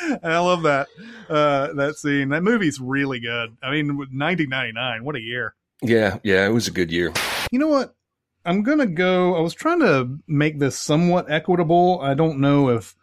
I 0.22 0.38
love 0.38 0.62
that 0.62 0.88
uh, 1.28 1.72
that 1.74 1.96
scene. 1.96 2.28
That 2.28 2.42
movie's 2.42 2.80
really 2.80 3.20
good. 3.20 3.56
I 3.62 3.70
mean, 3.70 3.96
1999, 3.96 5.04
what 5.04 5.16
a 5.16 5.20
year! 5.20 5.54
Yeah, 5.82 6.18
yeah, 6.22 6.46
it 6.46 6.50
was 6.50 6.68
a 6.68 6.72
good 6.72 6.90
year. 6.90 7.12
You 7.50 7.58
know 7.58 7.68
what? 7.68 7.94
I'm 8.48 8.62
gonna 8.62 8.86
go. 8.86 9.34
I 9.36 9.40
was 9.40 9.52
trying 9.52 9.80
to 9.80 10.18
make 10.26 10.58
this 10.58 10.78
somewhat 10.78 11.30
equitable. 11.30 12.00
I 12.02 12.14
don't 12.14 12.40
know 12.40 12.70
if, 12.70 12.96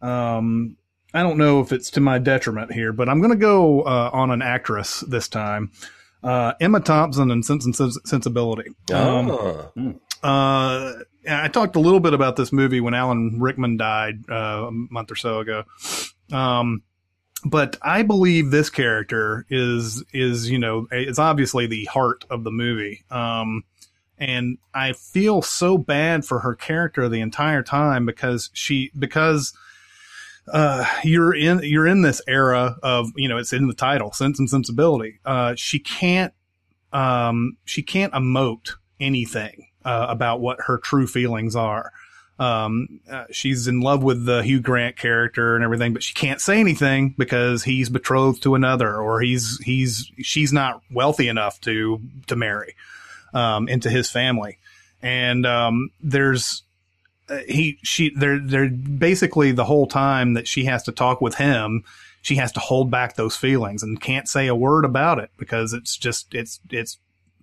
um, 0.00 0.76
I 1.12 1.24
don't 1.24 1.38
know 1.38 1.60
if 1.60 1.72
it's 1.72 1.90
to 1.92 2.00
my 2.00 2.18
detriment 2.18 2.72
here, 2.72 2.92
but 2.92 3.08
I'm 3.08 3.20
gonna 3.20 3.34
go 3.34 3.82
uh, 3.82 4.10
on 4.12 4.30
an 4.30 4.42
actress 4.42 5.00
this 5.00 5.26
time. 5.26 5.72
Uh, 6.22 6.52
Emma 6.60 6.78
Thompson 6.78 7.32
and 7.32 7.44
Sense 7.44 7.64
and 7.64 7.74
Sensibility. 7.74 8.70
Um, 8.92 9.30
oh. 9.30 9.72
uh, 10.22 10.92
I 11.28 11.48
talked 11.48 11.74
a 11.74 11.80
little 11.80 12.00
bit 12.00 12.14
about 12.14 12.36
this 12.36 12.52
movie 12.52 12.80
when 12.80 12.94
Alan 12.94 13.40
Rickman 13.40 13.76
died 13.76 14.24
uh, 14.30 14.68
a 14.68 14.70
month 14.70 15.10
or 15.10 15.16
so 15.16 15.40
ago. 15.40 15.64
Um, 16.30 16.82
but 17.44 17.76
I 17.82 18.04
believe 18.04 18.52
this 18.52 18.70
character 18.70 19.46
is 19.50 20.04
is 20.12 20.48
you 20.48 20.60
know 20.60 20.86
is 20.92 21.18
obviously 21.18 21.66
the 21.66 21.86
heart 21.86 22.24
of 22.30 22.44
the 22.44 22.52
movie. 22.52 23.04
Um, 23.10 23.64
and 24.18 24.58
I 24.74 24.92
feel 24.92 25.42
so 25.42 25.76
bad 25.78 26.24
for 26.24 26.40
her 26.40 26.54
character 26.54 27.08
the 27.08 27.20
entire 27.20 27.62
time 27.62 28.06
because 28.06 28.50
she 28.52 28.90
because 28.98 29.52
uh, 30.52 30.86
you're 31.04 31.34
in 31.34 31.60
you're 31.62 31.86
in 31.86 32.02
this 32.02 32.22
era 32.26 32.76
of 32.82 33.08
you 33.16 33.28
know 33.28 33.36
it's 33.36 33.52
in 33.52 33.68
the 33.68 33.74
title 33.74 34.12
sense 34.12 34.38
and 34.38 34.48
sensibility. 34.48 35.20
Uh, 35.24 35.54
she 35.56 35.78
can't 35.78 36.32
um, 36.92 37.56
she 37.64 37.82
can't 37.82 38.12
emote 38.12 38.72
anything 39.00 39.68
uh, 39.84 40.06
about 40.08 40.40
what 40.40 40.60
her 40.62 40.78
true 40.78 41.06
feelings 41.06 41.54
are. 41.54 41.92
Um, 42.38 43.00
uh, 43.10 43.24
she's 43.30 43.66
in 43.66 43.80
love 43.80 44.02
with 44.02 44.26
the 44.26 44.42
Hugh 44.42 44.60
Grant 44.60 44.96
character 44.96 45.54
and 45.54 45.64
everything, 45.64 45.94
but 45.94 46.02
she 46.02 46.12
can't 46.12 46.40
say 46.40 46.60
anything 46.60 47.14
because 47.16 47.64
he's 47.64 47.88
betrothed 47.88 48.42
to 48.42 48.54
another, 48.54 48.94
or 48.96 49.20
he's 49.20 49.58
he's 49.64 50.10
she's 50.18 50.52
not 50.52 50.82
wealthy 50.90 51.28
enough 51.28 51.60
to 51.62 52.00
to 52.28 52.36
marry 52.36 52.74
um, 53.36 53.68
into 53.68 53.90
his 53.90 54.10
family. 54.10 54.58
And 55.02 55.44
um, 55.46 55.90
there's 56.00 56.62
he 57.46 57.78
she 57.82 58.12
they're 58.16 58.38
they're 58.38 58.68
basically 58.68 59.52
the 59.52 59.64
whole 59.64 59.86
time 59.86 60.34
that 60.34 60.46
she 60.46 60.64
has 60.64 60.84
to 60.84 60.92
talk 60.92 61.20
with 61.20 61.34
him 61.34 61.84
she 62.22 62.36
has 62.36 62.52
to 62.52 62.60
hold 62.60 62.90
back 62.90 63.14
those 63.14 63.36
feelings 63.36 63.82
and 63.82 64.00
can't 64.00 64.28
say 64.28 64.46
a 64.46 64.54
word 64.54 64.84
about 64.84 65.18
it 65.18 65.30
because 65.36 65.72
it's 65.72 65.96
just 65.96 66.34
it's 66.34 66.60
it's 66.70 66.98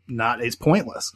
not 0.08 0.42
it's 0.42 0.56
pointless 0.56 1.14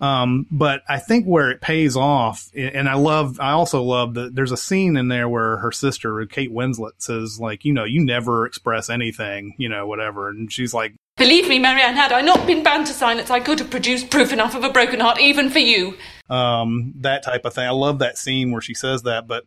um, 0.00 0.46
but 0.50 0.82
i 0.88 0.98
think 0.98 1.24
where 1.24 1.50
it 1.50 1.60
pays 1.60 1.96
off 1.96 2.50
and 2.54 2.88
i 2.88 2.94
love 2.94 3.40
i 3.40 3.50
also 3.50 3.82
love 3.82 4.14
that 4.14 4.34
there's 4.34 4.52
a 4.52 4.56
scene 4.56 4.96
in 4.96 5.08
there 5.08 5.28
where 5.28 5.56
her 5.56 5.72
sister 5.72 6.24
kate 6.26 6.52
winslet 6.52 6.92
says 6.98 7.40
like 7.40 7.64
you 7.64 7.72
know 7.72 7.84
you 7.84 8.04
never 8.04 8.46
express 8.46 8.90
anything 8.90 9.54
you 9.58 9.68
know 9.68 9.86
whatever 9.86 10.28
and 10.28 10.52
she's 10.52 10.74
like 10.74 10.94
Believe 11.16 11.48
me, 11.48 11.60
Marianne, 11.60 11.94
had 11.94 12.10
I 12.12 12.22
not 12.22 12.44
been 12.44 12.64
bound 12.64 12.88
to 12.88 12.92
silence, 12.92 13.30
I 13.30 13.38
could 13.38 13.60
have 13.60 13.70
produced 13.70 14.10
proof 14.10 14.32
enough 14.32 14.56
of 14.56 14.64
a 14.64 14.70
broken 14.70 14.98
heart, 14.98 15.20
even 15.20 15.48
for 15.48 15.60
you. 15.60 15.96
Um, 16.28 16.92
that 16.96 17.22
type 17.22 17.44
of 17.44 17.54
thing. 17.54 17.66
I 17.66 17.70
love 17.70 18.00
that 18.00 18.18
scene 18.18 18.50
where 18.50 18.60
she 18.60 18.74
says 18.74 19.02
that, 19.02 19.28
but, 19.28 19.44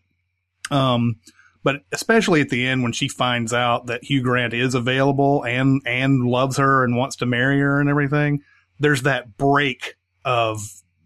um, 0.71 1.17
but 1.63 1.81
especially 1.91 2.39
at 2.39 2.49
the 2.49 2.65
end 2.65 2.83
when 2.83 2.93
she 2.93 3.09
finds 3.09 3.51
out 3.53 3.87
that 3.87 4.05
Hugh 4.05 4.21
Grant 4.21 4.53
is 4.53 4.75
available 4.75 5.43
and 5.43 5.81
and 5.85 6.23
loves 6.25 6.55
her 6.55 6.85
and 6.85 6.95
wants 6.95 7.17
to 7.17 7.25
marry 7.25 7.59
her 7.59 7.81
and 7.81 7.89
everything, 7.89 8.43
there's 8.79 9.01
that 9.01 9.35
break 9.37 9.95
of 10.23 10.61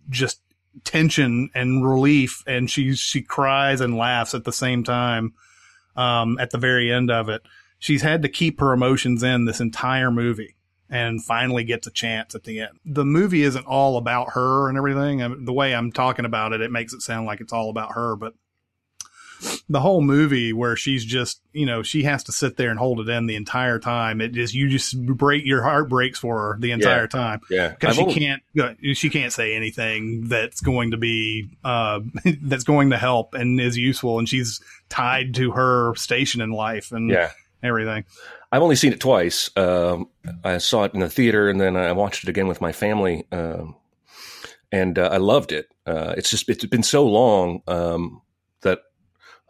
just 0.09 0.41
tension 0.83 1.49
and 1.55 1.83
relief, 1.83 2.43
and 2.45 2.69
she 2.69 2.93
she 2.93 3.23
cries 3.23 3.81
and 3.81 3.97
laughs 3.97 4.35
at 4.35 4.43
the 4.43 4.53
same 4.53 4.83
time. 4.83 5.33
Um, 5.95 6.37
at 6.39 6.51
the 6.51 6.57
very 6.57 6.91
end 6.91 7.09
of 7.09 7.27
it, 7.27 7.41
she's 7.81 8.03
had 8.03 8.21
to 8.21 8.29
keep 8.29 8.61
her 8.61 8.71
emotions 8.71 9.23
in 9.23 9.43
this 9.43 9.59
entire 9.59 10.11
movie 10.11 10.55
and 10.89 11.23
finally 11.23 11.63
gets 11.63 11.87
a 11.87 11.91
chance 11.91 12.35
at 12.35 12.43
the 12.43 12.61
end. 12.61 12.79
The 12.85 13.03
movie 13.03 13.43
isn't 13.43 13.65
all 13.65 13.97
about 13.97 14.33
her 14.33 14.69
and 14.69 14.77
everything. 14.77 15.23
I 15.23 15.27
mean, 15.27 15.45
the 15.45 15.53
way 15.53 15.73
I'm 15.73 15.91
talking 15.91 16.25
about 16.25 16.53
it, 16.53 16.61
it 16.61 16.71
makes 16.71 16.93
it 16.93 17.01
sound 17.01 17.25
like 17.25 17.41
it's 17.41 17.51
all 17.51 17.69
about 17.69 17.93
her, 17.93 18.15
but 18.15 18.33
the 19.67 19.79
whole 19.79 20.01
movie 20.01 20.53
where 20.53 20.75
she's 20.75 21.03
just, 21.03 21.41
you 21.53 21.65
know, 21.65 21.81
she 21.81 22.03
has 22.03 22.25
to 22.25 22.31
sit 22.31 22.57
there 22.57 22.69
and 22.69 22.77
hold 22.77 22.99
it 22.99 23.09
in 23.09 23.25
the 23.25 23.35
entire 23.35 23.79
time. 23.79 24.21
It 24.21 24.33
just, 24.33 24.53
you 24.53 24.69
just 24.69 25.03
break, 25.03 25.43
your 25.45 25.63
heart 25.63 25.89
breaks 25.89 26.19
for 26.19 26.39
her 26.39 26.59
the 26.59 26.71
entire 26.71 27.03
yeah. 27.03 27.07
time. 27.07 27.41
Yeah. 27.49 27.69
Because 27.69 27.95
she 27.95 28.05
can't, 28.13 28.43
uh, 28.61 28.73
she 28.93 29.09
can't 29.09 29.33
say 29.33 29.55
anything 29.55 30.27
that's 30.27 30.61
going 30.61 30.91
to 30.91 30.97
be, 30.97 31.49
uh, 31.63 32.01
that's 32.43 32.65
going 32.65 32.91
to 32.91 32.97
help 32.97 33.33
and 33.33 33.59
is 33.59 33.75
useful. 33.75 34.19
And 34.19 34.29
she's 34.29 34.61
tied 34.89 35.33
to 35.35 35.51
her 35.51 35.95
station 35.95 36.41
in 36.41 36.51
life. 36.51 36.91
And, 36.91 37.09
yeah 37.09 37.31
everything. 37.63 38.05
I've 38.51 38.61
only 38.61 38.75
seen 38.75 38.93
it 38.93 38.99
twice. 38.99 39.49
Um, 39.55 40.09
I 40.43 40.57
saw 40.57 40.83
it 40.83 40.93
in 40.93 40.99
the 40.99 41.09
theater, 41.09 41.49
and 41.49 41.59
then 41.59 41.75
I 41.75 41.91
watched 41.93 42.23
it 42.23 42.29
again 42.29 42.47
with 42.47 42.61
my 42.61 42.71
family, 42.71 43.25
um, 43.31 43.75
and 44.71 44.99
uh, 44.99 45.09
I 45.11 45.17
loved 45.17 45.51
it. 45.51 45.67
Uh, 45.85 46.13
it's 46.17 46.29
just 46.29 46.49
it's 46.49 46.65
been 46.65 46.83
so 46.83 47.05
long 47.07 47.61
um, 47.67 48.21
that 48.61 48.79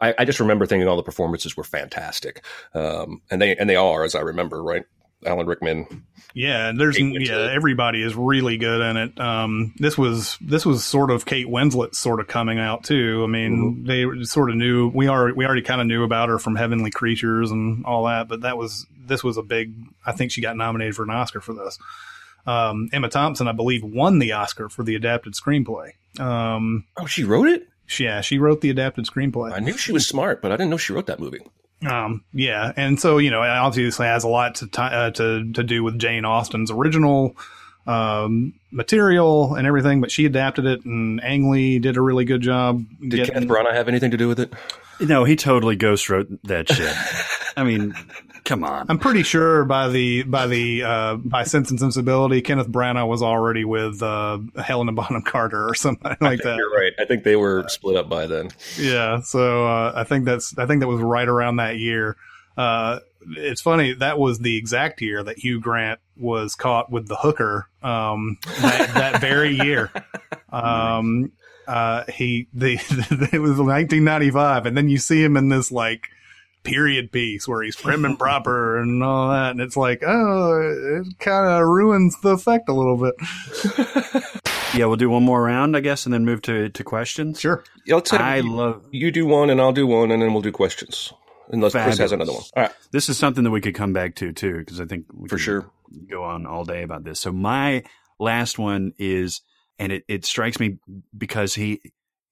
I, 0.00 0.14
I, 0.18 0.24
just 0.24 0.40
remember 0.40 0.66
thinking 0.66 0.88
all 0.88 0.96
the 0.96 1.02
performances 1.02 1.56
were 1.56 1.64
fantastic, 1.64 2.44
um, 2.74 3.22
and 3.30 3.40
they 3.40 3.56
and 3.56 3.68
they 3.68 3.76
are, 3.76 4.04
as 4.04 4.14
I 4.14 4.20
remember, 4.20 4.62
right. 4.62 4.84
Alan 5.24 5.46
Rickman. 5.46 6.04
Yeah, 6.34 6.68
and 6.68 6.80
there's 6.80 6.98
yeah, 6.98 7.50
everybody 7.52 8.02
is 8.02 8.14
really 8.14 8.56
good 8.56 8.80
in 8.80 8.96
it. 8.96 9.20
Um, 9.20 9.74
this 9.76 9.98
was 9.98 10.38
this 10.40 10.64
was 10.64 10.84
sort 10.84 11.10
of 11.10 11.26
Kate 11.26 11.46
Winslet 11.46 11.94
sort 11.94 12.20
of 12.20 12.28
coming 12.28 12.58
out 12.58 12.84
too. 12.84 13.22
I 13.22 13.26
mean, 13.26 13.84
mm-hmm. 13.86 14.18
they 14.18 14.24
sort 14.24 14.50
of 14.50 14.56
knew 14.56 14.88
we 14.88 15.08
are 15.08 15.34
we 15.34 15.44
already 15.44 15.62
kind 15.62 15.80
of 15.80 15.86
knew 15.86 16.04
about 16.04 16.28
her 16.28 16.38
from 16.38 16.56
Heavenly 16.56 16.90
Creatures 16.90 17.50
and 17.50 17.84
all 17.84 18.06
that, 18.06 18.28
but 18.28 18.42
that 18.42 18.56
was 18.56 18.86
this 19.06 19.22
was 19.22 19.36
a 19.36 19.42
big. 19.42 19.74
I 20.06 20.12
think 20.12 20.30
she 20.30 20.40
got 20.40 20.56
nominated 20.56 20.96
for 20.96 21.02
an 21.02 21.10
Oscar 21.10 21.40
for 21.40 21.52
this. 21.52 21.78
Um, 22.46 22.88
Emma 22.92 23.08
Thompson, 23.08 23.46
I 23.46 23.52
believe, 23.52 23.84
won 23.84 24.18
the 24.18 24.32
Oscar 24.32 24.68
for 24.68 24.82
the 24.82 24.94
adapted 24.96 25.34
screenplay. 25.34 25.92
Um, 26.18 26.86
oh, 26.96 27.06
she 27.06 27.24
wrote 27.24 27.48
it. 27.48 27.68
Yeah, 27.98 28.20
she 28.20 28.38
wrote 28.38 28.62
the 28.62 28.70
adapted 28.70 29.06
screenplay. 29.06 29.52
I 29.52 29.58
knew 29.58 29.76
she 29.76 29.92
was 29.92 30.06
smart, 30.06 30.40
but 30.40 30.50
I 30.50 30.56
didn't 30.56 30.70
know 30.70 30.76
she 30.76 30.92
wrote 30.92 31.06
that 31.06 31.20
movie. 31.20 31.40
Um, 31.86 32.24
yeah, 32.32 32.72
and 32.76 33.00
so 33.00 33.18
you 33.18 33.30
know, 33.30 33.42
it 33.42 33.48
obviously 33.48 34.06
has 34.06 34.24
a 34.24 34.28
lot 34.28 34.56
to 34.56 34.66
t- 34.66 34.80
uh, 34.80 35.10
to 35.12 35.52
to 35.52 35.62
do 35.62 35.82
with 35.82 35.98
Jane 35.98 36.24
Austen's 36.24 36.70
original 36.70 37.36
um, 37.86 38.54
material 38.70 39.54
and 39.54 39.66
everything, 39.66 40.00
but 40.00 40.10
she 40.10 40.24
adapted 40.24 40.66
it, 40.66 40.84
and 40.84 41.22
Ang 41.24 41.50
Lee 41.50 41.78
did 41.78 41.96
a 41.96 42.00
really 42.00 42.24
good 42.24 42.40
job. 42.40 42.84
Did 43.00 43.10
getting... 43.10 43.34
Kenneth 43.34 43.48
Branagh 43.48 43.74
have 43.74 43.88
anything 43.88 44.12
to 44.12 44.16
do 44.16 44.28
with 44.28 44.40
it? 44.40 44.52
No, 45.00 45.24
he 45.24 45.34
totally 45.36 45.76
ghost 45.76 46.08
wrote 46.08 46.28
that 46.44 46.68
shit. 46.68 46.94
I 47.56 47.64
mean, 47.64 47.94
Come 48.44 48.64
on. 48.64 48.86
I'm 48.88 48.98
pretty 48.98 49.22
sure 49.22 49.64
by 49.64 49.88
the 49.88 50.24
by 50.24 50.46
the 50.48 50.82
uh, 50.82 51.16
by 51.16 51.44
Sense 51.44 51.70
and 51.70 51.78
Sensibility, 51.78 52.40
Kenneth 52.42 52.68
Branagh 52.68 53.06
was 53.06 53.22
already 53.22 53.64
with 53.64 54.02
uh, 54.02 54.38
Helena 54.56 54.92
Bonham 54.92 55.22
Carter 55.22 55.68
or 55.68 55.74
something 55.74 56.16
like 56.20 56.42
that. 56.42 56.56
You're 56.56 56.72
right. 56.72 56.92
I 56.98 57.04
think 57.04 57.22
they 57.22 57.36
were 57.36 57.64
split 57.68 57.96
up 57.96 58.08
by 58.08 58.26
then. 58.26 58.50
Yeah, 58.78 59.20
so 59.20 59.66
uh, 59.66 59.92
I 59.94 60.04
think 60.04 60.24
that's 60.24 60.58
I 60.58 60.66
think 60.66 60.80
that 60.80 60.88
was 60.88 61.00
right 61.00 61.28
around 61.28 61.56
that 61.56 61.78
year. 61.78 62.16
Uh, 62.56 62.98
it's 63.36 63.60
funny 63.60 63.94
that 63.94 64.18
was 64.18 64.40
the 64.40 64.56
exact 64.56 65.00
year 65.00 65.22
that 65.22 65.38
Hugh 65.38 65.60
Grant 65.60 66.00
was 66.16 66.56
caught 66.56 66.90
with 66.90 67.06
the 67.06 67.16
hooker. 67.16 67.68
Um, 67.82 68.38
that, 68.60 68.90
that 68.94 69.20
very 69.20 69.54
year. 69.56 69.90
Um, 70.52 71.32
uh, 71.66 72.04
he 72.12 72.46
the 72.52 72.74
it 73.32 73.38
was 73.40 73.58
1995, 73.58 74.66
and 74.66 74.76
then 74.76 74.90
you 74.90 74.98
see 74.98 75.22
him 75.22 75.38
in 75.38 75.48
this 75.48 75.72
like 75.72 76.10
period 76.62 77.12
piece 77.12 77.46
where 77.48 77.62
he's 77.62 77.76
prim 77.76 78.04
and 78.04 78.18
proper 78.18 78.78
and 78.78 79.02
all 79.02 79.30
that, 79.30 79.52
and 79.52 79.60
it's 79.60 79.76
like, 79.76 80.02
oh, 80.06 81.02
it 81.02 81.18
kind 81.18 81.46
of 81.46 81.66
ruins 81.66 82.16
the 82.22 82.30
effect 82.30 82.68
a 82.68 82.72
little 82.72 82.96
bit. 82.96 83.14
yeah, 84.74 84.86
we'll 84.86 84.96
do 84.96 85.10
one 85.10 85.22
more 85.22 85.42
round, 85.42 85.76
I 85.76 85.80
guess, 85.80 86.06
and 86.06 86.12
then 86.12 86.24
move 86.24 86.42
to 86.42 86.68
to 86.68 86.84
questions. 86.84 87.40
Sure. 87.40 87.64
Yeah, 87.86 87.96
let's 87.96 88.12
I 88.12 88.36
you, 88.36 88.52
love 88.52 88.84
you 88.90 89.10
do 89.10 89.26
one 89.26 89.50
and 89.50 89.60
I'll 89.60 89.72
do 89.72 89.86
one, 89.86 90.10
and 90.10 90.22
then 90.22 90.32
we'll 90.32 90.42
do 90.42 90.52
questions. 90.52 91.12
Unless 91.48 91.72
Fabulous. 91.72 91.96
Chris 91.96 91.98
has 91.98 92.12
another 92.12 92.32
one. 92.32 92.42
All 92.56 92.62
right. 92.62 92.72
This 92.92 93.08
is 93.08 93.18
something 93.18 93.44
that 93.44 93.50
we 93.50 93.60
could 93.60 93.74
come 93.74 93.92
back 93.92 94.14
to 94.16 94.32
too, 94.32 94.58
because 94.58 94.80
I 94.80 94.86
think 94.86 95.06
we 95.12 95.28
for 95.28 95.38
sure 95.38 95.70
go 96.08 96.24
on 96.24 96.46
all 96.46 96.64
day 96.64 96.82
about 96.82 97.04
this. 97.04 97.20
So 97.20 97.32
my 97.32 97.82
last 98.18 98.58
one 98.58 98.92
is, 98.98 99.42
and 99.78 99.92
it, 99.92 100.04
it 100.08 100.24
strikes 100.24 100.58
me 100.58 100.78
because 101.16 101.54
he 101.54 101.80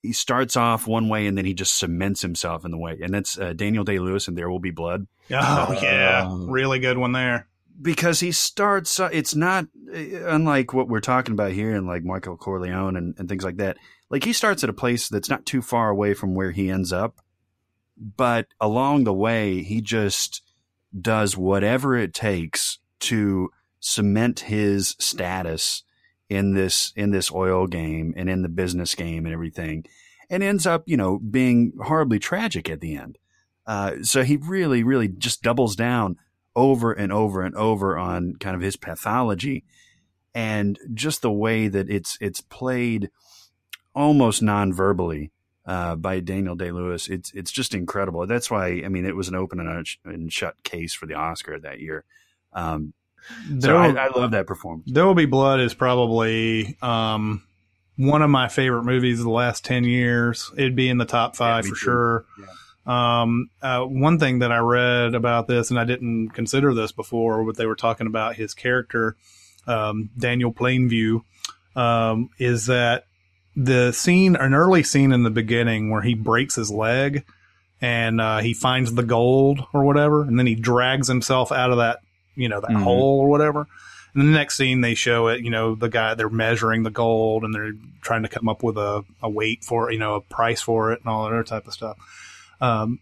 he 0.03 0.13
starts 0.13 0.57
off 0.57 0.87
one 0.87 1.09
way 1.09 1.27
and 1.27 1.37
then 1.37 1.45
he 1.45 1.55
just 1.55 1.79
cements 1.79 2.23
himself 2.23 2.65
in 2.65 2.71
the 2.71 2.79
way, 2.79 2.99
and 3.03 3.13
that's 3.13 3.39
uh, 3.39 3.53
Daniel 3.53 3.85
Day 3.85 3.99
Lewis 3.99 4.29
and 4.29 4.37
There 4.37 4.51
Will 4.51 4.59
Be 4.59 4.71
Blood. 4.71 5.07
Oh 5.31 5.37
uh, 5.37 5.81
yeah, 5.83 6.37
really 6.47 6.79
good 6.79 6.99
one 6.99 7.13
there. 7.13 7.47
Because 7.83 8.21
he 8.21 8.33
starts, 8.33 9.01
uh, 9.01 9.09
it's 9.11 9.35
not 9.35 9.65
uh, 9.95 10.27
unlike 10.27 10.75
what 10.75 10.89
we're 10.89 11.01
talking 11.01 11.33
about 11.33 11.53
here, 11.53 11.75
and 11.75 11.87
like 11.87 12.05
Michael 12.05 12.37
Corleone 12.37 12.97
and, 12.97 13.15
and 13.19 13.29
things 13.29 13.45
like 13.45 13.57
that. 13.57 13.77
Like 14.11 14.25
he 14.25 14.33
starts 14.33 14.65
at 14.65 14.71
a 14.71 14.75
place 14.75 15.09
that's 15.09 15.31
not 15.31 15.47
too 15.47 15.63
far 15.63 15.89
away 15.89 16.15
from 16.15 16.35
where 16.35 16.51
he 16.51 16.71
ends 16.71 16.93
up, 16.93 17.21
but 17.97 18.49
along 18.61 19.05
the 19.05 19.15
way, 19.15 19.63
he 19.63 19.81
just 19.81 20.43
does 20.99 21.37
whatever 21.37 21.97
it 21.97 22.13
takes 22.13 22.79
to 23.01 23.51
cement 23.79 24.41
his 24.41 24.97
status 24.99 25.85
in 26.31 26.55
this 26.55 26.93
in 26.97 27.11
this 27.11 27.31
oil 27.31 27.67
game 27.67 28.15
and 28.17 28.31
in 28.31 28.43
the 28.43 28.49
business 28.49 28.95
game 28.95 29.27
and 29.27 29.35
everything, 29.35 29.85
and 30.31 30.43
ends 30.43 30.67
up 30.67 30.85
you 30.87 30.97
know 30.97 31.19
being 31.19 31.73
horribly 31.83 32.19
tragic 32.19 32.71
at 32.71 32.81
the 32.81 32.97
end. 32.97 33.19
Uh, 33.67 33.97
so 34.03 34.23
he 34.23 34.37
really, 34.37 34.83
really 34.83 35.09
just 35.09 35.43
doubles 35.43 35.77
down 35.77 36.17
over 36.57 36.93
and 36.93 37.13
over 37.13 37.43
and 37.43 37.55
over 37.57 37.99
on 37.99 38.35
kind 38.41 38.57
of 38.57 38.63
his 38.63 38.77
pathology 38.77 39.65
and 40.35 40.79
just 40.95 41.23
the 41.23 41.31
way 41.31 41.69
that 41.69 41.91
it's 41.91 42.17
it's 42.21 42.41
played 42.41 43.11
almost 43.95 44.43
non-verbally 44.43 45.31
uh, 45.67 45.97
by 45.97 46.21
Daniel 46.21 46.55
Day 46.55 46.71
Lewis. 46.71 47.09
It's 47.09 47.33
it's 47.33 47.53
just 47.53 47.75
incredible. 47.75 48.27
That's 48.27 48.51
why 48.51 48.83
I 48.85 48.89
mean 48.89 49.05
it 49.05 49.17
was 49.17 49.29
an 49.29 49.35
open 49.35 49.61
and, 49.61 49.87
and 50.05 50.33
shut 50.33 50.63
case 50.63 50.95
for 50.95 51.07
the 51.07 51.15
Oscar 51.15 51.59
that 51.59 51.81
year. 51.81 52.05
Um, 52.53 52.95
so 53.59 53.77
I, 53.77 53.89
I, 53.89 54.09
love 54.09 54.33
that 54.33 54.47
performance. 54.47 54.91
There 54.91 55.07
Will 55.07 55.15
Be 55.15 55.27
Blood 55.27 55.61
is 55.61 55.75
probably 55.75 56.77
um, 56.83 57.43
one 57.97 58.23
of 58.23 58.31
my 58.31 58.49
favorite 58.49 58.85
movies 58.85 59.19
of 59.19 59.25
the 59.25 59.31
last 59.31 59.65
ten 59.65 59.85
years. 59.85 60.51
It'd 60.57 60.77
be 60.77 60.89
in 60.89 60.99
the 60.99 61.05
top 61.05 61.37
five 61.37 61.65
yeah, 61.65 61.71
for 61.71 61.75
too. 61.75 61.81
sure. 61.81 62.25
Yeah. 62.39 62.47
Um, 62.87 63.51
uh, 63.63 63.83
one 63.83 64.19
thing 64.19 64.41
that 64.41 64.51
I 64.51 64.59
read 64.59 65.15
about 65.15 65.47
this, 65.47 65.71
and 65.71 65.79
I 65.79 65.85
didn't 65.85 66.31
consider 66.31 66.75
this 66.75 66.93
before, 66.93 67.45
but 67.45 67.57
they 67.57 67.67
were 67.67 67.77
talking 67.77 68.07
about 68.07 68.37
his 68.37 68.55
character, 68.55 69.17
um, 69.67 70.11
Daniel 70.19 70.53
Plainview, 70.53 71.23
um, 71.77 72.31
is 72.39 72.67
that 72.67 73.05
the 73.55 73.93
scene, 73.93 74.35
an 74.37 74.55
early 74.55 74.83
scene 74.83 75.13
in 75.13 75.23
the 75.23 75.31
beginning 75.31 75.91
where 75.91 76.03
he 76.03 76.15
breaks 76.15 76.55
his 76.57 76.71
leg 76.71 77.25
and 77.81 78.21
uh, 78.21 78.39
he 78.39 78.55
finds 78.55 78.95
the 78.95 79.03
gold 79.03 79.67
or 79.73 79.85
whatever, 79.85 80.23
and 80.23 80.39
then 80.39 80.47
he 80.47 80.55
drags 80.55 81.09
himself 81.09 81.51
out 81.51 81.71
of 81.71 81.79
that, 81.79 82.01
you 82.35 82.49
know, 82.49 82.61
that 82.61 82.71
mm-hmm. 82.71 82.83
hole 82.83 83.21
or 83.21 83.29
whatever. 83.29 83.67
And 84.15 84.23
the 84.23 84.33
next 84.33 84.57
scene, 84.57 84.81
they 84.81 84.95
show 84.95 85.29
it, 85.29 85.41
you 85.41 85.51
know, 85.51 85.75
the 85.75 85.89
guy, 85.89 86.15
they're 86.15 86.29
measuring 86.29 86.83
the 86.83 86.91
gold 86.91 87.45
and 87.45 87.55
they're 87.55 87.75
trying 88.01 88.23
to 88.23 88.29
come 88.29 88.49
up 88.49 88.63
with 88.63 88.77
a, 88.77 89.05
a 89.23 89.31
weight 89.31 89.63
for 89.63 89.89
it, 89.89 89.93
you 89.93 90.01
know, 90.01 90.17
a 90.17 90.21
price 90.21 90.61
for 90.61 90.93
it 90.93 91.01
and 91.01 91.09
all 91.09 91.25
that 91.25 91.33
other 91.33 91.45
type 91.45 91.67
of 91.67 91.73
stuff. 91.73 91.97
Um, 92.61 92.99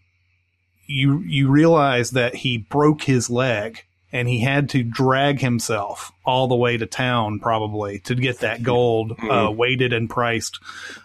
you, 0.85 1.19
you 1.19 1.49
realize 1.49 2.11
that 2.11 2.35
he 2.35 2.57
broke 2.57 3.03
his 3.03 3.29
leg 3.29 3.85
and 4.11 4.27
he 4.27 4.39
had 4.39 4.69
to 4.69 4.83
drag 4.83 5.39
himself 5.39 6.11
all 6.25 6.47
the 6.47 6.55
way 6.55 6.77
to 6.77 6.85
town 6.85 7.39
probably 7.39 7.99
to 7.99 8.15
get 8.15 8.39
that 8.39 8.63
gold 8.63 9.11
uh, 9.11 9.15
mm-hmm. 9.15 9.57
weighted 9.57 9.93
and 9.93 10.09
priced 10.09 10.59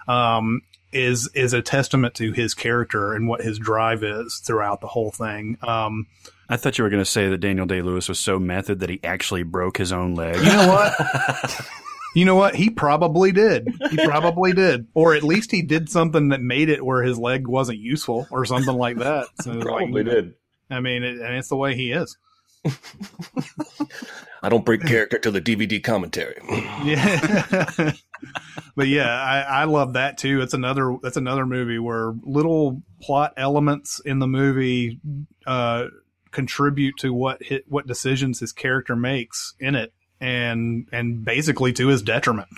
um, 0.09 0.63
is 0.93 1.29
is 1.35 1.53
a 1.53 1.63
testament 1.63 2.15
to 2.15 2.33
his 2.33 2.55
character 2.55 3.15
and 3.15 3.29
what 3.29 3.43
his 3.43 3.59
drive 3.59 4.03
is 4.05 4.37
throughout 4.45 4.81
the 4.81 4.87
whole 4.87 5.11
thing. 5.11 5.59
Um, 5.63 6.07
I 6.49 6.57
thought 6.57 6.79
you 6.79 6.85
were 6.85 6.91
going 6.91 7.03
to 7.03 7.11
say 7.11 7.29
that 7.29 7.39
Daniel 7.39 7.67
Day 7.67 7.83
Lewis 7.83 8.09
was 8.09 8.19
so 8.19 8.39
method 8.39 8.81
that 8.81 8.91
he 8.91 9.01
actually 9.03 9.43
broke 9.43 9.79
his 9.79 9.93
own 9.93 10.15
leg. 10.15 10.37
You 10.37 10.53
know 10.53 10.69
what? 10.69 11.61
you 12.15 12.25
know 12.25 12.35
what? 12.35 12.55
He 12.55 12.71
probably 12.71 13.33
did. 13.33 13.69
He 13.91 13.97
probably 13.97 14.53
did, 14.53 14.87
or 14.95 15.15
at 15.15 15.23
least 15.23 15.51
he 15.51 15.63
did 15.63 15.89
something 15.89 16.29
that 16.29 16.43
made 16.43 16.69
it 16.69 16.85
where 16.85 17.03
his 17.03 17.19
leg 17.19 17.47
wasn't 17.47 17.79
useful, 17.79 18.27
or 18.31 18.45
something 18.45 18.77
like 18.77 18.99
that. 18.99 19.27
So 19.43 19.59
probably 19.61 20.03
like, 20.03 20.13
did. 20.13 20.35
I 20.71 20.81
mean, 20.81 21.03
it, 21.03 21.19
and 21.21 21.35
it's 21.35 21.49
the 21.49 21.57
way 21.57 21.75
he 21.75 21.93
is. 21.93 22.17
I 24.43 24.49
don't 24.49 24.65
break 24.65 24.83
character 24.83 25.19
to 25.19 25.31
the 25.31 25.41
DVD 25.41 25.83
commentary. 25.83 26.37
yeah, 26.85 27.93
but 28.77 28.89
yeah, 28.89 29.09
I, 29.09 29.41
I 29.41 29.65
love 29.65 29.95
that 29.95 30.19
too. 30.19 30.43
It's 30.43 30.55
another 30.55 30.97
that's 31.03 31.17
another 31.17 31.47
movie 31.47 31.79
where 31.79 32.15
little 32.23 32.83
plot 33.01 33.35
elements 33.37 34.01
in 34.05 34.19
the 34.19 34.27
movie 34.27 35.01
uh, 35.47 35.87
contribute 36.35 36.97
to 36.99 37.15
what 37.15 37.43
hit, 37.43 37.65
what 37.69 37.87
decisions 37.87 38.41
his 38.41 38.53
character 38.53 38.95
makes 38.95 39.55
in 39.59 39.75
it, 39.75 39.93
and 40.21 40.87
and 40.93 41.25
basically 41.25 41.73
to 41.75 41.89
his 41.89 42.03
detriment 42.03 42.49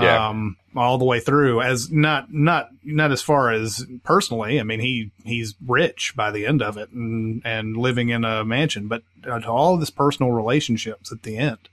yeah. 0.00 0.28
um, 0.28 0.56
all 0.74 0.98
the 0.98 1.04
way 1.04 1.20
through 1.20 1.62
as 1.62 1.90
not 1.90 2.32
not 2.32 2.68
not 2.84 3.12
as 3.12 3.22
far 3.22 3.50
as 3.50 3.84
personally. 4.04 4.60
I 4.60 4.62
mean, 4.62 4.80
he 4.80 5.10
he's 5.24 5.54
rich 5.64 6.14
by 6.16 6.30
the 6.30 6.46
end 6.46 6.62
of 6.62 6.76
it 6.76 6.90
and 6.90 7.42
and 7.44 7.76
living 7.76 8.10
in 8.10 8.24
a 8.24 8.44
mansion, 8.44 8.88
but 8.88 9.02
to 9.24 9.50
all 9.50 9.74
of 9.74 9.80
his 9.80 9.90
personal 9.90 10.32
relationships 10.32 11.12
at 11.12 11.22
the 11.22 11.36
end, 11.36 11.68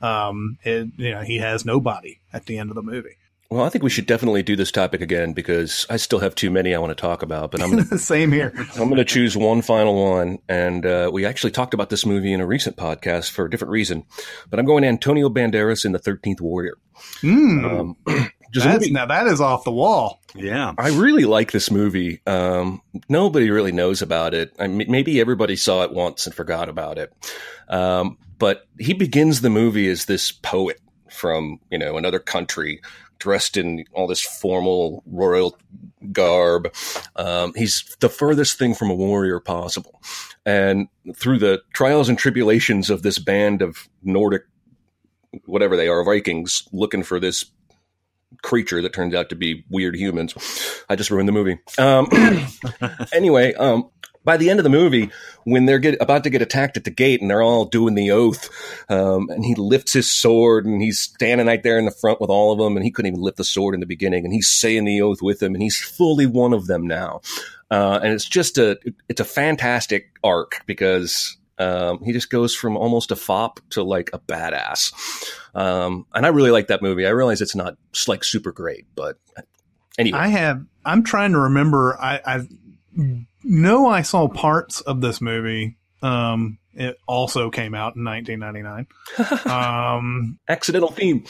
um, 0.00 0.58
it, 0.62 0.88
you 0.96 1.10
know, 1.10 1.20
he 1.20 1.38
has 1.38 1.64
nobody 1.64 2.20
at 2.32 2.46
the 2.46 2.58
end 2.58 2.70
of 2.70 2.76
the 2.76 2.82
movie. 2.82 3.16
Well, 3.50 3.64
I 3.64 3.68
think 3.68 3.82
we 3.82 3.90
should 3.90 4.06
definitely 4.06 4.44
do 4.44 4.54
this 4.54 4.70
topic 4.70 5.00
again 5.00 5.32
because 5.32 5.84
I 5.90 5.96
still 5.96 6.20
have 6.20 6.36
too 6.36 6.52
many 6.52 6.72
I 6.72 6.78
want 6.78 6.96
to 6.96 7.00
talk 7.00 7.24
about. 7.24 7.50
But 7.50 7.60
I'm 7.60 7.70
gonna, 7.70 7.84
same 7.98 8.30
here. 8.30 8.52
I'm 8.76 8.84
going 8.84 8.96
to 8.96 9.04
choose 9.04 9.36
one 9.36 9.60
final 9.60 10.00
one, 10.00 10.38
and 10.48 10.86
uh, 10.86 11.10
we 11.12 11.26
actually 11.26 11.50
talked 11.50 11.74
about 11.74 11.90
this 11.90 12.06
movie 12.06 12.32
in 12.32 12.40
a 12.40 12.46
recent 12.46 12.76
podcast 12.76 13.32
for 13.32 13.46
a 13.46 13.50
different 13.50 13.72
reason. 13.72 14.04
But 14.50 14.60
I'm 14.60 14.66
going 14.66 14.84
Antonio 14.84 15.28
Banderas 15.28 15.84
in 15.84 15.90
the 15.90 15.98
Thirteenth 15.98 16.40
Warrior. 16.40 16.74
Mm. 17.22 17.80
Um, 17.80 17.96
now 18.92 19.06
that 19.06 19.26
is 19.26 19.40
off 19.40 19.64
the 19.64 19.72
wall. 19.72 20.20
Yeah, 20.36 20.72
I 20.78 20.90
really 20.90 21.24
like 21.24 21.50
this 21.50 21.72
movie. 21.72 22.22
Um, 22.28 22.82
nobody 23.08 23.50
really 23.50 23.72
knows 23.72 24.00
about 24.00 24.32
it. 24.32 24.54
I 24.60 24.68
mean, 24.68 24.88
maybe 24.88 25.20
everybody 25.20 25.56
saw 25.56 25.82
it 25.82 25.92
once 25.92 26.24
and 26.26 26.34
forgot 26.36 26.68
about 26.68 26.98
it. 26.98 27.12
Um, 27.68 28.16
but 28.38 28.68
he 28.78 28.94
begins 28.94 29.40
the 29.40 29.50
movie 29.50 29.88
as 29.88 30.04
this 30.04 30.30
poet 30.30 30.80
from 31.10 31.58
you 31.68 31.78
know 31.78 31.96
another 31.96 32.20
country 32.20 32.80
dressed 33.20 33.56
in 33.56 33.84
all 33.92 34.08
this 34.08 34.20
formal 34.20 35.04
royal 35.06 35.56
garb. 36.12 36.74
Um, 37.14 37.52
he's 37.54 37.96
the 38.00 38.08
furthest 38.08 38.58
thing 38.58 38.74
from 38.74 38.90
a 38.90 38.94
warrior 38.94 39.38
possible. 39.38 40.02
And 40.44 40.88
through 41.14 41.38
the 41.38 41.62
trials 41.72 42.08
and 42.08 42.18
tribulations 42.18 42.90
of 42.90 43.02
this 43.02 43.18
band 43.18 43.62
of 43.62 43.88
Nordic, 44.02 44.42
whatever 45.44 45.76
they 45.76 45.86
are, 45.86 46.02
Vikings, 46.02 46.66
looking 46.72 47.04
for 47.04 47.20
this 47.20 47.44
creature 48.42 48.80
that 48.82 48.92
turns 48.92 49.14
out 49.14 49.28
to 49.28 49.36
be 49.36 49.64
weird 49.68 49.94
humans. 49.94 50.34
I 50.88 50.96
just 50.96 51.10
ruined 51.10 51.28
the 51.28 51.32
movie. 51.32 51.58
Um, 51.78 52.08
anyway, 53.12 53.54
um, 53.54 53.90
by 54.24 54.36
the 54.36 54.50
end 54.50 54.60
of 54.60 54.64
the 54.64 54.70
movie, 54.70 55.10
when 55.44 55.66
they're 55.66 55.78
get, 55.78 56.00
about 56.00 56.24
to 56.24 56.30
get 56.30 56.42
attacked 56.42 56.76
at 56.76 56.84
the 56.84 56.90
gate 56.90 57.20
and 57.20 57.30
they're 57.30 57.42
all 57.42 57.64
doing 57.64 57.94
the 57.94 58.10
oath, 58.10 58.50
um, 58.88 59.28
and 59.30 59.44
he 59.44 59.54
lifts 59.54 59.92
his 59.92 60.10
sword 60.10 60.66
and 60.66 60.82
he's 60.82 61.00
standing 61.00 61.46
right 61.46 61.62
there 61.62 61.78
in 61.78 61.86
the 61.86 61.90
front 61.90 62.20
with 62.20 62.30
all 62.30 62.52
of 62.52 62.58
them, 62.58 62.76
and 62.76 62.84
he 62.84 62.90
couldn't 62.90 63.12
even 63.12 63.22
lift 63.22 63.38
the 63.38 63.44
sword 63.44 63.74
in 63.74 63.80
the 63.80 63.86
beginning, 63.86 64.24
and 64.24 64.32
he's 64.34 64.48
saying 64.48 64.84
the 64.84 65.00
oath 65.02 65.22
with 65.22 65.38
them, 65.40 65.54
and 65.54 65.62
he's 65.62 65.80
fully 65.80 66.26
one 66.26 66.52
of 66.52 66.66
them 66.66 66.86
now. 66.86 67.20
Uh, 67.70 68.00
and 68.02 68.12
it's 68.12 68.28
just 68.28 68.58
a 68.58 68.78
it's 69.08 69.20
a 69.20 69.24
fantastic 69.24 70.10
arc 70.24 70.62
because 70.66 71.36
um, 71.60 72.02
he 72.02 72.12
just 72.12 72.30
goes 72.30 72.54
from 72.54 72.76
almost 72.76 73.12
a 73.12 73.16
fop 73.16 73.60
to 73.70 73.82
like 73.82 74.10
a 74.12 74.18
badass. 74.18 74.92
Um, 75.54 76.06
and 76.14 76.26
I 76.26 76.30
really 76.30 76.50
like 76.50 76.68
that 76.68 76.82
movie. 76.82 77.06
I 77.06 77.10
realize 77.10 77.40
it's 77.40 77.54
not 77.54 77.76
like 78.08 78.24
super 78.24 78.50
great, 78.50 78.86
but 78.94 79.18
anyway. 79.98 80.18
I 80.18 80.28
have. 80.28 80.64
I'm 80.84 81.04
trying 81.04 81.32
to 81.32 81.38
remember. 81.38 81.98
I, 82.00 82.20
I've 82.24 82.48
know 83.44 83.86
I 83.86 84.02
saw 84.02 84.28
parts 84.28 84.80
of 84.80 85.00
this 85.00 85.20
movie. 85.20 85.76
Um, 86.02 86.58
it 86.72 86.96
also 87.06 87.50
came 87.50 87.74
out 87.74 87.96
in 87.96 88.04
1999. 88.04 88.86
um, 89.52 90.38
Accidental 90.48 90.90
theme. 90.90 91.24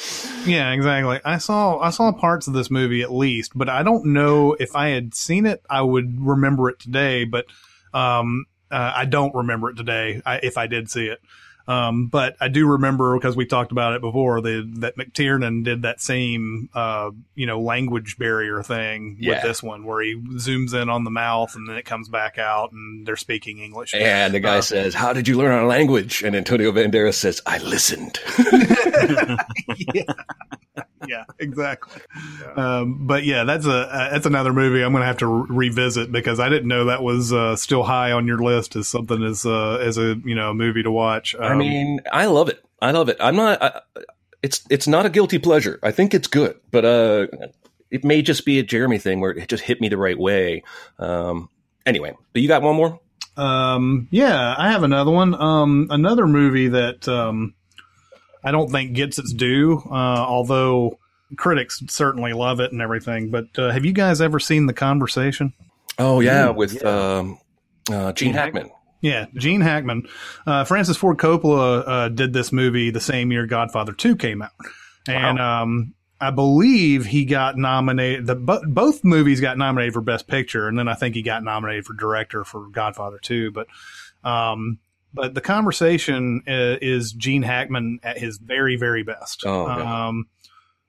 Yeah, 0.44 0.72
exactly. 0.72 1.20
I 1.24 1.38
saw 1.38 1.78
I 1.78 1.90
saw 1.90 2.12
parts 2.12 2.46
of 2.46 2.52
this 2.52 2.70
movie 2.70 3.02
at 3.02 3.12
least, 3.12 3.52
but 3.54 3.68
I 3.68 3.82
don't 3.82 4.06
know 4.06 4.54
if 4.58 4.76
I 4.76 4.88
had 4.88 5.14
seen 5.14 5.46
it, 5.46 5.62
I 5.68 5.82
would 5.82 6.20
remember 6.20 6.68
it 6.68 6.78
today. 6.78 7.24
But 7.24 7.46
um, 7.94 8.44
uh, 8.70 8.92
I 8.94 9.06
don't 9.06 9.34
remember 9.34 9.70
it 9.70 9.76
today. 9.76 10.20
I, 10.24 10.36
if 10.42 10.58
I 10.58 10.66
did 10.66 10.90
see 10.90 11.06
it. 11.06 11.20
Um, 11.70 12.08
but 12.08 12.34
I 12.40 12.48
do 12.48 12.66
remember 12.66 13.16
because 13.16 13.36
we 13.36 13.46
talked 13.46 13.70
about 13.70 13.92
it 13.92 14.00
before 14.00 14.40
the, 14.40 14.68
that 14.78 14.96
McTiernan 14.96 15.62
did 15.62 15.82
that 15.82 16.00
same, 16.00 16.68
uh, 16.74 17.12
you 17.36 17.46
know, 17.46 17.60
language 17.60 18.18
barrier 18.18 18.60
thing 18.60 19.16
yeah. 19.20 19.34
with 19.34 19.42
this 19.44 19.62
one 19.62 19.84
where 19.84 20.02
he 20.02 20.16
zooms 20.16 20.74
in 20.74 20.90
on 20.90 21.04
the 21.04 21.12
mouth 21.12 21.54
and 21.54 21.68
then 21.68 21.76
it 21.76 21.84
comes 21.84 22.08
back 22.08 22.38
out 22.38 22.72
and 22.72 23.06
they're 23.06 23.14
speaking 23.14 23.60
English. 23.60 23.94
And 23.94 24.34
the 24.34 24.40
guy 24.40 24.58
uh, 24.58 24.62
says, 24.62 24.94
"How 24.94 25.12
did 25.12 25.28
you 25.28 25.36
learn 25.36 25.52
our 25.52 25.64
language?" 25.64 26.24
And 26.24 26.34
Antonio 26.34 26.72
Banderas 26.72 27.14
says, 27.14 27.40
"I 27.46 27.58
listened." 27.58 28.18
yeah. 29.94 30.02
Yeah, 31.07 31.24
exactly. 31.38 32.03
Yeah. 32.40 32.53
Um, 32.78 33.07
but 33.07 33.24
yeah, 33.24 33.44
that's 33.44 33.66
a 33.66 33.70
uh, 33.70 34.11
that's 34.11 34.26
another 34.26 34.53
movie 34.53 34.82
I'm 34.82 34.92
going 34.92 35.03
to 35.03 35.07
have 35.07 35.18
to 35.18 35.26
re- 35.26 35.68
revisit 35.68 36.12
because 36.12 36.40
I 36.40 36.48
didn't 36.48 36.68
know 36.68 36.86
that 36.86 37.03
was 37.03 37.32
uh, 37.32 37.57
still 37.57 37.82
high 37.82 38.12
on 38.12 38.26
your 38.26 38.38
list 38.38 38.76
as 38.76 38.88
something 38.88 39.22
as 39.22 39.46
uh, 39.46 39.76
as 39.76 39.98
a 39.98 40.16
you 40.24 40.34
know 40.34 40.53
movie 40.55 40.82
to 40.82 40.90
watch. 40.90 41.34
Um, 41.34 41.42
I 41.42 41.55
mean, 41.55 42.01
I 42.12 42.26
love 42.26 42.48
it. 42.48 42.64
I 42.80 42.90
love 42.90 43.09
it. 43.09 43.16
I'm 43.20 43.36
not. 43.36 43.62
I, 43.62 43.80
it's 44.42 44.62
it's 44.70 44.86
not 44.86 45.07
a 45.07 45.11
guilty 45.11 45.38
pleasure. 45.38 45.78
I 45.82 45.90
think 45.90 46.14
it's 46.14 46.28
good, 46.28 46.59
but 46.70 46.84
uh, 46.84 47.26
it 47.90 48.05
may 48.05 48.22
just 48.22 48.44
be 48.44 48.59
a 48.59 48.62
Jeremy 48.62 48.98
thing 48.98 49.20
where 49.20 49.32
it 49.32 49.48
just 49.48 49.64
hit 49.64 49.80
me 49.80 49.88
the 49.88 49.98
right 49.98 50.18
way. 50.18 50.62
Um, 50.98 51.48
anyway, 51.84 52.16
but 52.32 52.42
you 52.42 52.48
got 52.48 52.62
one 52.62 52.76
more. 52.76 53.01
Um, 53.36 54.09
yeah, 54.11 54.55
I 54.57 54.70
have 54.70 54.82
another 54.82 55.11
one. 55.11 55.34
Um, 55.34 55.86
another 55.90 56.26
movie 56.26 56.68
that 56.68 57.09
um, 57.09 57.55
I 58.43 58.51
don't 58.51 58.70
think 58.70 58.93
gets 58.95 59.18
its 59.18 59.32
due, 59.32 59.82
uh, 59.91 60.24
although 60.26 60.99
critics 61.36 61.82
certainly 61.88 62.32
love 62.32 62.61
it 62.61 62.72
and 62.72 62.80
everything. 62.80 63.30
But 63.30 63.47
uh, 63.59 63.70
have 63.70 63.84
you 63.84 63.93
guys 63.93 64.20
ever 64.20 64.41
seen 64.41 64.66
The 64.66 64.72
Conversation? 64.72 65.53
Oh 65.99 66.20
yeah, 66.20 66.51
Ooh, 66.51 66.53
with 66.53 66.82
yeah. 66.82 67.18
Um, 67.18 67.38
uh, 67.91 68.12
Gene 68.12 68.32
Hackman. 68.32 68.70
Yeah, 69.01 69.26
Gene 69.34 69.61
Hackman. 69.61 70.09
Uh, 70.47 70.64
Francis 70.64 70.97
Ford 70.97 71.18
Coppola 71.18 71.84
uh, 71.86 72.09
did 72.09 72.32
this 72.32 72.53
movie 72.53 72.91
the 72.91 73.01
same 73.01 73.32
year 73.32 73.47
Godfather 73.47 73.93
Two 73.93 74.16
came 74.16 74.43
out, 74.43 74.53
and 75.07 75.38
wow. 75.38 75.62
um, 75.62 75.95
I 76.20 76.30
believe 76.30 77.07
he 77.07 77.24
got 77.24 77.57
nominated. 77.57 78.26
The 78.26 78.34
both 78.34 79.05
movies 79.05 79.41
got 79.41 79.57
nominated 79.57 79.95
for 79.95 80.03
Best 80.03 80.26
Picture, 80.26 80.68
and 80.68 80.78
then 80.78 80.88
I 80.88 80.95
think 80.95 81.14
he 81.14 81.22
got 81.22 81.43
nominated 81.43 81.86
for 81.86 81.95
director 81.95 82.45
for 82.45 82.68
Godfather 82.68 83.18
Two. 83.18 83.51
But 83.51 83.68
um, 84.22 84.78
but 85.12 85.34
the 85.34 85.40
conversation 85.40 86.42
uh, 86.46 86.76
is 86.80 87.12
Gene 87.12 87.42
Hackman 87.42 88.00
at 88.02 88.18
his 88.18 88.38
very, 88.38 88.76
very 88.76 89.02
best. 89.02 89.42
Oh, 89.44 89.66
um, 89.66 90.26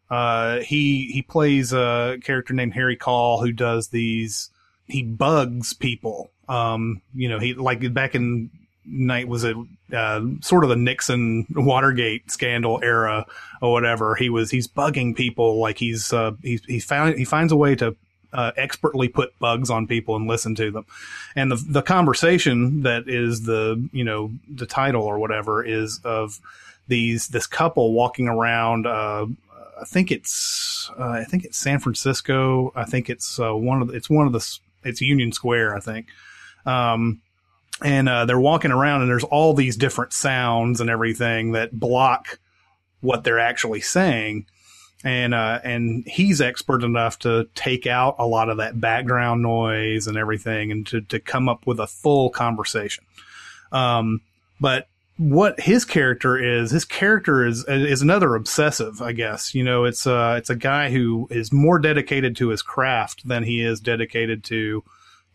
uh, 0.09 0.59
he 0.59 1.11
he 1.11 1.22
plays 1.22 1.74
a 1.74 2.17
character 2.24 2.53
named 2.53 2.74
Harry 2.74 2.97
Caul 2.97 3.41
who 3.41 3.51
does 3.51 3.89
these. 3.89 4.49
He 4.86 5.03
bugs 5.03 5.74
people. 5.74 6.32
Um, 6.49 7.01
you 7.13 7.30
know, 7.30 7.39
he 7.39 7.53
like 7.53 7.93
back 7.93 8.13
in 8.13 8.51
night 8.86 9.28
was 9.28 9.45
a 9.45 9.53
uh, 9.93 10.22
sort 10.41 10.63
of 10.63 10.69
the 10.69 10.76
Nixon 10.76 11.45
Watergate 11.55 12.30
scandal 12.32 12.80
era 12.84 13.26
or 13.61 13.72
whatever. 13.72 14.15
He 14.15 14.30
was 14.30 14.51
he's 14.51 14.67
bugging 14.67 15.15
people 15.15 15.59
like 15.59 15.78
he's 15.78 16.11
uh, 16.11 16.32
he 16.41 16.59
he 16.67 16.80
found 16.80 17.17
he 17.17 17.26
finds 17.26 17.51
a 17.51 17.57
way 17.57 17.76
to 17.76 17.95
uh, 18.34 18.51
expertly 18.55 19.07
put 19.07 19.38
bugs 19.39 19.69
on 19.69 19.88
people 19.88 20.15
and 20.15 20.27
listen 20.27 20.55
to 20.55 20.71
them. 20.71 20.86
And 21.36 21.51
the 21.51 21.55
the 21.55 21.82
conversation 21.82 22.84
that 22.84 23.07
is 23.07 23.43
the 23.43 23.88
you 23.91 24.03
know 24.03 24.32
the 24.49 24.65
title 24.65 25.03
or 25.03 25.19
whatever 25.19 25.63
is 25.63 25.99
of 26.03 26.39
these 26.88 27.29
this 27.29 27.47
couple 27.47 27.93
walking 27.93 28.27
around. 28.27 28.88
Uh, 28.88 29.27
I 29.79 29.86
think 29.86 30.11
it's 30.11 30.89
uh, 30.97 31.09
I 31.09 31.23
think 31.23 31.45
it's 31.45 31.57
San 31.57 31.79
Francisco. 31.79 32.71
I 32.75 32.86
think 32.86 33.09
it's 33.09 33.39
uh, 33.39 33.55
one 33.55 33.82
of 33.82 33.88
the, 33.89 33.95
it's 33.95 34.09
one 34.09 34.27
of 34.27 34.34
the 34.34 34.59
it's 34.84 35.01
Union 35.01 35.32
Square. 35.32 35.75
I 35.75 35.79
think. 35.79 36.07
Um, 36.65 37.21
and 37.84 38.07
uh, 38.07 38.25
they're 38.25 38.39
walking 38.39 38.71
around, 38.71 39.01
and 39.01 39.09
there's 39.09 39.23
all 39.23 39.55
these 39.55 39.75
different 39.75 40.13
sounds 40.13 40.82
and 40.82 40.89
everything 40.89 41.53
that 41.53 41.71
block 41.71 42.39
what 43.01 43.23
they're 43.23 43.39
actually 43.39 43.82
saying 43.82 44.45
and 45.04 45.34
uh, 45.34 45.60
and 45.64 46.06
he's 46.08 46.41
expert 46.41 46.84
enough 46.84 47.20
to 47.20 47.47
take 47.56 47.88
out 47.88 48.16
a 48.20 48.28
lot 48.28 48.49
of 48.49 48.58
that 48.58 48.80
background 48.80 49.41
noise 49.41 50.08
and 50.08 50.18
everything, 50.18 50.72
and 50.72 50.86
to 50.88 51.02
to 51.02 51.20
come 51.20 51.49
up 51.49 51.66
with 51.66 51.80
a 51.80 51.88
full 51.88 52.30
conversation. 52.30 53.04
Um, 53.72 54.22
but 54.60 54.88
what 55.18 55.60
his 55.60 55.86
character 55.86 56.38
is, 56.38 56.72
his 56.72 56.86
character 56.86 57.45
is 57.45 57.66
is 57.68 58.02
another 58.02 58.36
obsessive, 58.36 59.02
I 59.02 59.12
guess. 59.12 59.54
You 59.54 59.64
know, 59.64 59.86
it's 59.86 60.08
uh 60.08 60.36
it's 60.38 60.49
a 60.49 60.56
guy 60.56 60.89
who 60.89 61.28
is 61.30 61.52
more 61.52 61.80
dedicated 61.80 62.36
to 62.38 62.49
his 62.49 62.62
craft 62.62 63.28
than 63.28 63.43
he 63.43 63.64
is 63.64 63.80
dedicated 63.80 64.43
to 64.45 64.84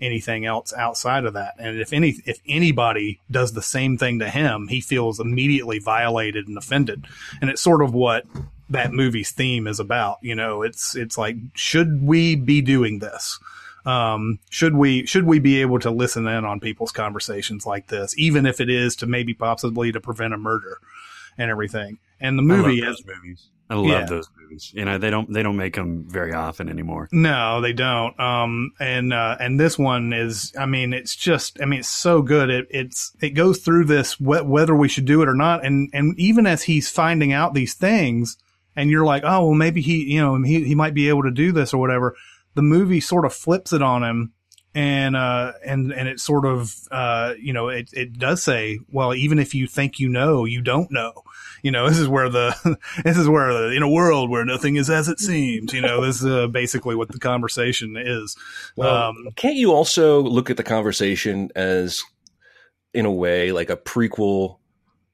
anything 0.01 0.45
else 0.45 0.73
outside 0.75 1.25
of 1.25 1.35
that. 1.35 1.55
And 1.59 1.81
if 1.81 1.93
any 1.93 2.17
if 2.25 2.41
anybody 2.49 3.21
does 3.31 3.53
the 3.53 3.62
same 3.62 3.97
thing 3.97 4.19
to 4.19 4.29
him, 4.29 4.69
he 4.69 4.81
feels 4.81 5.21
immediately 5.21 5.79
violated 5.79 6.49
and 6.49 6.59
offended. 6.59 7.07
And 7.41 7.49
it's 7.49 7.62
sort 7.62 7.83
of 7.83 7.95
what 7.95 8.27
that 8.71 8.93
movie's 8.93 9.31
theme 9.31 9.67
is 9.67 9.81
about. 9.81 10.19
You 10.23 10.35
know, 10.35 10.62
it's 10.62 10.95
it's 10.97 11.17
like 11.17 11.37
should 11.55 12.03
we 12.03 12.37
be 12.37 12.61
doing 12.61 12.99
this? 12.99 13.39
Um, 13.85 14.41
should 14.51 14.75
we 14.75 15.07
should 15.07 15.25
we 15.25 15.39
be 15.39 15.61
able 15.61 15.79
to 15.81 15.91
listen 15.91 16.27
in 16.27 16.45
on 16.45 16.59
people's 16.59 16.93
conversations 16.93 17.67
like 17.67 17.87
this, 17.87 18.14
even 18.19 18.45
if 18.45 18.61
it 18.61 18.69
is 18.69 18.97
to 18.97 19.07
maybe 19.07 19.33
possibly 19.33 19.93
to 19.93 20.01
prevent 20.01 20.35
a 20.35 20.39
murder 20.39 20.79
and 21.39 21.51
everything? 21.51 21.99
And 22.21 22.39
the 22.39 22.43
movie 22.43 22.81
is 22.81 23.05
movies. 23.07 23.49
I 23.69 23.75
love 23.75 23.87
yeah. 23.87 24.05
those 24.05 24.29
movies. 24.41 24.71
You 24.75 24.85
know, 24.85 24.99
they 24.99 25.11
don't 25.11 25.33
they 25.33 25.43
don't 25.43 25.57
make 25.57 25.75
them 25.75 26.05
very 26.09 26.33
often 26.33 26.69
anymore. 26.69 27.09
No, 27.11 27.61
they 27.61 27.73
don't. 27.73 28.19
Um, 28.19 28.73
and 28.79 29.12
uh, 29.12 29.37
and 29.41 29.59
this 29.59 29.79
one 29.79 30.12
is, 30.12 30.53
I 30.59 30.67
mean, 30.67 30.93
it's 30.93 31.17
just, 31.17 31.61
I 31.61 31.64
mean, 31.64 31.81
it's 31.81 31.89
so 31.89 32.23
good. 32.23 32.49
It 32.49 32.69
it's 32.71 33.12
it 33.21 33.31
goes 33.31 33.59
through 33.59 33.87
this 33.87 34.14
wh- 34.14 34.49
whether 34.49 34.75
we 34.75 34.89
should 34.89 35.05
do 35.05 35.21
it 35.23 35.29
or 35.29 35.35
not, 35.35 35.64
and 35.64 35.91
and 35.93 36.19
even 36.19 36.47
as 36.47 36.62
he's 36.62 36.89
finding 36.89 37.33
out 37.33 37.55
these 37.55 37.75
things, 37.75 38.37
and 38.77 38.91
you're 38.91 39.05
like, 39.05 39.22
oh, 39.24 39.47
well, 39.47 39.55
maybe 39.55 39.81
he, 39.81 40.05
you 40.12 40.20
know, 40.20 40.41
he, 40.43 40.62
he 40.64 40.74
might 40.74 40.95
be 40.95 41.09
able 41.09 41.22
to 41.22 41.31
do 41.31 41.51
this 41.51 41.72
or 41.72 41.79
whatever. 41.79 42.14
The 42.55 42.62
movie 42.62 43.01
sort 43.01 43.24
of 43.24 43.35
flips 43.35 43.72
it 43.72 43.83
on 43.83 44.05
him. 44.05 44.33
And, 44.74 45.16
uh, 45.16 45.53
and, 45.64 45.91
and 45.91 46.07
it 46.07 46.20
sort 46.20 46.45
of, 46.45 46.74
uh, 46.91 47.33
you 47.41 47.55
know, 47.55 47.68
it, 47.68 47.89
it 47.95 48.18
does 48.18 48.43
say, 48.43 48.79
well, 48.91 49.14
even 49.14 49.39
if 49.39 49.55
you 49.55 49.66
think 49.66 49.99
you 49.99 50.11
know, 50.11 50.45
you 50.45 50.61
don't 50.61 50.93
know. 50.93 51.22
You 51.62 51.70
know, 51.70 51.87
this 51.89 51.99
is 51.99 52.09
where 52.09 52.29
the, 52.29 52.77
this 53.03 53.16
is 53.16 53.27
where 53.27 53.55
the, 53.55 53.70
in 53.70 53.83
a 53.83 53.89
world 53.89 54.29
where 54.29 54.45
nothing 54.45 54.77
is 54.77 54.91
as 54.91 55.09
it 55.09 55.18
seems, 55.18 55.72
you 55.72 55.81
know, 55.81 56.05
this 56.05 56.20
is 56.20 56.27
uh, 56.27 56.47
basically 56.49 56.95
what 56.95 57.11
the 57.11 57.18
conversation 57.18 57.97
is. 57.97 58.37
Well, 58.77 58.95
um, 58.95 59.29
can't 59.35 59.57
you 59.57 59.72
also 59.72 60.20
look 60.20 60.51
at 60.51 60.59
the 60.59 60.62
conversation 60.62 61.51
as, 61.57 62.03
in 62.93 63.07
a 63.07 63.12
way, 63.12 63.53
like 63.53 63.70
a 63.70 63.79
prequel 63.79 64.59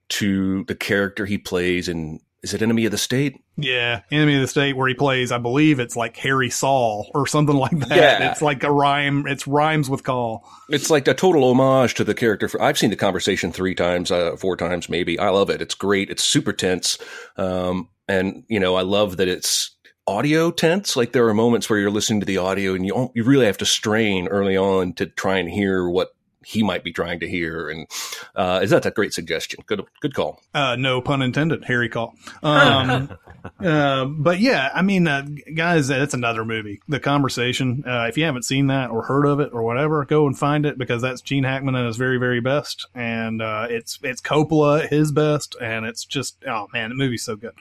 to 0.08 0.64
the 0.64 0.74
character 0.74 1.24
he 1.24 1.38
plays 1.38 1.88
in 1.88 2.20
is 2.42 2.54
it 2.54 2.62
Enemy 2.62 2.86
of 2.86 2.90
the 2.90 2.98
State? 2.98 3.40
Yeah, 3.56 4.00
Enemy 4.10 4.34
of 4.36 4.40
the 4.40 4.48
State, 4.48 4.76
where 4.76 4.88
he 4.88 4.94
plays, 4.94 5.30
I 5.30 5.38
believe 5.38 5.78
it's 5.78 5.96
like 5.96 6.16
Harry 6.16 6.50
Saul 6.50 7.10
or 7.14 7.26
something 7.26 7.56
like 7.56 7.78
that. 7.78 7.96
Yeah. 7.96 8.30
It's 8.32 8.42
like 8.42 8.64
a 8.64 8.72
rhyme. 8.72 9.26
It's 9.26 9.46
rhymes 9.46 9.88
with 9.88 10.02
call. 10.02 10.48
It's 10.68 10.90
like 10.90 11.06
a 11.06 11.14
total 11.14 11.44
homage 11.44 11.94
to 11.94 12.04
the 12.04 12.14
character. 12.14 12.50
I've 12.60 12.78
seen 12.78 12.90
the 12.90 12.96
conversation 12.96 13.52
three 13.52 13.74
times, 13.74 14.10
uh, 14.10 14.36
four 14.36 14.56
times 14.56 14.88
maybe. 14.88 15.18
I 15.18 15.28
love 15.28 15.50
it. 15.50 15.62
It's 15.62 15.74
great. 15.74 16.10
It's 16.10 16.24
super 16.24 16.52
tense. 16.52 16.98
Um, 17.36 17.88
and 18.08 18.44
you 18.48 18.58
know, 18.58 18.74
I 18.74 18.82
love 18.82 19.18
that 19.18 19.28
it's 19.28 19.76
audio 20.08 20.50
tense. 20.50 20.96
Like 20.96 21.12
there 21.12 21.28
are 21.28 21.34
moments 21.34 21.70
where 21.70 21.78
you're 21.78 21.90
listening 21.90 22.20
to 22.20 22.26
the 22.26 22.38
audio 22.38 22.74
and 22.74 22.84
you 22.84 23.12
you 23.14 23.22
really 23.22 23.46
have 23.46 23.58
to 23.58 23.66
strain 23.66 24.26
early 24.28 24.56
on 24.56 24.94
to 24.94 25.06
try 25.06 25.38
and 25.38 25.48
hear 25.48 25.88
what 25.88 26.08
he 26.44 26.62
might 26.62 26.84
be 26.84 26.92
trying 26.92 27.20
to 27.20 27.28
hear. 27.28 27.68
And 27.68 27.86
uh, 28.34 28.60
is 28.62 28.70
that 28.70 28.86
a 28.86 28.90
great 28.90 29.14
suggestion? 29.14 29.62
Good, 29.66 29.82
good 30.00 30.14
call. 30.14 30.40
Uh, 30.54 30.76
no 30.76 31.00
pun 31.00 31.22
intended. 31.22 31.64
Harry 31.64 31.88
Caul. 31.88 32.14
Um, 32.42 33.16
uh, 33.60 34.04
but 34.04 34.40
yeah, 34.40 34.70
I 34.74 34.82
mean, 34.82 35.08
uh, 35.08 35.26
guys, 35.54 35.88
that's 35.88 36.14
another 36.14 36.44
movie. 36.44 36.80
The 36.88 37.00
Conversation. 37.00 37.84
Uh, 37.86 38.06
if 38.08 38.16
you 38.16 38.24
haven't 38.24 38.44
seen 38.44 38.66
that 38.68 38.90
or 38.90 39.02
heard 39.02 39.26
of 39.26 39.40
it 39.40 39.50
or 39.52 39.62
whatever, 39.62 40.04
go 40.04 40.26
and 40.26 40.38
find 40.38 40.66
it 40.66 40.78
because 40.78 41.02
that's 41.02 41.20
Gene 41.20 41.44
Hackman 41.44 41.74
at 41.74 41.86
his 41.86 41.96
very, 41.96 42.18
very 42.18 42.40
best, 42.40 42.86
and 42.94 43.40
uh, 43.40 43.66
it's 43.70 43.98
it's 44.02 44.20
Coppola 44.20 44.84
at 44.84 44.90
his 44.90 45.12
best, 45.12 45.56
and 45.60 45.86
it's 45.86 46.04
just 46.04 46.36
oh 46.46 46.68
man, 46.72 46.90
the 46.90 46.94
movie's 46.94 47.24
so 47.24 47.36
good. 47.36 47.54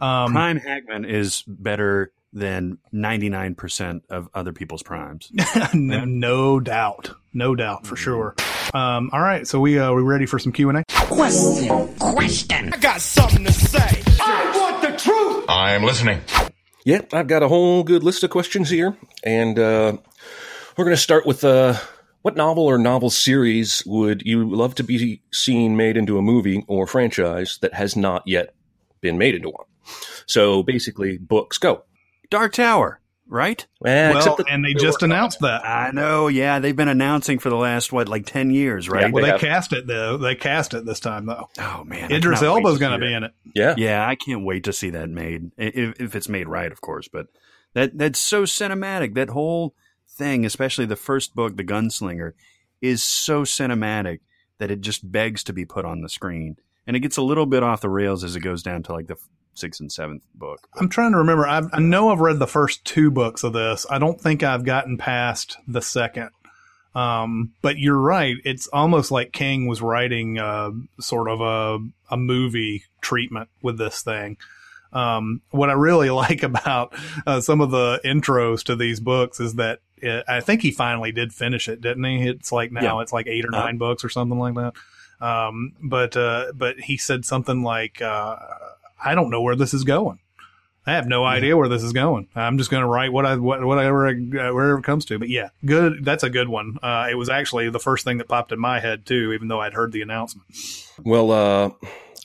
Um, 0.00 0.32
Prime 0.32 0.58
Hackman 0.58 1.04
is 1.04 1.42
better 1.46 2.12
than 2.36 2.76
99% 2.92 4.02
of 4.10 4.28
other 4.34 4.52
people's 4.52 4.82
primes. 4.82 5.32
no, 5.74 6.04
no, 6.04 6.60
doubt. 6.60 7.10
No 7.32 7.54
doubt 7.54 7.86
for 7.86 7.96
sure. 7.96 8.34
Um, 8.74 9.08
all 9.12 9.22
right. 9.22 9.46
So 9.46 9.58
we, 9.58 9.78
uh, 9.78 9.92
we 9.92 10.02
ready 10.02 10.26
for 10.26 10.38
some 10.38 10.52
Q&A? 10.52 10.84
Question. 10.92 11.94
Question. 11.96 12.74
I 12.74 12.76
got 12.76 13.00
something 13.00 13.44
to 13.44 13.52
say. 13.52 14.02
I 14.20 14.52
want 14.54 14.82
the 14.82 14.98
truth. 14.98 15.46
I 15.48 15.72
am 15.72 15.82
listening. 15.82 16.20
Yep. 16.84 17.14
I've 17.14 17.26
got 17.26 17.42
a 17.42 17.48
whole 17.48 17.82
good 17.82 18.04
list 18.04 18.22
of 18.22 18.28
questions 18.28 18.68
here. 18.68 18.96
And, 19.24 19.58
uh, 19.58 19.96
we're 20.76 20.84
going 20.84 20.96
to 20.96 21.02
start 21.02 21.24
with, 21.24 21.42
uh, 21.42 21.74
what 22.20 22.36
novel 22.36 22.64
or 22.64 22.76
novel 22.76 23.08
series 23.08 23.82
would 23.86 24.22
you 24.26 24.46
love 24.46 24.74
to 24.74 24.82
be 24.82 25.22
seen 25.32 25.76
made 25.76 25.96
into 25.96 26.18
a 26.18 26.22
movie 26.22 26.64
or 26.68 26.86
franchise 26.86 27.58
that 27.62 27.72
has 27.72 27.96
not 27.96 28.24
yet 28.26 28.52
been 29.00 29.16
made 29.16 29.36
into 29.36 29.48
one? 29.48 29.64
So 30.26 30.62
basically, 30.62 31.16
books 31.16 31.56
go. 31.56 31.84
Dark 32.30 32.52
Tower 32.52 33.00
right? 33.28 33.66
Eh, 33.84 34.12
well, 34.12 34.38
and 34.48 34.64
they 34.64 34.74
just 34.74 35.02
announced 35.02 35.40
that. 35.40 35.64
I 35.64 35.90
know. 35.92 36.28
Yeah, 36.28 36.58
they've 36.58 36.76
been 36.76 36.88
announcing 36.88 37.38
for 37.38 37.50
the 37.50 37.56
last 37.56 37.92
what, 37.92 38.08
like 38.08 38.26
ten 38.26 38.50
years, 38.50 38.88
right? 38.88 39.06
Yeah, 39.06 39.10
well, 39.10 39.24
they, 39.24 39.32
they 39.32 39.38
cast 39.38 39.72
it 39.72 39.86
though. 39.86 40.16
They 40.16 40.34
cast 40.34 40.74
it 40.74 40.84
this 40.84 41.00
time 41.00 41.26
though. 41.26 41.48
Oh 41.58 41.84
man, 41.84 42.12
Idris 42.12 42.42
Elba's 42.42 42.78
going 42.78 42.98
to 42.98 43.04
be 43.04 43.12
in 43.12 43.24
it. 43.24 43.32
Yeah, 43.54 43.74
yeah. 43.76 44.06
I 44.06 44.14
can't 44.14 44.44
wait 44.44 44.64
to 44.64 44.72
see 44.72 44.90
that 44.90 45.08
made 45.08 45.50
if, 45.56 46.00
if 46.00 46.14
it's 46.14 46.28
made 46.28 46.48
right, 46.48 46.70
of 46.70 46.80
course. 46.80 47.08
But 47.08 47.26
that 47.74 47.98
that's 47.98 48.18
so 48.18 48.44
cinematic. 48.44 49.14
That 49.14 49.30
whole 49.30 49.74
thing, 50.08 50.44
especially 50.44 50.86
the 50.86 50.96
first 50.96 51.34
book, 51.34 51.56
The 51.56 51.64
Gunslinger, 51.64 52.32
is 52.80 53.02
so 53.02 53.42
cinematic 53.42 54.20
that 54.58 54.70
it 54.70 54.80
just 54.80 55.10
begs 55.10 55.44
to 55.44 55.52
be 55.52 55.64
put 55.64 55.84
on 55.84 56.00
the 56.00 56.08
screen. 56.08 56.56
And 56.86 56.96
it 56.96 57.00
gets 57.00 57.16
a 57.16 57.22
little 57.22 57.46
bit 57.46 57.64
off 57.64 57.80
the 57.80 57.90
rails 57.90 58.22
as 58.22 58.36
it 58.36 58.40
goes 58.40 58.62
down 58.62 58.84
to 58.84 58.92
like 58.92 59.08
the 59.08 59.16
sixth 59.58 59.80
and 59.80 59.90
seventh 59.90 60.22
book. 60.34 60.68
I'm 60.76 60.88
trying 60.88 61.12
to 61.12 61.18
remember. 61.18 61.46
I've, 61.46 61.68
i 61.72 61.80
know 61.80 62.10
I've 62.10 62.20
read 62.20 62.38
the 62.38 62.46
first 62.46 62.84
two 62.84 63.10
books 63.10 63.44
of 63.44 63.52
this. 63.52 63.86
I 63.90 63.98
don't 63.98 64.20
think 64.20 64.42
I've 64.42 64.64
gotten 64.64 64.98
past 64.98 65.56
the 65.66 65.82
second. 65.82 66.30
Um, 66.94 67.52
but 67.60 67.78
you're 67.78 68.00
right. 68.00 68.36
It's 68.44 68.68
almost 68.68 69.10
like 69.10 69.32
King 69.32 69.66
was 69.66 69.82
writing 69.82 70.38
uh, 70.38 70.70
sort 70.98 71.28
of 71.28 71.42
a, 71.42 71.78
a 72.10 72.16
movie 72.16 72.84
treatment 73.02 73.50
with 73.60 73.76
this 73.76 74.00
thing. 74.00 74.38
Um, 74.94 75.42
what 75.50 75.68
I 75.68 75.74
really 75.74 76.08
like 76.24 76.42
about 76.42 76.94
uh, 77.26 77.40
some 77.40 77.60
of 77.60 77.70
the 77.70 78.00
intros 78.02 78.64
to 78.64 78.76
these 78.76 79.00
books 79.00 79.40
is 79.40 79.54
that 79.56 79.80
it, 79.98 80.24
I 80.26 80.40
think 80.40 80.62
he 80.62 80.70
finally 80.70 81.12
did 81.12 81.34
finish 81.34 81.68
it, 81.68 81.82
didn't 81.82 82.04
he? 82.04 82.28
It's 82.28 82.50
like 82.50 82.72
now 82.72 82.96
yeah. 82.96 83.02
it's 83.02 83.12
like 83.12 83.26
eight 83.26 83.44
or 83.44 83.54
uh-huh. 83.54 83.66
9 83.66 83.74
uh, 83.74 83.78
books 83.78 84.04
or 84.04 84.08
something 84.08 84.38
like 84.38 84.54
that. 84.54 84.72
Um, 85.20 85.72
but 85.82 86.16
uh, 86.16 86.52
but 86.54 86.78
he 86.78 86.96
said 86.96 87.24
something 87.24 87.62
like, 87.62 88.00
uh, 88.02 88.36
I 89.02 89.14
don't 89.14 89.30
know 89.30 89.42
where 89.42 89.56
this 89.56 89.74
is 89.74 89.84
going. 89.84 90.18
I 90.88 90.92
have 90.92 91.08
no 91.08 91.24
idea 91.24 91.56
where 91.56 91.68
this 91.68 91.82
is 91.82 91.92
going. 91.92 92.28
I'm 92.36 92.58
just 92.58 92.70
going 92.70 92.82
to 92.82 92.88
write 92.88 93.12
what 93.12 93.26
I 93.26 93.34
what, 93.36 93.64
whatever 93.64 94.06
uh, 94.06 94.12
wherever 94.14 94.78
it 94.78 94.84
comes 94.84 95.04
to. 95.06 95.18
But 95.18 95.28
yeah, 95.28 95.48
good. 95.64 96.04
That's 96.04 96.22
a 96.22 96.30
good 96.30 96.48
one. 96.48 96.78
Uh, 96.80 97.08
it 97.10 97.16
was 97.16 97.28
actually 97.28 97.70
the 97.70 97.80
first 97.80 98.04
thing 98.04 98.18
that 98.18 98.28
popped 98.28 98.52
in 98.52 98.60
my 98.60 98.78
head 98.78 99.04
too, 99.04 99.32
even 99.32 99.48
though 99.48 99.60
I'd 99.60 99.74
heard 99.74 99.90
the 99.90 100.02
announcement. 100.02 100.46
Well, 101.02 101.32
uh, 101.32 101.70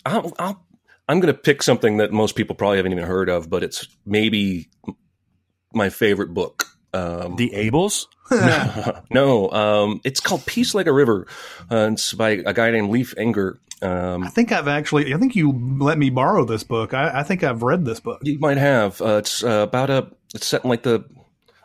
I'll, 0.05 0.31
I'll 0.37 0.63
I'm 1.09 1.19
going 1.19 1.33
to 1.33 1.39
pick 1.39 1.63
something 1.63 1.97
that 1.97 2.13
most 2.13 2.35
people 2.35 2.55
probably 2.55 2.77
haven't 2.77 2.91
even 2.91 3.03
heard 3.03 3.29
of, 3.29 3.49
but 3.49 3.63
it's 3.63 3.87
maybe 4.05 4.69
my 5.73 5.89
favorite 5.89 6.33
book. 6.33 6.67
Um, 6.93 7.35
the 7.37 7.51
Ables? 7.51 8.07
no, 8.31 9.01
no 9.09 9.51
um, 9.51 10.01
it's 10.03 10.19
called 10.19 10.45
Peace 10.45 10.73
Like 10.73 10.87
a 10.87 10.93
River. 10.93 11.27
Uh, 11.69 11.89
it's 11.93 12.13
by 12.13 12.41
a 12.45 12.53
guy 12.53 12.71
named 12.71 12.89
Leif 12.89 13.15
Enger. 13.15 13.57
Um, 13.81 14.23
I 14.23 14.29
think 14.29 14.51
I've 14.51 14.67
actually, 14.67 15.13
I 15.13 15.17
think 15.17 15.35
you 15.35 15.51
let 15.79 15.97
me 15.97 16.09
borrow 16.09 16.45
this 16.45 16.63
book. 16.63 16.93
I, 16.93 17.19
I 17.19 17.23
think 17.23 17.43
I've 17.43 17.63
read 17.63 17.83
this 17.83 17.99
book. 17.99 18.19
You 18.23 18.37
might 18.39 18.57
have. 18.57 19.01
Uh, 19.01 19.17
it's 19.17 19.43
uh, 19.43 19.65
about 19.67 19.89
a, 19.89 20.11
it's 20.35 20.45
set 20.45 20.63
in 20.63 20.69
like 20.69 20.83
the, 20.83 21.03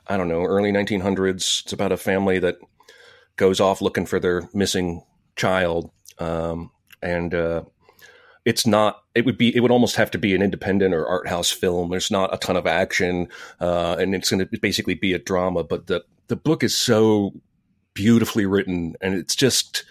I 0.07 0.17
don't 0.17 0.29
know, 0.29 0.43
early 0.43 0.73
1900s. 0.73 1.63
It's 1.65 1.73
about 1.73 1.93
a 1.93 1.97
family 1.97 2.39
that 2.39 2.59
goes 3.37 3.61
off 3.61 3.83
looking 3.83 4.07
for 4.07 4.19
their 4.19 4.49
missing 4.55 5.03
child. 5.37 5.91
Um, 6.19 6.71
and 7.03 7.35
uh, 7.35 7.65
it's 8.47 8.67
not, 8.67 9.03
it 9.15 9.27
would 9.27 9.37
be, 9.37 9.55
it 9.55 9.61
would 9.61 9.71
almost 9.71 9.97
have 9.97 10.11
to 10.13 10.19
be 10.19 10.35
an 10.35 10.41
independent 10.41 10.95
or 10.95 11.07
art 11.07 11.29
house 11.29 11.51
film. 11.51 11.91
There's 11.91 12.11
not 12.11 12.33
a 12.33 12.39
ton 12.39 12.57
of 12.57 12.67
action. 12.67 13.29
Uh, 13.61 13.97
and 13.99 14.15
it's 14.15 14.31
going 14.31 14.47
to 14.47 14.59
basically 14.61 14.95
be 14.95 15.13
a 15.13 15.19
drama. 15.19 15.65
But 15.65 15.89
the, 15.89 16.03
the 16.29 16.37
book 16.37 16.63
is 16.63 16.75
so 16.75 17.35
beautifully 17.93 18.47
written 18.47 18.97
and 19.03 19.15
it's 19.15 19.37
just, 19.37 19.85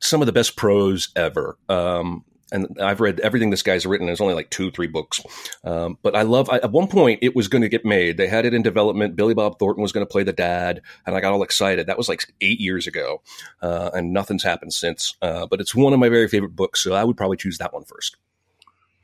some 0.00 0.22
of 0.22 0.26
the 0.26 0.32
best 0.32 0.54
prose 0.54 1.08
ever. 1.16 1.58
Um, 1.68 2.24
and 2.52 2.78
I've 2.80 3.00
read 3.00 3.20
everything 3.20 3.50
this 3.50 3.62
guy's 3.62 3.86
written. 3.86 4.06
There's 4.06 4.20
only 4.20 4.34
like 4.34 4.50
two, 4.50 4.70
three 4.70 4.86
books, 4.86 5.20
um, 5.64 5.98
but 6.02 6.16
I 6.16 6.22
love. 6.22 6.48
I, 6.50 6.56
at 6.56 6.72
one 6.72 6.88
point, 6.88 7.20
it 7.22 7.36
was 7.36 7.48
going 7.48 7.62
to 7.62 7.68
get 7.68 7.84
made. 7.84 8.16
They 8.16 8.28
had 8.28 8.46
it 8.46 8.54
in 8.54 8.62
development. 8.62 9.16
Billy 9.16 9.34
Bob 9.34 9.58
Thornton 9.58 9.82
was 9.82 9.92
going 9.92 10.06
to 10.06 10.10
play 10.10 10.22
the 10.22 10.32
dad, 10.32 10.82
and 11.06 11.14
I 11.14 11.20
got 11.20 11.32
all 11.32 11.42
excited. 11.42 11.86
That 11.86 11.98
was 11.98 12.08
like 12.08 12.32
eight 12.40 12.60
years 12.60 12.86
ago, 12.86 13.22
uh, 13.62 13.90
and 13.94 14.12
nothing's 14.12 14.42
happened 14.42 14.74
since. 14.74 15.16
Uh, 15.20 15.46
but 15.46 15.60
it's 15.60 15.74
one 15.74 15.92
of 15.92 15.98
my 15.98 16.08
very 16.08 16.28
favorite 16.28 16.56
books, 16.56 16.82
so 16.82 16.94
I 16.94 17.04
would 17.04 17.16
probably 17.16 17.36
choose 17.36 17.58
that 17.58 17.72
one 17.72 17.84
first. 17.84 18.16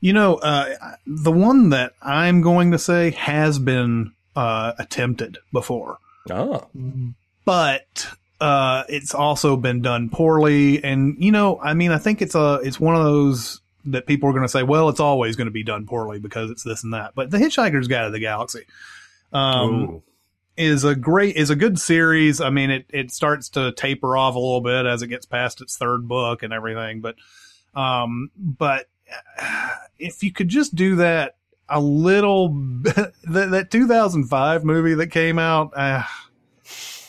You 0.01 0.12
know, 0.12 0.34
uh, 0.36 0.74
the 1.07 1.32
one 1.32 1.70
that 1.70 1.92
I'm 2.03 2.42
going 2.42 2.72
to 2.72 2.78
say 2.78 3.11
has 3.12 3.59
been 3.59 4.12
uh, 4.36 4.72
attempted 4.78 5.38
before. 5.53 5.99
Ah. 6.30 6.66
But 7.45 8.09
uh, 8.45 8.84
it's 8.90 9.14
also 9.14 9.57
been 9.57 9.80
done 9.80 10.11
poorly. 10.11 10.84
And, 10.84 11.16
you 11.18 11.32
know, 11.32 11.59
I 11.62 11.72
mean, 11.72 11.92
I 11.92 11.97
think 11.97 12.20
it's 12.20 12.34
a, 12.34 12.61
it's 12.62 12.78
one 12.78 12.95
of 12.95 13.03
those 13.03 13.62
that 13.86 14.07
people 14.07 14.28
are 14.28 14.32
going 14.32 14.45
to 14.45 14.51
say, 14.51 14.62
well, 14.62 14.90
it's 14.90 15.01
always 15.01 15.34
going 15.34 15.47
to 15.47 15.51
be 15.51 15.62
done 15.62 15.86
poorly 15.86 16.18
because 16.18 16.51
it's 16.51 16.62
this 16.62 16.84
and 16.84 16.92
that. 16.92 17.14
But 17.14 17.30
The 17.30 17.38
Hitchhiker's 17.38 17.88
Guide 17.88 18.05
to 18.05 18.11
the 18.11 18.18
Galaxy, 18.18 18.66
um, 19.32 20.03
is 20.59 20.84
a 20.84 20.95
great, 20.95 21.36
is 21.36 21.49
a 21.49 21.57
good 21.57 21.78
series. 21.78 22.42
I 22.42 22.51
mean, 22.51 22.68
it, 22.68 22.84
it 22.90 23.11
starts 23.12 23.49
to 23.51 23.72
taper 23.72 24.14
off 24.14 24.34
a 24.34 24.38
little 24.38 24.61
bit 24.61 24.84
as 24.84 25.01
it 25.01 25.07
gets 25.07 25.24
past 25.24 25.62
its 25.62 25.78
third 25.78 26.07
book 26.07 26.42
and 26.42 26.53
everything. 26.53 27.01
But, 27.01 27.16
um, 27.74 28.30
but 28.36 28.88
if 29.99 30.22
you 30.22 30.32
could 30.32 30.51
just 30.51 30.74
do 30.74 30.97
that 30.97 31.36
a 31.66 31.80
little, 31.80 32.51
that, 32.82 33.14
that 33.24 33.70
2005 33.70 34.64
movie 34.64 34.92
that 34.92 35.07
came 35.07 35.38
out, 35.38 35.72
uh, 35.74 36.03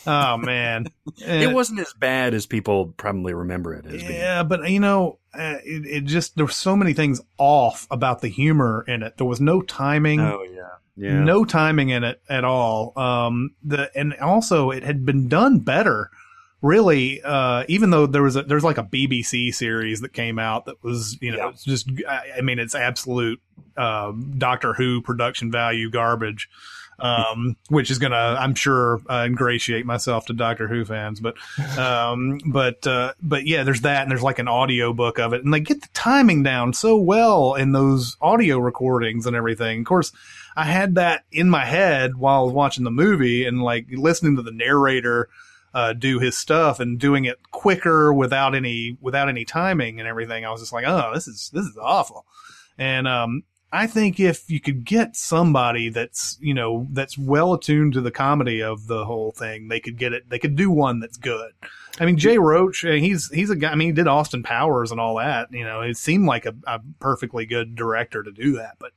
Oh 0.06 0.36
man, 0.36 0.86
it 1.18 1.52
wasn't 1.52 1.80
as 1.80 1.92
bad 1.94 2.34
as 2.34 2.46
people 2.46 2.94
probably 2.96 3.34
remember 3.34 3.74
it 3.74 3.86
as. 3.86 4.02
Yeah, 4.02 4.42
being. 4.42 4.48
but 4.48 4.70
you 4.70 4.80
know, 4.80 5.18
uh, 5.34 5.56
it, 5.64 5.86
it, 5.86 6.04
just 6.04 6.36
there 6.36 6.44
were 6.44 6.50
so 6.50 6.76
many 6.76 6.92
things 6.92 7.20
off 7.38 7.86
about 7.90 8.20
the 8.20 8.28
humor 8.28 8.84
in 8.86 9.02
it. 9.02 9.16
There 9.16 9.26
was 9.26 9.40
no 9.40 9.62
timing. 9.62 10.20
Oh 10.20 10.42
yeah. 10.42 10.62
Yeah. 10.98 11.22
No 11.22 11.44
timing 11.44 11.90
in 11.90 12.04
it 12.04 12.22
at 12.26 12.44
all. 12.44 12.98
Um, 12.98 13.50
the 13.62 13.90
and 13.94 14.14
also 14.14 14.70
it 14.70 14.82
had 14.82 15.04
been 15.04 15.28
done 15.28 15.58
better 15.58 16.10
really, 16.62 17.22
uh, 17.22 17.64
even 17.68 17.90
though 17.90 18.06
there 18.06 18.22
was 18.22 18.36
a, 18.36 18.42
there's 18.42 18.64
like 18.64 18.78
a 18.78 18.82
BBC 18.82 19.54
series 19.54 20.00
that 20.00 20.12
came 20.12 20.38
out 20.38 20.66
that 20.66 20.82
was, 20.82 21.16
you 21.20 21.30
know, 21.30 21.38
yeah. 21.38 21.48
it's 21.50 21.64
just, 21.64 21.88
I 22.08 22.40
mean, 22.40 22.58
it's 22.58 22.74
absolute, 22.74 23.40
uh, 23.76 24.12
Doctor 24.36 24.72
Who 24.72 25.00
production 25.02 25.50
value 25.52 25.90
garbage 25.90 26.48
um, 26.98 27.56
which 27.68 27.90
is 27.90 27.98
gonna, 27.98 28.36
I'm 28.38 28.54
sure, 28.54 29.00
uh, 29.08 29.24
ingratiate 29.26 29.86
myself 29.86 30.26
to 30.26 30.32
Doctor 30.32 30.68
Who 30.68 30.84
fans. 30.84 31.20
But, 31.20 31.36
um, 31.78 32.40
but, 32.46 32.86
uh, 32.86 33.12
but 33.22 33.46
yeah, 33.46 33.62
there's 33.62 33.82
that, 33.82 34.02
and 34.02 34.10
there's 34.10 34.22
like 34.22 34.38
an 34.38 34.48
audio 34.48 34.92
book 34.92 35.18
of 35.18 35.32
it, 35.32 35.44
and 35.44 35.52
they 35.52 35.60
get 35.60 35.82
the 35.82 35.88
timing 35.92 36.42
down 36.42 36.72
so 36.72 36.96
well 36.96 37.54
in 37.54 37.72
those 37.72 38.16
audio 38.20 38.58
recordings 38.58 39.26
and 39.26 39.36
everything. 39.36 39.80
Of 39.80 39.86
course, 39.86 40.12
I 40.56 40.64
had 40.64 40.94
that 40.94 41.24
in 41.30 41.50
my 41.50 41.64
head 41.64 42.16
while 42.16 42.40
I 42.40 42.44
was 42.44 42.52
watching 42.52 42.84
the 42.84 42.90
movie, 42.90 43.44
and 43.44 43.62
like 43.62 43.86
listening 43.90 44.36
to 44.36 44.42
the 44.42 44.52
narrator. 44.52 45.28
Uh, 45.74 45.92
do 45.92 46.18
his 46.18 46.38
stuff 46.38 46.80
and 46.80 46.98
doing 46.98 47.26
it 47.26 47.38
quicker 47.50 48.10
without 48.10 48.54
any 48.54 48.96
without 49.02 49.28
any 49.28 49.44
timing 49.44 50.00
and 50.00 50.08
everything. 50.08 50.42
I 50.42 50.50
was 50.50 50.62
just 50.62 50.72
like, 50.72 50.86
oh, 50.86 51.10
this 51.12 51.28
is 51.28 51.50
this 51.52 51.66
is 51.66 51.76
awful. 51.76 52.24
And 52.78 53.06
um, 53.06 53.42
I 53.76 53.86
think 53.86 54.18
if 54.18 54.50
you 54.50 54.58
could 54.58 54.84
get 54.84 55.16
somebody 55.16 55.90
that's, 55.90 56.38
you 56.40 56.54
know, 56.54 56.86
that's 56.92 57.18
well 57.18 57.52
attuned 57.52 57.92
to 57.92 58.00
the 58.00 58.10
comedy 58.10 58.62
of 58.62 58.86
the 58.86 59.04
whole 59.04 59.32
thing, 59.32 59.68
they 59.68 59.80
could 59.80 59.98
get 59.98 60.14
it, 60.14 60.30
they 60.30 60.38
could 60.38 60.56
do 60.56 60.70
one 60.70 61.00
that's 61.00 61.18
good. 61.18 61.52
I 62.00 62.06
mean, 62.06 62.16
Jay 62.16 62.38
Roach, 62.38 62.80
he's, 62.80 63.30
he's 63.30 63.50
a 63.50 63.56
guy, 63.56 63.72
I 63.72 63.74
mean, 63.74 63.88
he 63.88 63.92
did 63.92 64.08
Austin 64.08 64.42
Powers 64.42 64.92
and 64.92 65.00
all 65.00 65.16
that, 65.16 65.52
you 65.52 65.62
know, 65.62 65.82
it 65.82 65.98
seemed 65.98 66.24
like 66.26 66.46
a, 66.46 66.54
a 66.66 66.80
perfectly 67.00 67.44
good 67.44 67.74
director 67.74 68.22
to 68.22 68.32
do 68.32 68.56
that, 68.56 68.78
but, 68.78 68.92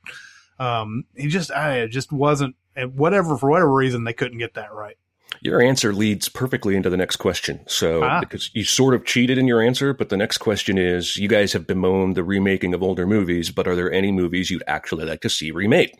um, 0.58 1.04
he 1.14 1.28
just, 1.28 1.50
I 1.50 1.86
just 1.86 2.10
wasn't, 2.10 2.56
whatever, 2.94 3.36
for 3.36 3.50
whatever 3.50 3.72
reason, 3.72 4.04
they 4.04 4.14
couldn't 4.14 4.38
get 4.38 4.54
that 4.54 4.72
right. 4.72 4.96
Your 5.42 5.62
answer 5.62 5.92
leads 5.92 6.28
perfectly 6.28 6.76
into 6.76 6.90
the 6.90 6.96
next 6.96 7.16
question. 7.16 7.60
So, 7.66 8.02
ah. 8.04 8.20
because 8.20 8.50
you 8.54 8.64
sort 8.64 8.94
of 8.94 9.04
cheated 9.04 9.38
in 9.38 9.46
your 9.46 9.62
answer, 9.62 9.94
but 9.94 10.08
the 10.08 10.16
next 10.16 10.38
question 10.38 10.76
is 10.76 11.16
you 11.16 11.28
guys 11.28 11.52
have 11.52 11.66
bemoaned 11.66 12.16
the 12.16 12.24
remaking 12.24 12.74
of 12.74 12.82
older 12.82 13.06
movies, 13.06 13.50
but 13.50 13.66
are 13.66 13.74
there 13.74 13.92
any 13.92 14.12
movies 14.12 14.50
you'd 14.50 14.62
actually 14.66 15.06
like 15.06 15.22
to 15.22 15.30
see 15.30 15.50
remade? 15.50 15.92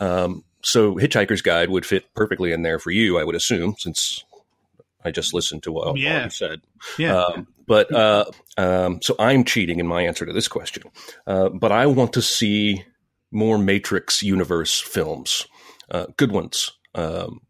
Um, 0.00 0.44
so, 0.62 0.96
Hitchhiker's 0.96 1.42
Guide 1.42 1.70
would 1.70 1.86
fit 1.86 2.12
perfectly 2.14 2.52
in 2.52 2.62
there 2.62 2.78
for 2.78 2.90
you, 2.90 3.18
I 3.18 3.24
would 3.24 3.36
assume, 3.36 3.76
since 3.78 4.24
I 5.06 5.12
just 5.12 5.32
listened 5.32 5.62
to 5.62 5.72
what 5.72 5.96
yeah. 5.96 6.24
you 6.24 6.30
said. 6.30 6.60
Yeah. 6.98 7.16
Um, 7.16 7.46
but 7.66 7.92
uh, 7.92 8.24
um, 8.58 9.00
so 9.00 9.14
I'm 9.18 9.44
cheating 9.44 9.78
in 9.78 9.86
my 9.86 10.02
answer 10.02 10.26
to 10.26 10.32
this 10.32 10.48
question. 10.48 10.82
Uh, 11.26 11.48
but 11.48 11.70
I 11.70 11.86
want 11.86 12.12
to 12.14 12.22
see 12.22 12.84
more 13.30 13.58
Matrix 13.58 14.22
universe 14.22 14.80
films, 14.80 15.46
uh, 15.90 16.06
good 16.16 16.32
ones. 16.32 16.72
Um, 16.94 17.40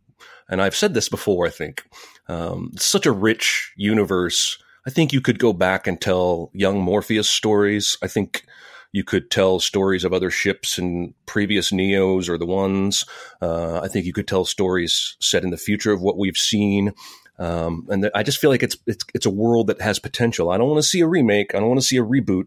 and 0.49 0.62
I've 0.62 0.76
said 0.76 0.94
this 0.94 1.09
before, 1.09 1.47
I 1.47 1.51
think. 1.51 1.84
Um, 2.28 2.72
such 2.76 3.07
a 3.07 3.12
rich 3.12 3.72
universe. 3.76 4.59
I 4.86 4.90
think 4.90 5.12
you 5.12 5.20
could 5.20 5.38
go 5.38 5.53
back 5.53 5.86
and 5.86 6.01
tell 6.01 6.51
young 6.53 6.80
Morpheus 6.80 7.28
stories. 7.28 7.99
I 8.03 8.07
think 8.07 8.44
you 8.92 9.05
could 9.05 9.30
tell 9.30 9.59
stories 9.59 10.05
of 10.05 10.12
other 10.12 10.30
ships 10.30 10.78
and 10.78 11.12
previous 11.26 11.70
Neos 11.70 12.28
or 12.28 12.38
the 12.38 12.47
ones. 12.47 13.05
Uh, 13.42 13.80
I 13.80 13.88
think 13.88 14.07
you 14.07 14.12
could 14.12 14.28
tell 14.28 14.44
stories 14.44 15.16
set 15.20 15.44
in 15.44 15.51
the 15.51 15.57
future 15.57 15.92
of 15.92 16.01
what 16.01 16.16
we've 16.16 16.36
seen. 16.36 16.94
Um, 17.38 17.86
and 17.90 18.05
th- 18.05 18.12
I 18.14 18.22
just 18.22 18.38
feel 18.38 18.51
like 18.51 18.62
it's, 18.62 18.76
it's 18.86 19.05
it's 19.12 19.26
a 19.26 19.30
world 19.30 19.66
that 19.66 19.80
has 19.82 19.99
potential. 19.99 20.51
I 20.51 20.57
don't 20.57 20.68
want 20.68 20.78
to 20.78 20.88
see 20.88 21.01
a 21.01 21.07
remake. 21.07 21.55
I 21.55 21.59
don't 21.59 21.68
want 21.68 21.80
to 21.80 21.86
see 21.86 21.99
a 21.99 22.03
reboot, 22.03 22.47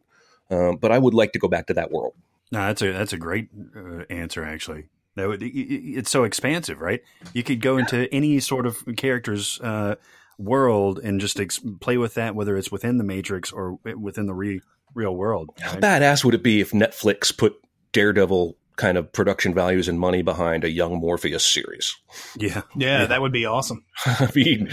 um, 0.49 0.77
but 0.77 0.91
I 0.91 0.97
would 0.97 1.13
like 1.13 1.33
to 1.33 1.39
go 1.39 1.47
back 1.47 1.67
to 1.67 1.75
that 1.75 1.91
world. 1.91 2.15
No, 2.51 2.59
that's 2.59 2.81
a 2.81 2.91
that's 2.91 3.13
a 3.13 3.17
great 3.17 3.49
uh, 3.75 4.05
answer. 4.09 4.43
Actually, 4.43 4.85
that 5.15 5.27
would 5.27 5.41
it's 5.43 6.11
so 6.11 6.23
expansive, 6.23 6.81
right? 6.81 7.01
You 7.33 7.43
could 7.43 7.61
go 7.61 7.77
into 7.77 8.11
any 8.13 8.39
sort 8.39 8.65
of 8.65 8.77
character's 8.97 9.59
uh, 9.61 9.95
world 10.37 10.99
and 10.99 11.19
just 11.19 11.39
ex- 11.39 11.59
play 11.81 11.97
with 11.97 12.13
that, 12.15 12.35
whether 12.35 12.55
it's 12.57 12.71
within 12.71 12.97
the 12.97 13.03
Matrix 13.03 13.51
or 13.51 13.79
within 13.97 14.27
the 14.27 14.33
re- 14.33 14.61
real 14.93 15.15
world. 15.15 15.49
Right? 15.59 15.69
How 15.69 15.75
badass 15.77 16.23
would 16.23 16.33
it 16.33 16.43
be 16.43 16.61
if 16.61 16.71
Netflix 16.71 17.35
put 17.35 17.55
Daredevil 17.91 18.55
kind 18.79 18.97
of 18.97 19.11
production 19.11 19.53
values 19.53 19.89
and 19.89 19.99
money 19.99 20.21
behind 20.21 20.63
a 20.63 20.69
young 20.71 20.95
Morpheus 20.99 21.45
series. 21.45 21.95
Yeah. 22.37 22.61
Yeah, 22.75 23.01
yeah. 23.01 23.05
that 23.07 23.21
would 23.21 23.31
be 23.31 23.45
awesome. 23.45 23.83
I 24.05 24.29
mean, 24.33 24.69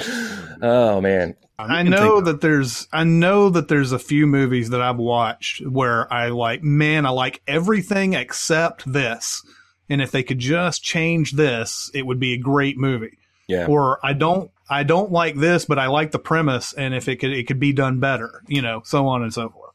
oh 0.63 1.01
man. 1.01 1.35
I 1.59 1.83
know 1.83 2.21
that 2.21 2.41
there's 2.41 2.87
I 2.93 3.05
know 3.05 3.49
that 3.51 3.69
there's 3.69 3.93
a 3.93 3.99
few 3.99 4.27
movies 4.27 4.71
that 4.71 4.81
I've 4.81 4.99
watched 4.99 5.67
where 5.67 6.11
I 6.13 6.29
like, 6.29 6.63
man, 6.63 7.07
I 7.07 7.11
like 7.11 7.43
everything 7.47 8.13
except 8.13 8.91
this. 8.91 9.43
And 9.89 10.03
if 10.03 10.11
they 10.11 10.23
could 10.23 10.39
just 10.39 10.83
change 10.83 11.33
this, 11.33 11.91
it 11.95 12.07
would 12.07 12.19
be 12.19 12.35
a 12.35 12.39
great 12.39 12.77
movie. 12.77 13.19
Yeah. 13.47 13.67
Or 13.67 14.05
I 14.05 14.13
don't 14.13 14.51
I 14.69 14.83
don't 14.83 15.13
like 15.13 15.37
this, 15.37 15.65
but 15.65 15.79
I 15.79 15.87
like 15.87 16.11
the 16.11 16.19
premise 16.19 16.73
and 16.73 16.95
if 16.95 17.09
it 17.09 17.17
could 17.17 17.33
it 17.33 17.47
could 17.47 17.61
be 17.61 17.73
done 17.73 18.01
better, 18.01 18.43
you 18.49 18.63
know, 18.63 18.83
so 18.85 19.07
on 19.07 19.23
and 19.23 19.33
so 19.33 19.49
forth. 19.49 19.67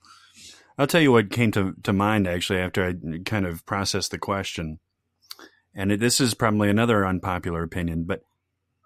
I'll 0.77 0.87
tell 0.87 1.01
you 1.01 1.11
what 1.11 1.31
came 1.31 1.51
to, 1.51 1.75
to 1.83 1.93
mind 1.93 2.27
actually 2.27 2.59
after 2.59 2.85
I 2.85 2.93
kind 3.23 3.45
of 3.45 3.65
processed 3.65 4.11
the 4.11 4.17
question. 4.17 4.79
And 5.73 5.91
it, 5.91 5.99
this 5.99 6.19
is 6.19 6.33
probably 6.33 6.69
another 6.69 7.05
unpopular 7.05 7.63
opinion, 7.63 8.03
but 8.03 8.21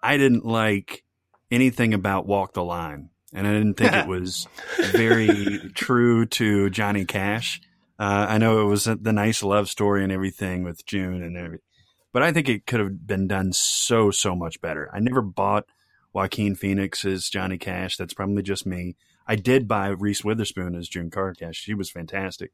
I 0.02 0.16
didn't 0.18 0.44
like 0.44 1.04
anything 1.50 1.94
about 1.94 2.26
Walk 2.26 2.52
the 2.54 2.62
Line. 2.62 3.10
And 3.32 3.46
I 3.46 3.52
didn't 3.52 3.74
think 3.74 3.92
it 3.92 4.06
was 4.08 4.46
very 4.92 5.70
true 5.74 6.26
to 6.26 6.70
Johnny 6.70 7.04
Cash. 7.04 7.60
Uh, 7.98 8.26
I 8.28 8.38
know 8.38 8.60
it 8.60 8.64
was 8.64 8.84
the 8.84 9.12
nice 9.12 9.42
love 9.42 9.68
story 9.68 10.02
and 10.02 10.12
everything 10.12 10.62
with 10.62 10.84
June 10.84 11.22
and 11.22 11.36
everything, 11.36 11.64
but 12.12 12.22
I 12.22 12.32
think 12.32 12.48
it 12.48 12.66
could 12.66 12.80
have 12.80 13.06
been 13.06 13.26
done 13.26 13.52
so, 13.52 14.10
so 14.10 14.36
much 14.36 14.60
better. 14.60 14.90
I 14.92 15.00
never 15.00 15.22
bought 15.22 15.64
Joaquin 16.12 16.54
Phoenix's 16.54 17.30
Johnny 17.30 17.58
Cash. 17.58 17.96
That's 17.96 18.14
probably 18.14 18.42
just 18.42 18.66
me. 18.66 18.96
I 19.26 19.36
did 19.36 19.66
buy 19.66 19.88
Reese 19.88 20.24
Witherspoon 20.24 20.74
as 20.74 20.88
June 20.88 21.10
Carter 21.10 21.34
Cash. 21.34 21.56
She 21.56 21.74
was 21.74 21.90
fantastic, 21.90 22.52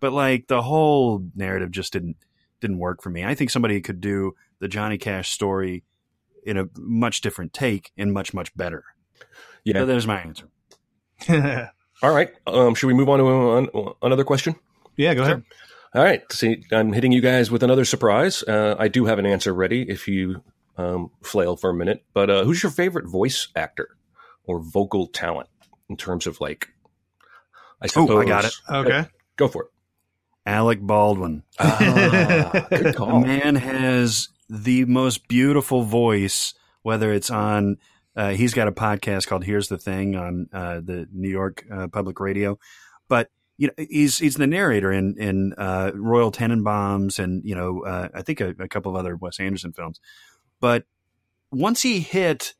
but 0.00 0.12
like 0.12 0.46
the 0.46 0.62
whole 0.62 1.24
narrative 1.34 1.70
just 1.70 1.92
didn't 1.92 2.16
didn't 2.60 2.78
work 2.78 3.02
for 3.02 3.10
me. 3.10 3.24
I 3.24 3.34
think 3.34 3.50
somebody 3.50 3.80
could 3.80 4.00
do 4.00 4.34
the 4.58 4.68
Johnny 4.68 4.96
Cash 4.96 5.30
story 5.30 5.84
in 6.44 6.56
a 6.56 6.66
much 6.76 7.20
different 7.20 7.52
take 7.52 7.92
and 7.96 8.12
much 8.12 8.32
much 8.32 8.56
better. 8.56 8.84
Yeah, 9.64 9.80
so 9.80 9.86
there's 9.86 10.06
my 10.06 10.20
answer. 10.20 10.48
All 12.02 12.12
right, 12.14 12.30
um, 12.46 12.74
should 12.74 12.86
we 12.86 12.94
move 12.94 13.08
on 13.08 13.18
to 13.18 13.96
another 14.02 14.24
question? 14.24 14.56
Yeah, 14.96 15.14
go 15.14 15.22
ahead. 15.22 15.42
All 15.94 16.02
right, 16.02 16.22
see, 16.32 16.64
I'm 16.72 16.92
hitting 16.92 17.12
you 17.12 17.20
guys 17.20 17.50
with 17.50 17.62
another 17.62 17.84
surprise. 17.84 18.42
Uh, 18.42 18.74
I 18.78 18.88
do 18.88 19.04
have 19.04 19.18
an 19.18 19.26
answer 19.26 19.54
ready 19.54 19.88
if 19.88 20.08
you 20.08 20.42
um, 20.76 21.10
flail 21.22 21.56
for 21.56 21.70
a 21.70 21.74
minute. 21.74 22.04
But 22.12 22.30
uh, 22.30 22.44
who's 22.44 22.62
your 22.62 22.72
favorite 22.72 23.06
voice 23.06 23.48
actor 23.54 23.96
or 24.44 24.58
vocal 24.60 25.06
talent? 25.06 25.48
in 25.88 25.96
terms 25.96 26.26
of 26.26 26.40
like. 26.40 26.68
I 27.80 27.86
suppose. 27.86 28.10
Oh, 28.10 28.20
I 28.20 28.24
got 28.24 28.44
it. 28.44 28.54
Okay, 28.70 29.06
go 29.36 29.48
for 29.48 29.64
it. 29.64 29.70
Alec 30.46 30.80
Baldwin. 30.80 31.42
Ah, 31.58 32.66
good 32.70 32.94
call. 32.96 33.20
The 33.20 33.26
man 33.26 33.56
has 33.56 34.28
the 34.48 34.84
most 34.84 35.28
beautiful 35.28 35.82
voice. 35.82 36.54
Whether 36.82 37.12
it's 37.12 37.30
on, 37.30 37.78
uh, 38.14 38.30
he's 38.30 38.54
got 38.54 38.68
a 38.68 38.72
podcast 38.72 39.26
called 39.26 39.44
"Here's 39.44 39.68
the 39.68 39.78
Thing" 39.78 40.16
on 40.16 40.48
uh, 40.52 40.80
the 40.80 41.08
New 41.12 41.30
York 41.30 41.64
uh, 41.70 41.88
Public 41.88 42.20
Radio, 42.20 42.58
but 43.08 43.30
you 43.56 43.68
know 43.68 43.86
he's 43.88 44.18
he's 44.18 44.34
the 44.34 44.46
narrator 44.46 44.92
in 44.92 45.16
in 45.18 45.54
uh, 45.54 45.92
Royal 45.94 46.32
Tenenbaums 46.32 47.18
and 47.18 47.44
you 47.44 47.54
know 47.54 47.84
uh, 47.84 48.08
I 48.14 48.22
think 48.22 48.40
a, 48.40 48.54
a 48.58 48.68
couple 48.68 48.92
of 48.92 48.96
other 48.96 49.16
Wes 49.16 49.40
Anderson 49.40 49.72
films. 49.72 50.00
But 50.60 50.84
once 51.50 51.82
he 51.82 52.00
hit 52.00 52.54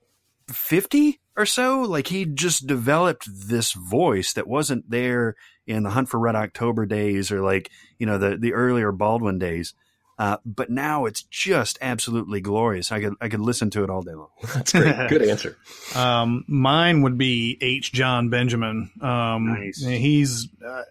fifty, 0.49 1.21
or 1.37 1.47
so. 1.47 1.83
Like 1.83 2.09
he 2.09 2.25
just 2.25 2.67
developed 2.67 3.29
this 3.29 3.73
voice 3.73 4.33
that 4.35 4.47
wasn't 4.47 4.91
there 4.91 5.37
in 5.67 5.83
the 5.83 5.91
Hunt 5.91 6.09
for 6.09 6.21
Red 6.21 6.37
October 6.37 6.87
days 6.87 7.33
or 7.33 7.43
like, 7.43 7.71
you 7.99 8.07
know, 8.07 8.19
the, 8.19 8.37
the 8.37 8.53
earlier 8.53 8.93
Baldwin 8.93 9.39
days. 9.39 9.75
Uh, 10.19 10.37
but 10.45 10.71
now 10.71 11.07
it's 11.07 11.23
just 11.23 11.77
absolutely 11.81 12.41
glorious. 12.41 12.93
I 12.93 13.01
could 13.01 13.15
I 13.21 13.29
could 13.29 13.41
listen 13.41 13.71
to 13.71 13.83
it 13.83 13.91
all 13.91 14.03
day 14.03 14.15
long. 14.15 14.29
That's 14.55 14.73
great. 14.73 15.09
Good 15.09 15.23
answer. 15.29 15.57
Um, 15.95 16.45
mine 16.47 17.03
would 17.03 17.19
be 17.19 17.59
H. 17.61 17.93
Jon 17.93 18.29
Benjamin. 18.29 18.91
Um, 19.01 19.47
nice. 19.47 19.85
He's 19.85 20.49
uh, 20.65 20.83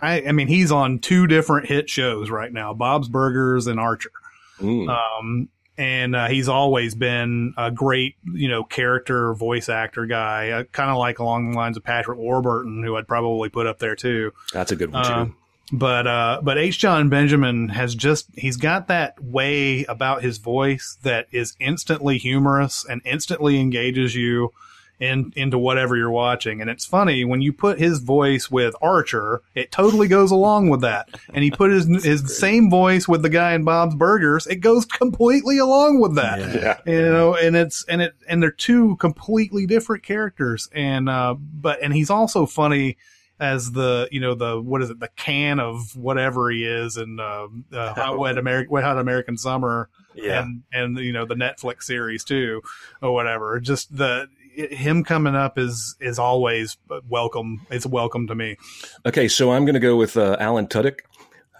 I, 0.00 0.22
I 0.28 0.32
mean 0.32 0.48
he's 0.48 0.72
on 0.72 0.98
two 0.98 1.26
different 1.26 1.66
hit 1.66 1.90
shows 1.90 2.30
right 2.30 2.52
now, 2.52 2.72
Bob's 2.72 3.08
Burgers 3.08 3.66
and 3.66 3.78
Archer. 3.78 4.12
Mm. 4.60 4.88
Um, 4.88 5.48
and 5.76 6.14
uh, 6.14 6.28
he's 6.28 6.48
always 6.48 6.94
been 6.94 7.52
a 7.56 7.70
great, 7.70 8.14
you 8.32 8.48
know, 8.48 8.62
character 8.62 9.34
voice 9.34 9.68
actor 9.68 10.06
guy, 10.06 10.50
uh, 10.50 10.64
kind 10.64 10.90
of 10.90 10.98
like 10.98 11.18
along 11.18 11.50
the 11.50 11.56
lines 11.56 11.76
of 11.76 11.82
Patrick 11.82 12.18
Warburton, 12.18 12.82
who 12.84 12.96
I'd 12.96 13.08
probably 13.08 13.48
put 13.48 13.66
up 13.66 13.78
there 13.78 13.96
too. 13.96 14.32
That's 14.52 14.72
a 14.72 14.76
good 14.76 14.92
one 14.92 15.04
too. 15.04 15.34
But 15.72 16.06
uh, 16.06 16.40
but 16.42 16.58
H. 16.58 16.78
Jon 16.78 17.08
Benjamin 17.08 17.70
has 17.70 17.94
just 17.94 18.28
he's 18.36 18.56
got 18.56 18.88
that 18.88 19.22
way 19.22 19.84
about 19.84 20.22
his 20.22 20.38
voice 20.38 20.98
that 21.02 21.26
is 21.32 21.56
instantly 21.58 22.18
humorous 22.18 22.84
and 22.84 23.00
instantly 23.04 23.58
engages 23.58 24.14
you 24.14 24.52
in, 25.00 25.32
into 25.36 25.58
whatever 25.58 25.96
you're 25.96 26.10
watching. 26.10 26.60
And 26.60 26.70
it's 26.70 26.84
funny 26.84 27.24
when 27.24 27.40
you 27.40 27.52
put 27.52 27.78
his 27.78 28.00
voice 28.00 28.50
with 28.50 28.74
Archer, 28.80 29.42
it 29.54 29.72
totally 29.72 30.08
goes 30.08 30.30
along 30.30 30.68
with 30.68 30.80
that. 30.82 31.08
And 31.32 31.42
he 31.42 31.50
put 31.50 31.70
his 31.70 31.86
his 32.04 32.36
same 32.36 32.70
voice 32.70 33.08
with 33.08 33.22
the 33.22 33.28
guy 33.28 33.54
in 33.54 33.64
Bob's 33.64 33.94
Burgers, 33.94 34.46
it 34.46 34.56
goes 34.56 34.84
completely 34.84 35.58
along 35.58 36.00
with 36.00 36.14
that. 36.16 36.38
Yeah. 36.38 36.80
You 36.86 37.12
know, 37.12 37.34
and 37.34 37.56
it's 37.56 37.84
and 37.86 38.02
it 38.02 38.14
and 38.28 38.42
they're 38.42 38.50
two 38.50 38.96
completely 38.96 39.66
different 39.66 40.02
characters. 40.02 40.68
And 40.72 41.08
uh, 41.08 41.34
but 41.38 41.82
and 41.82 41.92
he's 41.92 42.10
also 42.10 42.46
funny 42.46 42.96
as 43.40 43.72
the 43.72 44.08
you 44.12 44.20
know 44.20 44.34
the 44.34 44.60
what 44.60 44.82
is 44.82 44.90
it 44.90 45.00
the 45.00 45.10
can 45.16 45.58
of 45.60 45.96
whatever 45.96 46.50
he 46.50 46.64
is 46.64 46.96
and 46.96 47.20
uh, 47.20 47.48
uh, 47.72 47.94
hot 47.94 48.18
wet 48.18 48.38
American 48.38 48.70
wet 48.70 48.84
hot 48.84 48.98
American 48.98 49.36
summer 49.36 49.88
yeah. 50.14 50.42
and 50.42 50.62
and 50.72 50.98
you 50.98 51.12
know 51.12 51.24
the 51.24 51.34
Netflix 51.34 51.82
series 51.84 52.24
too 52.24 52.62
or 53.02 53.12
whatever 53.12 53.58
just 53.60 53.96
the 53.96 54.28
him 54.54 55.04
coming 55.04 55.34
up 55.34 55.58
is 55.58 55.96
is 56.00 56.18
always 56.18 56.76
welcome. 57.08 57.66
It's 57.70 57.86
welcome 57.86 58.26
to 58.28 58.34
me. 58.34 58.56
Okay, 59.04 59.28
so 59.28 59.52
I'm 59.52 59.64
going 59.64 59.74
to 59.74 59.80
go 59.80 59.96
with 59.96 60.16
uh, 60.16 60.36
Alan 60.38 60.66
Tudyk. 60.66 61.00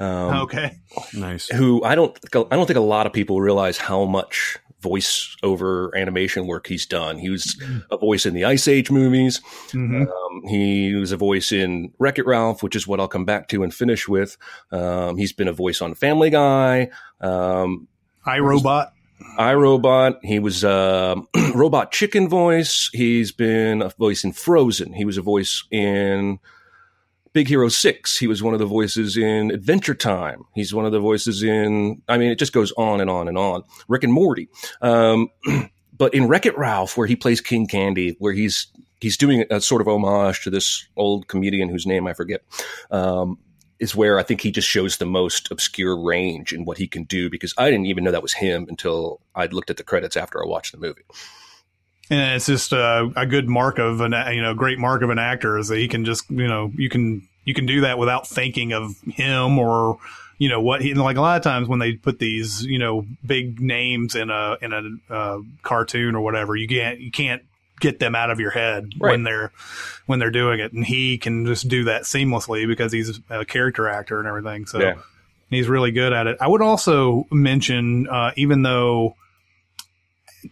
Um, 0.00 0.42
okay, 0.42 0.78
nice. 1.12 1.48
Who 1.48 1.82
I 1.84 1.94
don't 1.94 2.18
I 2.34 2.56
don't 2.56 2.66
think 2.66 2.76
a 2.76 2.80
lot 2.80 3.06
of 3.06 3.12
people 3.12 3.40
realize 3.40 3.78
how 3.78 4.04
much 4.04 4.58
voice 4.84 5.34
over 5.42 5.96
animation 5.96 6.46
work 6.46 6.66
he's 6.66 6.84
done. 6.84 7.18
He 7.18 7.30
was 7.30 7.60
a 7.90 7.96
voice 7.96 8.26
in 8.26 8.34
the 8.34 8.44
Ice 8.44 8.68
Age 8.68 8.90
movies. 8.90 9.40
Mm-hmm. 9.68 10.02
Um, 10.02 10.42
he 10.46 10.94
was 10.94 11.10
a 11.10 11.16
voice 11.16 11.52
in 11.52 11.92
Wreck 11.98 12.18
It 12.18 12.26
Ralph, 12.26 12.62
which 12.62 12.76
is 12.76 12.86
what 12.86 13.00
I'll 13.00 13.08
come 13.08 13.24
back 13.24 13.48
to 13.48 13.62
and 13.62 13.74
finish 13.74 14.06
with. 14.06 14.36
Um, 14.70 15.16
he's 15.16 15.32
been 15.32 15.48
a 15.48 15.52
voice 15.52 15.80
on 15.80 15.94
Family 15.94 16.28
Guy. 16.28 16.90
Um, 17.20 17.88
iRobot. 18.26 18.90
iRobot. 19.38 20.18
He 20.22 20.38
was 20.38 20.62
a 20.64 21.16
robot 21.54 21.90
chicken 21.90 22.28
voice. 22.28 22.90
He's 22.92 23.32
been 23.32 23.80
a 23.80 23.88
voice 23.88 24.22
in 24.22 24.32
Frozen. 24.32 24.92
He 24.92 25.06
was 25.06 25.16
a 25.16 25.22
voice 25.22 25.64
in 25.70 26.38
Big 27.34 27.48
Hero 27.48 27.68
6. 27.68 28.16
He 28.16 28.28
was 28.28 28.42
one 28.42 28.54
of 28.54 28.60
the 28.60 28.66
voices 28.66 29.16
in 29.16 29.50
Adventure 29.50 29.94
Time. 29.94 30.44
He's 30.54 30.72
one 30.72 30.86
of 30.86 30.92
the 30.92 31.00
voices 31.00 31.42
in, 31.42 32.00
I 32.08 32.16
mean, 32.16 32.30
it 32.30 32.38
just 32.38 32.52
goes 32.52 32.72
on 32.78 33.00
and 33.00 33.10
on 33.10 33.26
and 33.26 33.36
on. 33.36 33.64
Rick 33.88 34.04
and 34.04 34.12
Morty. 34.12 34.48
Um, 34.80 35.28
but 35.98 36.14
in 36.14 36.28
Wreck 36.28 36.46
It 36.46 36.56
Ralph, 36.56 36.96
where 36.96 37.08
he 37.08 37.16
plays 37.16 37.40
King 37.40 37.66
Candy, 37.66 38.16
where 38.20 38.32
he's 38.32 38.68
he's 39.00 39.16
doing 39.16 39.44
a 39.50 39.60
sort 39.60 39.82
of 39.82 39.88
homage 39.88 40.44
to 40.44 40.50
this 40.50 40.86
old 40.96 41.26
comedian 41.26 41.68
whose 41.68 41.86
name 41.86 42.06
I 42.06 42.14
forget. 42.14 42.42
Um, 42.90 43.38
is 43.80 43.96
where 43.96 44.20
I 44.20 44.22
think 44.22 44.40
he 44.40 44.52
just 44.52 44.68
shows 44.68 44.96
the 44.96 45.04
most 45.04 45.50
obscure 45.50 46.00
range 46.00 46.52
in 46.52 46.64
what 46.64 46.78
he 46.78 46.86
can 46.86 47.02
do 47.04 47.28
because 47.28 47.52
I 47.58 47.68
didn't 47.68 47.86
even 47.86 48.04
know 48.04 48.12
that 48.12 48.22
was 48.22 48.32
him 48.32 48.66
until 48.68 49.20
I'd 49.34 49.52
looked 49.52 49.68
at 49.68 49.76
the 49.76 49.82
credits 49.82 50.16
after 50.16 50.42
I 50.42 50.46
watched 50.46 50.70
the 50.72 50.78
movie. 50.78 51.02
And 52.10 52.36
it's 52.36 52.46
just 52.46 52.72
a, 52.72 53.10
a 53.16 53.26
good 53.26 53.48
mark 53.48 53.78
of 53.78 54.00
an, 54.00 54.12
you 54.34 54.42
know, 54.42 54.54
great 54.54 54.78
mark 54.78 55.02
of 55.02 55.10
an 55.10 55.18
actor 55.18 55.58
is 55.58 55.68
that 55.68 55.78
he 55.78 55.88
can 55.88 56.04
just, 56.04 56.28
you 56.30 56.46
know, 56.46 56.70
you 56.76 56.88
can, 56.88 57.26
you 57.44 57.54
can 57.54 57.66
do 57.66 57.82
that 57.82 57.98
without 57.98 58.26
thinking 58.26 58.72
of 58.72 58.98
him 59.00 59.58
or, 59.58 59.98
you 60.38 60.48
know, 60.48 60.60
what 60.60 60.82
he, 60.82 60.92
like 60.94 61.16
a 61.16 61.20
lot 61.20 61.36
of 61.36 61.42
times 61.42 61.66
when 61.66 61.78
they 61.78 61.92
put 61.92 62.18
these, 62.18 62.62
you 62.64 62.78
know, 62.78 63.06
big 63.24 63.60
names 63.60 64.14
in 64.14 64.30
a, 64.30 64.56
in 64.60 64.72
a, 64.72 65.12
uh, 65.12 65.38
cartoon 65.62 66.14
or 66.14 66.20
whatever, 66.20 66.54
you 66.54 66.68
can't, 66.68 67.00
you 67.00 67.10
can't 67.10 67.42
get 67.80 67.98
them 67.98 68.14
out 68.14 68.30
of 68.30 68.40
your 68.40 68.50
head 68.50 68.92
right. 68.98 69.10
when 69.10 69.24
they're 69.24 69.52
when 70.06 70.18
they're 70.18 70.30
doing 70.30 70.60
it 70.60 70.72
and 70.72 70.84
he 70.86 71.18
can 71.18 71.44
just 71.44 71.68
do 71.68 71.84
that 71.84 72.02
seamlessly 72.02 72.66
because 72.66 72.92
he's 72.92 73.20
a 73.30 73.44
character 73.44 73.88
actor 73.88 74.18
and 74.18 74.28
everything 74.28 74.64
so 74.64 74.80
yeah. 74.80 74.94
he's 75.50 75.68
really 75.68 75.90
good 75.90 76.12
at 76.12 76.26
it 76.26 76.36
i 76.40 76.46
would 76.46 76.62
also 76.62 77.26
mention 77.32 78.08
uh, 78.08 78.30
even 78.36 78.62
though 78.62 79.16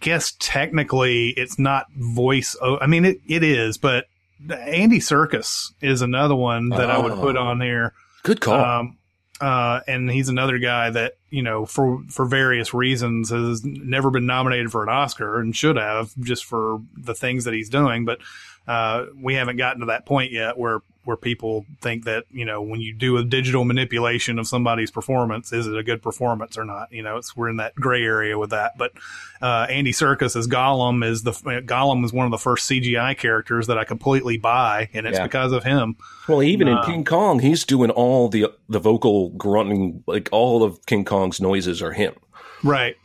guess 0.01 0.35
technically 0.39 1.29
it's 1.31 1.59
not 1.59 1.87
voice. 1.93 2.57
I 2.63 2.87
mean, 2.87 3.05
it, 3.05 3.21
it 3.27 3.43
is, 3.43 3.79
but 3.79 4.07
Andy 4.51 4.99
Serkis 4.99 5.73
is 5.81 6.03
another 6.03 6.35
one 6.35 6.71
that 6.71 6.91
oh. 6.91 6.93
I 6.93 6.99
would 6.99 7.15
put 7.15 7.37
oh. 7.37 7.43
on 7.43 7.61
here. 7.61 7.93
Good 8.23 8.41
call. 8.41 8.61
Um, 8.61 8.99
uh, 9.41 9.81
and 9.89 10.09
he's 10.09 10.29
another 10.29 10.59
guy 10.59 10.91
that 10.91 11.15
you 11.31 11.43
know 11.43 11.67
for 11.67 12.03
for 12.09 12.25
various 12.25 12.73
reasons 12.73 13.31
has 13.31 13.65
never 13.65 14.11
been 14.11 14.27
nominated 14.27 14.71
for 14.71 14.85
an 14.85 14.89
Oscar 14.89 15.41
and 15.41 15.55
should 15.57 15.77
have 15.77 16.13
just 16.21 16.45
for 16.45 16.81
the 16.97 17.15
things 17.15 17.45
that 17.45 17.55
he's 17.55 17.69
doing. 17.69 18.05
But 18.05 18.21
uh, 18.67 19.07
we 19.21 19.35
haven't 19.35 19.57
gotten 19.57 19.81
to 19.81 19.87
that 19.87 20.07
point 20.07 20.33
yet 20.33 20.59
where 20.59 20.81
where 21.05 21.17
people 21.17 21.67
think 21.81 22.05
that 22.05 22.25
you 22.31 22.45
know 22.45 22.63
when 22.63 22.81
you 22.81 22.95
do 22.95 23.17
a 23.17 23.25
digital 23.25 23.65
manipulation 23.65 24.39
of 24.39 24.47
somebody's 24.47 24.91
performance, 24.91 25.53
is 25.53 25.67
it 25.67 25.77
a 25.77 25.83
good 25.83 26.03
performance 26.03 26.57
or 26.57 26.65
not? 26.65 26.93
You 26.93 27.03
know, 27.03 27.17
it's 27.17 27.37
we're 27.37 27.49
in 27.49 27.57
that 27.57 27.75
gray 27.75 28.03
area 28.03 28.39
with 28.39 28.51
that. 28.51 28.79
But 28.79 28.93
uh, 29.41 29.67
Andy 29.69 29.93
Serkis 29.93 30.37
as 30.37 30.47
Gollum 30.47 31.05
is 31.05 31.23
the 31.23 31.33
Gollum 31.33 32.05
is 32.05 32.13
one 32.13 32.27
of 32.27 32.31
the 32.31 32.39
first 32.39 32.71
CGI 32.71 33.17
characters 33.17 33.67
that 33.67 33.79
I 33.79 33.85
completely 33.85 34.37
buy, 34.37 34.89
and 34.93 35.07
it's 35.07 35.19
yeah. 35.19 35.25
because 35.25 35.53
of 35.53 35.65
him. 35.65 35.97
Well, 36.29 36.43
even 36.43 36.69
uh, 36.69 36.81
in 36.81 36.87
King 36.87 37.05
Kong, 37.05 37.41
he's 37.41 37.65
doing 37.65 37.91
all 37.91 38.29
the 38.29 38.53
the 38.69 38.79
vocal 38.79 39.31
grunting, 39.31 40.05
like 40.07 40.29
all 40.31 40.63
of 40.63 40.85
King 40.87 41.05
Kong's 41.05 41.41
noises 41.41 41.83
are 41.83 41.93
him. 41.93 42.15
Right. 42.63 42.97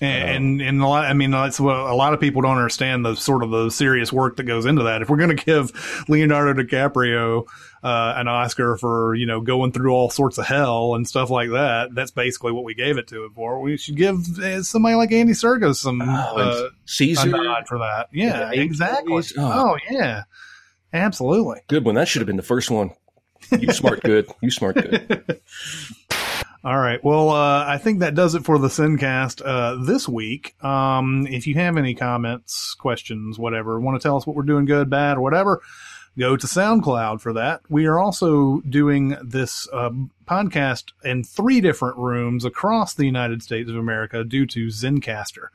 And, 0.00 0.60
and, 0.60 0.62
and 0.62 0.82
a 0.82 0.86
lot, 0.86 1.04
I 1.04 1.12
mean, 1.12 1.30
that's 1.30 1.60
what 1.60 1.76
a 1.76 1.94
lot 1.94 2.14
of 2.14 2.20
people 2.20 2.42
don't 2.42 2.56
understand 2.56 3.04
the 3.04 3.14
sort 3.14 3.42
of 3.42 3.50
the 3.50 3.70
serious 3.70 4.12
work 4.12 4.36
that 4.36 4.44
goes 4.44 4.66
into 4.66 4.84
that. 4.84 5.02
If 5.02 5.08
we're 5.08 5.16
going 5.16 5.36
to 5.36 5.44
give 5.44 6.04
Leonardo 6.08 6.62
DiCaprio 6.62 7.46
uh, 7.82 8.14
an 8.16 8.28
Oscar 8.28 8.76
for 8.76 9.14
you 9.14 9.26
know 9.26 9.40
going 9.40 9.70
through 9.70 9.92
all 9.92 10.10
sorts 10.10 10.38
of 10.38 10.46
hell 10.46 10.94
and 10.94 11.06
stuff 11.06 11.30
like 11.30 11.50
that, 11.50 11.94
that's 11.94 12.10
basically 12.10 12.52
what 12.52 12.64
we 12.64 12.74
gave 12.74 12.98
it 12.98 13.06
to 13.08 13.24
him 13.24 13.32
for. 13.34 13.60
We 13.60 13.76
should 13.76 13.96
give 13.96 14.38
uh, 14.38 14.62
somebody 14.62 14.94
like 14.96 15.12
Andy 15.12 15.32
Serkis 15.34 15.76
some 15.76 16.02
oh, 16.02 16.04
uh, 16.06 16.68
Caesar 16.86 17.28
nod 17.28 17.68
for 17.68 17.78
that. 17.78 18.08
Yeah, 18.12 18.50
exactly. 18.52 19.22
Oh. 19.38 19.76
oh 19.76 19.76
yeah, 19.90 20.22
absolutely. 20.92 21.60
Good 21.68 21.84
one. 21.84 21.94
That 21.94 22.08
should 22.08 22.20
have 22.20 22.26
been 22.26 22.36
the 22.36 22.42
first 22.42 22.70
one. 22.70 22.90
You 23.50 23.72
smart 23.72 24.02
good. 24.02 24.26
You 24.40 24.50
smart 24.50 24.76
good. 24.76 25.40
All 26.64 26.78
right. 26.78 27.02
Well, 27.04 27.28
uh, 27.28 27.66
I 27.66 27.76
think 27.76 27.98
that 27.98 28.14
does 28.14 28.34
it 28.34 28.42
for 28.42 28.58
the 28.58 28.68
Sincast 28.68 29.42
uh, 29.44 29.84
this 29.84 30.08
week. 30.08 30.54
Um, 30.64 31.26
if 31.26 31.46
you 31.46 31.56
have 31.56 31.76
any 31.76 31.94
comments, 31.94 32.72
questions, 32.72 33.38
whatever, 33.38 33.78
want 33.78 34.00
to 34.00 34.02
tell 34.02 34.16
us 34.16 34.26
what 34.26 34.34
we're 34.34 34.44
doing 34.44 34.64
good, 34.64 34.88
bad, 34.88 35.18
or 35.18 35.20
whatever, 35.20 35.60
go 36.18 36.38
to 36.38 36.46
SoundCloud 36.46 37.20
for 37.20 37.34
that. 37.34 37.60
We 37.68 37.84
are 37.84 37.98
also 37.98 38.60
doing 38.60 39.14
this 39.22 39.68
uh, 39.74 39.90
podcast 40.26 40.84
in 41.04 41.22
three 41.22 41.60
different 41.60 41.98
rooms 41.98 42.46
across 42.46 42.94
the 42.94 43.04
United 43.04 43.42
States 43.42 43.68
of 43.68 43.76
America 43.76 44.24
due 44.24 44.46
to 44.46 44.68
Zencastr. 44.68 45.48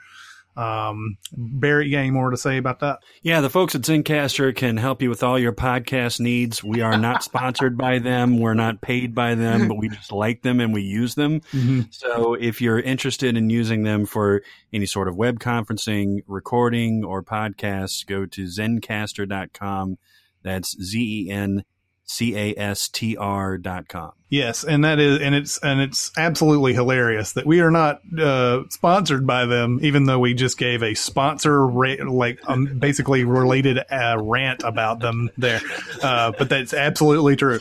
Um, 0.60 1.16
Barry, 1.32 1.86
you 1.86 1.92
got 1.94 2.00
any 2.00 2.12
more 2.12 2.32
to 2.32 2.38
say 2.38 2.58
about 2.58 2.82
that? 2.82 3.00
Yeah, 3.22 3.40
the 3.40 3.50
folks 3.50 3.76
at 3.76 3.82
Zencastr 3.82 4.54
can 4.54 4.76
help 4.76 5.02
you 5.02 5.10
with 5.10 5.24
all 5.24 5.40
your 5.40 5.54
podcast 5.54 6.20
needs. 6.20 6.62
We 6.62 6.82
are 6.82 6.98
not 6.98 7.24
sponsored 7.30 7.78
by 7.78 8.00
them. 8.00 8.40
We're 8.40 8.56
not 8.56 8.82
paid 8.82 9.16
by 9.16 9.36
them, 9.36 9.70
but 9.70 9.78
we 9.78 9.88
just 9.88 10.12
like 10.12 10.42
them 10.42 10.60
and 10.60 10.74
we 10.74 10.82
use 10.82 11.16
them. 11.16 11.40
Mm-hmm. 11.54 11.82
So 11.92 12.34
if 12.34 12.62
you're 12.62 12.80
interested 12.80 13.38
in 13.38 13.50
using 13.50 13.84
them 13.84 14.06
for 14.06 14.42
any 14.74 14.86
sort 14.86 15.08
of 15.08 15.16
web 15.16 15.40
conferencing, 15.40 16.24
recording, 16.28 17.06
or 17.06 17.24
podcasts, 17.24 18.06
go 18.06 18.26
to 18.26 18.44
zencastr.com. 18.44 19.98
That's 20.44 20.76
Z 20.82 21.28
E 21.28 21.32
N 21.32 21.64
C-A-S-T-R 22.10 23.60
dot 23.60 23.88
com. 23.88 24.12
Yes, 24.30 24.64
and 24.64 24.84
that 24.84 25.00
is, 25.00 25.22
and 25.22 25.36
it's, 25.36 25.60
and 25.60 25.80
it's 25.80 26.12
absolutely 26.18 26.74
hilarious 26.74 27.34
that 27.34 27.46
we 27.46 27.62
are 27.62 27.70
not 27.70 28.02
uh, 28.20 28.64
sponsored 28.70 29.28
by 29.28 29.46
them, 29.46 29.80
even 29.84 30.06
though 30.06 30.18
we 30.18 30.34
just 30.34 30.58
gave 30.58 30.82
a 30.82 30.96
sponsor, 30.96 31.68
ra- 31.68 31.96
like 32.08 32.40
um, 32.48 32.80
basically 32.80 33.26
related 33.26 33.78
uh, 33.92 34.18
rant 34.20 34.64
about 34.64 35.00
them 35.00 35.30
there. 35.38 35.62
Uh, 36.02 36.32
but 36.38 36.50
that's 36.50 36.74
absolutely 36.74 37.36
true. 37.36 37.60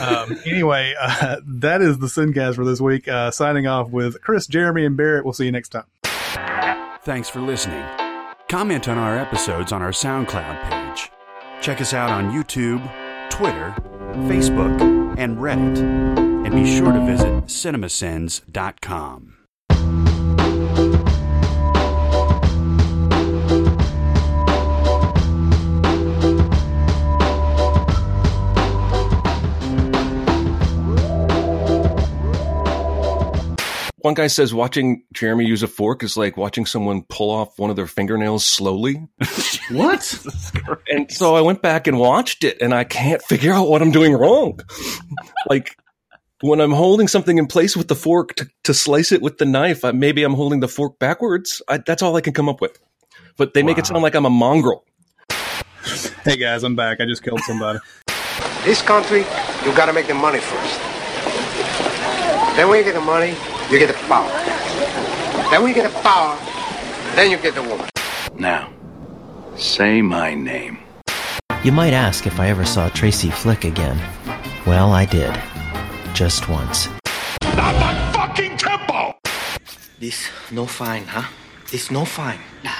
um, 0.00 0.38
anyway, 0.46 0.94
uh, 1.00 1.36
that 1.44 1.82
is 1.82 1.98
the 1.98 2.06
Sincast 2.06 2.54
for 2.54 2.64
this 2.64 2.80
week. 2.80 3.08
Uh, 3.08 3.32
signing 3.32 3.66
off 3.66 3.90
with 3.90 4.20
Chris, 4.22 4.46
Jeremy, 4.46 4.84
and 4.84 4.96
Barrett. 4.96 5.24
We'll 5.24 5.34
see 5.34 5.46
you 5.46 5.52
next 5.52 5.70
time. 5.70 5.84
Thanks 7.02 7.28
for 7.28 7.40
listening. 7.40 7.84
Comment 8.48 8.88
on 8.88 8.98
our 8.98 9.18
episodes 9.18 9.72
on 9.72 9.82
our 9.82 9.90
SoundCloud 9.90 10.70
page. 10.70 11.10
Check 11.60 11.80
us 11.80 11.92
out 11.92 12.10
on 12.10 12.30
YouTube 12.30 12.88
Twitter, 13.36 13.74
Facebook, 14.28 14.80
and 15.18 15.36
Reddit. 15.36 15.78
And 16.46 16.54
be 16.54 16.64
sure 16.78 16.92
to 16.92 17.00
visit 17.04 17.44
cinemasins.com. 17.46 19.34
One 34.06 34.14
guy 34.14 34.28
says 34.28 34.54
watching 34.54 35.02
Jeremy 35.12 35.46
use 35.46 35.64
a 35.64 35.66
fork 35.66 36.04
is 36.04 36.16
like 36.16 36.36
watching 36.36 36.64
someone 36.64 37.02
pull 37.02 37.28
off 37.28 37.58
one 37.58 37.70
of 37.70 37.76
their 37.76 37.88
fingernails 37.88 38.44
slowly. 38.44 39.04
what? 39.72 40.24
and 40.88 41.10
so 41.10 41.34
I 41.34 41.40
went 41.40 41.60
back 41.60 41.88
and 41.88 41.98
watched 41.98 42.44
it 42.44 42.62
and 42.62 42.72
I 42.72 42.84
can't 42.84 43.20
figure 43.20 43.52
out 43.52 43.68
what 43.68 43.82
I'm 43.82 43.90
doing 43.90 44.12
wrong. 44.12 44.60
like 45.50 45.76
when 46.40 46.60
I'm 46.60 46.70
holding 46.70 47.08
something 47.08 47.36
in 47.36 47.48
place 47.48 47.76
with 47.76 47.88
the 47.88 47.96
fork 47.96 48.36
to, 48.36 48.48
to 48.62 48.72
slice 48.72 49.10
it 49.10 49.22
with 49.22 49.38
the 49.38 49.44
knife, 49.44 49.84
I, 49.84 49.90
maybe 49.90 50.22
I'm 50.22 50.34
holding 50.34 50.60
the 50.60 50.68
fork 50.68 51.00
backwards. 51.00 51.60
I, 51.66 51.78
that's 51.78 52.00
all 52.00 52.14
I 52.14 52.20
can 52.20 52.32
come 52.32 52.48
up 52.48 52.60
with. 52.60 52.78
But 53.36 53.54
they 53.54 53.64
wow. 53.64 53.66
make 53.66 53.78
it 53.78 53.88
sound 53.88 54.04
like 54.04 54.14
I'm 54.14 54.24
a 54.24 54.30
mongrel. 54.30 54.84
Hey 56.22 56.36
guys, 56.36 56.62
I'm 56.62 56.76
back. 56.76 57.00
I 57.00 57.06
just 57.06 57.24
killed 57.24 57.40
somebody. 57.40 57.80
This 58.62 58.82
country, 58.82 59.24
you 59.64 59.74
got 59.74 59.86
to 59.86 59.92
make 59.92 60.06
the 60.06 60.14
money 60.14 60.38
first. 60.38 60.80
Then 62.54 62.68
when 62.68 62.78
you 62.78 62.84
get 62.84 62.94
the 62.94 63.00
money, 63.00 63.34
you 63.70 63.78
get 63.80 63.88
the 63.88 63.94
power. 64.06 64.28
Then 65.50 65.62
when 65.62 65.68
you 65.68 65.74
get 65.74 65.90
the 65.90 65.98
power, 66.00 66.38
then 67.16 67.30
you 67.30 67.36
get 67.38 67.54
the 67.54 67.62
woman. 67.62 67.88
Now, 68.38 68.72
say 69.56 70.02
my 70.02 70.34
name. 70.34 70.78
You 71.64 71.72
might 71.72 71.92
ask 71.92 72.26
if 72.26 72.38
I 72.38 72.48
ever 72.48 72.64
saw 72.64 72.88
Tracy 72.90 73.30
Flick 73.30 73.64
again. 73.64 73.98
Well, 74.66 74.92
I 74.92 75.04
did. 75.04 75.34
Just 76.14 76.48
once. 76.48 76.88
Not 77.56 77.74
my 77.80 78.12
fucking 78.12 78.56
tempo! 78.56 79.16
This 79.98 80.28
no 80.52 80.66
fine, 80.66 81.04
huh? 81.04 81.28
This 81.72 81.90
no 81.90 82.04
fine. 82.04 82.38
Nah, 82.62 82.70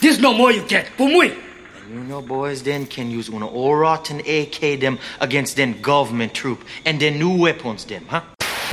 this 0.00 0.20
no 0.20 0.32
more 0.32 0.52
you 0.52 0.64
get. 0.68 0.88
For 0.90 1.08
me. 1.08 1.34
And 1.82 1.94
you 1.94 2.00
know 2.04 2.22
boys 2.22 2.62
then 2.62 2.86
can 2.86 3.10
use 3.10 3.28
one 3.30 3.42
all 3.42 3.74
rotten 3.74 4.20
AK 4.20 4.78
them 4.80 4.98
against 5.20 5.56
them 5.56 5.80
government 5.82 6.34
troop 6.34 6.64
and 6.84 7.00
then 7.00 7.18
new 7.18 7.36
weapons 7.36 7.84
them, 7.84 8.04
huh? 8.06 8.22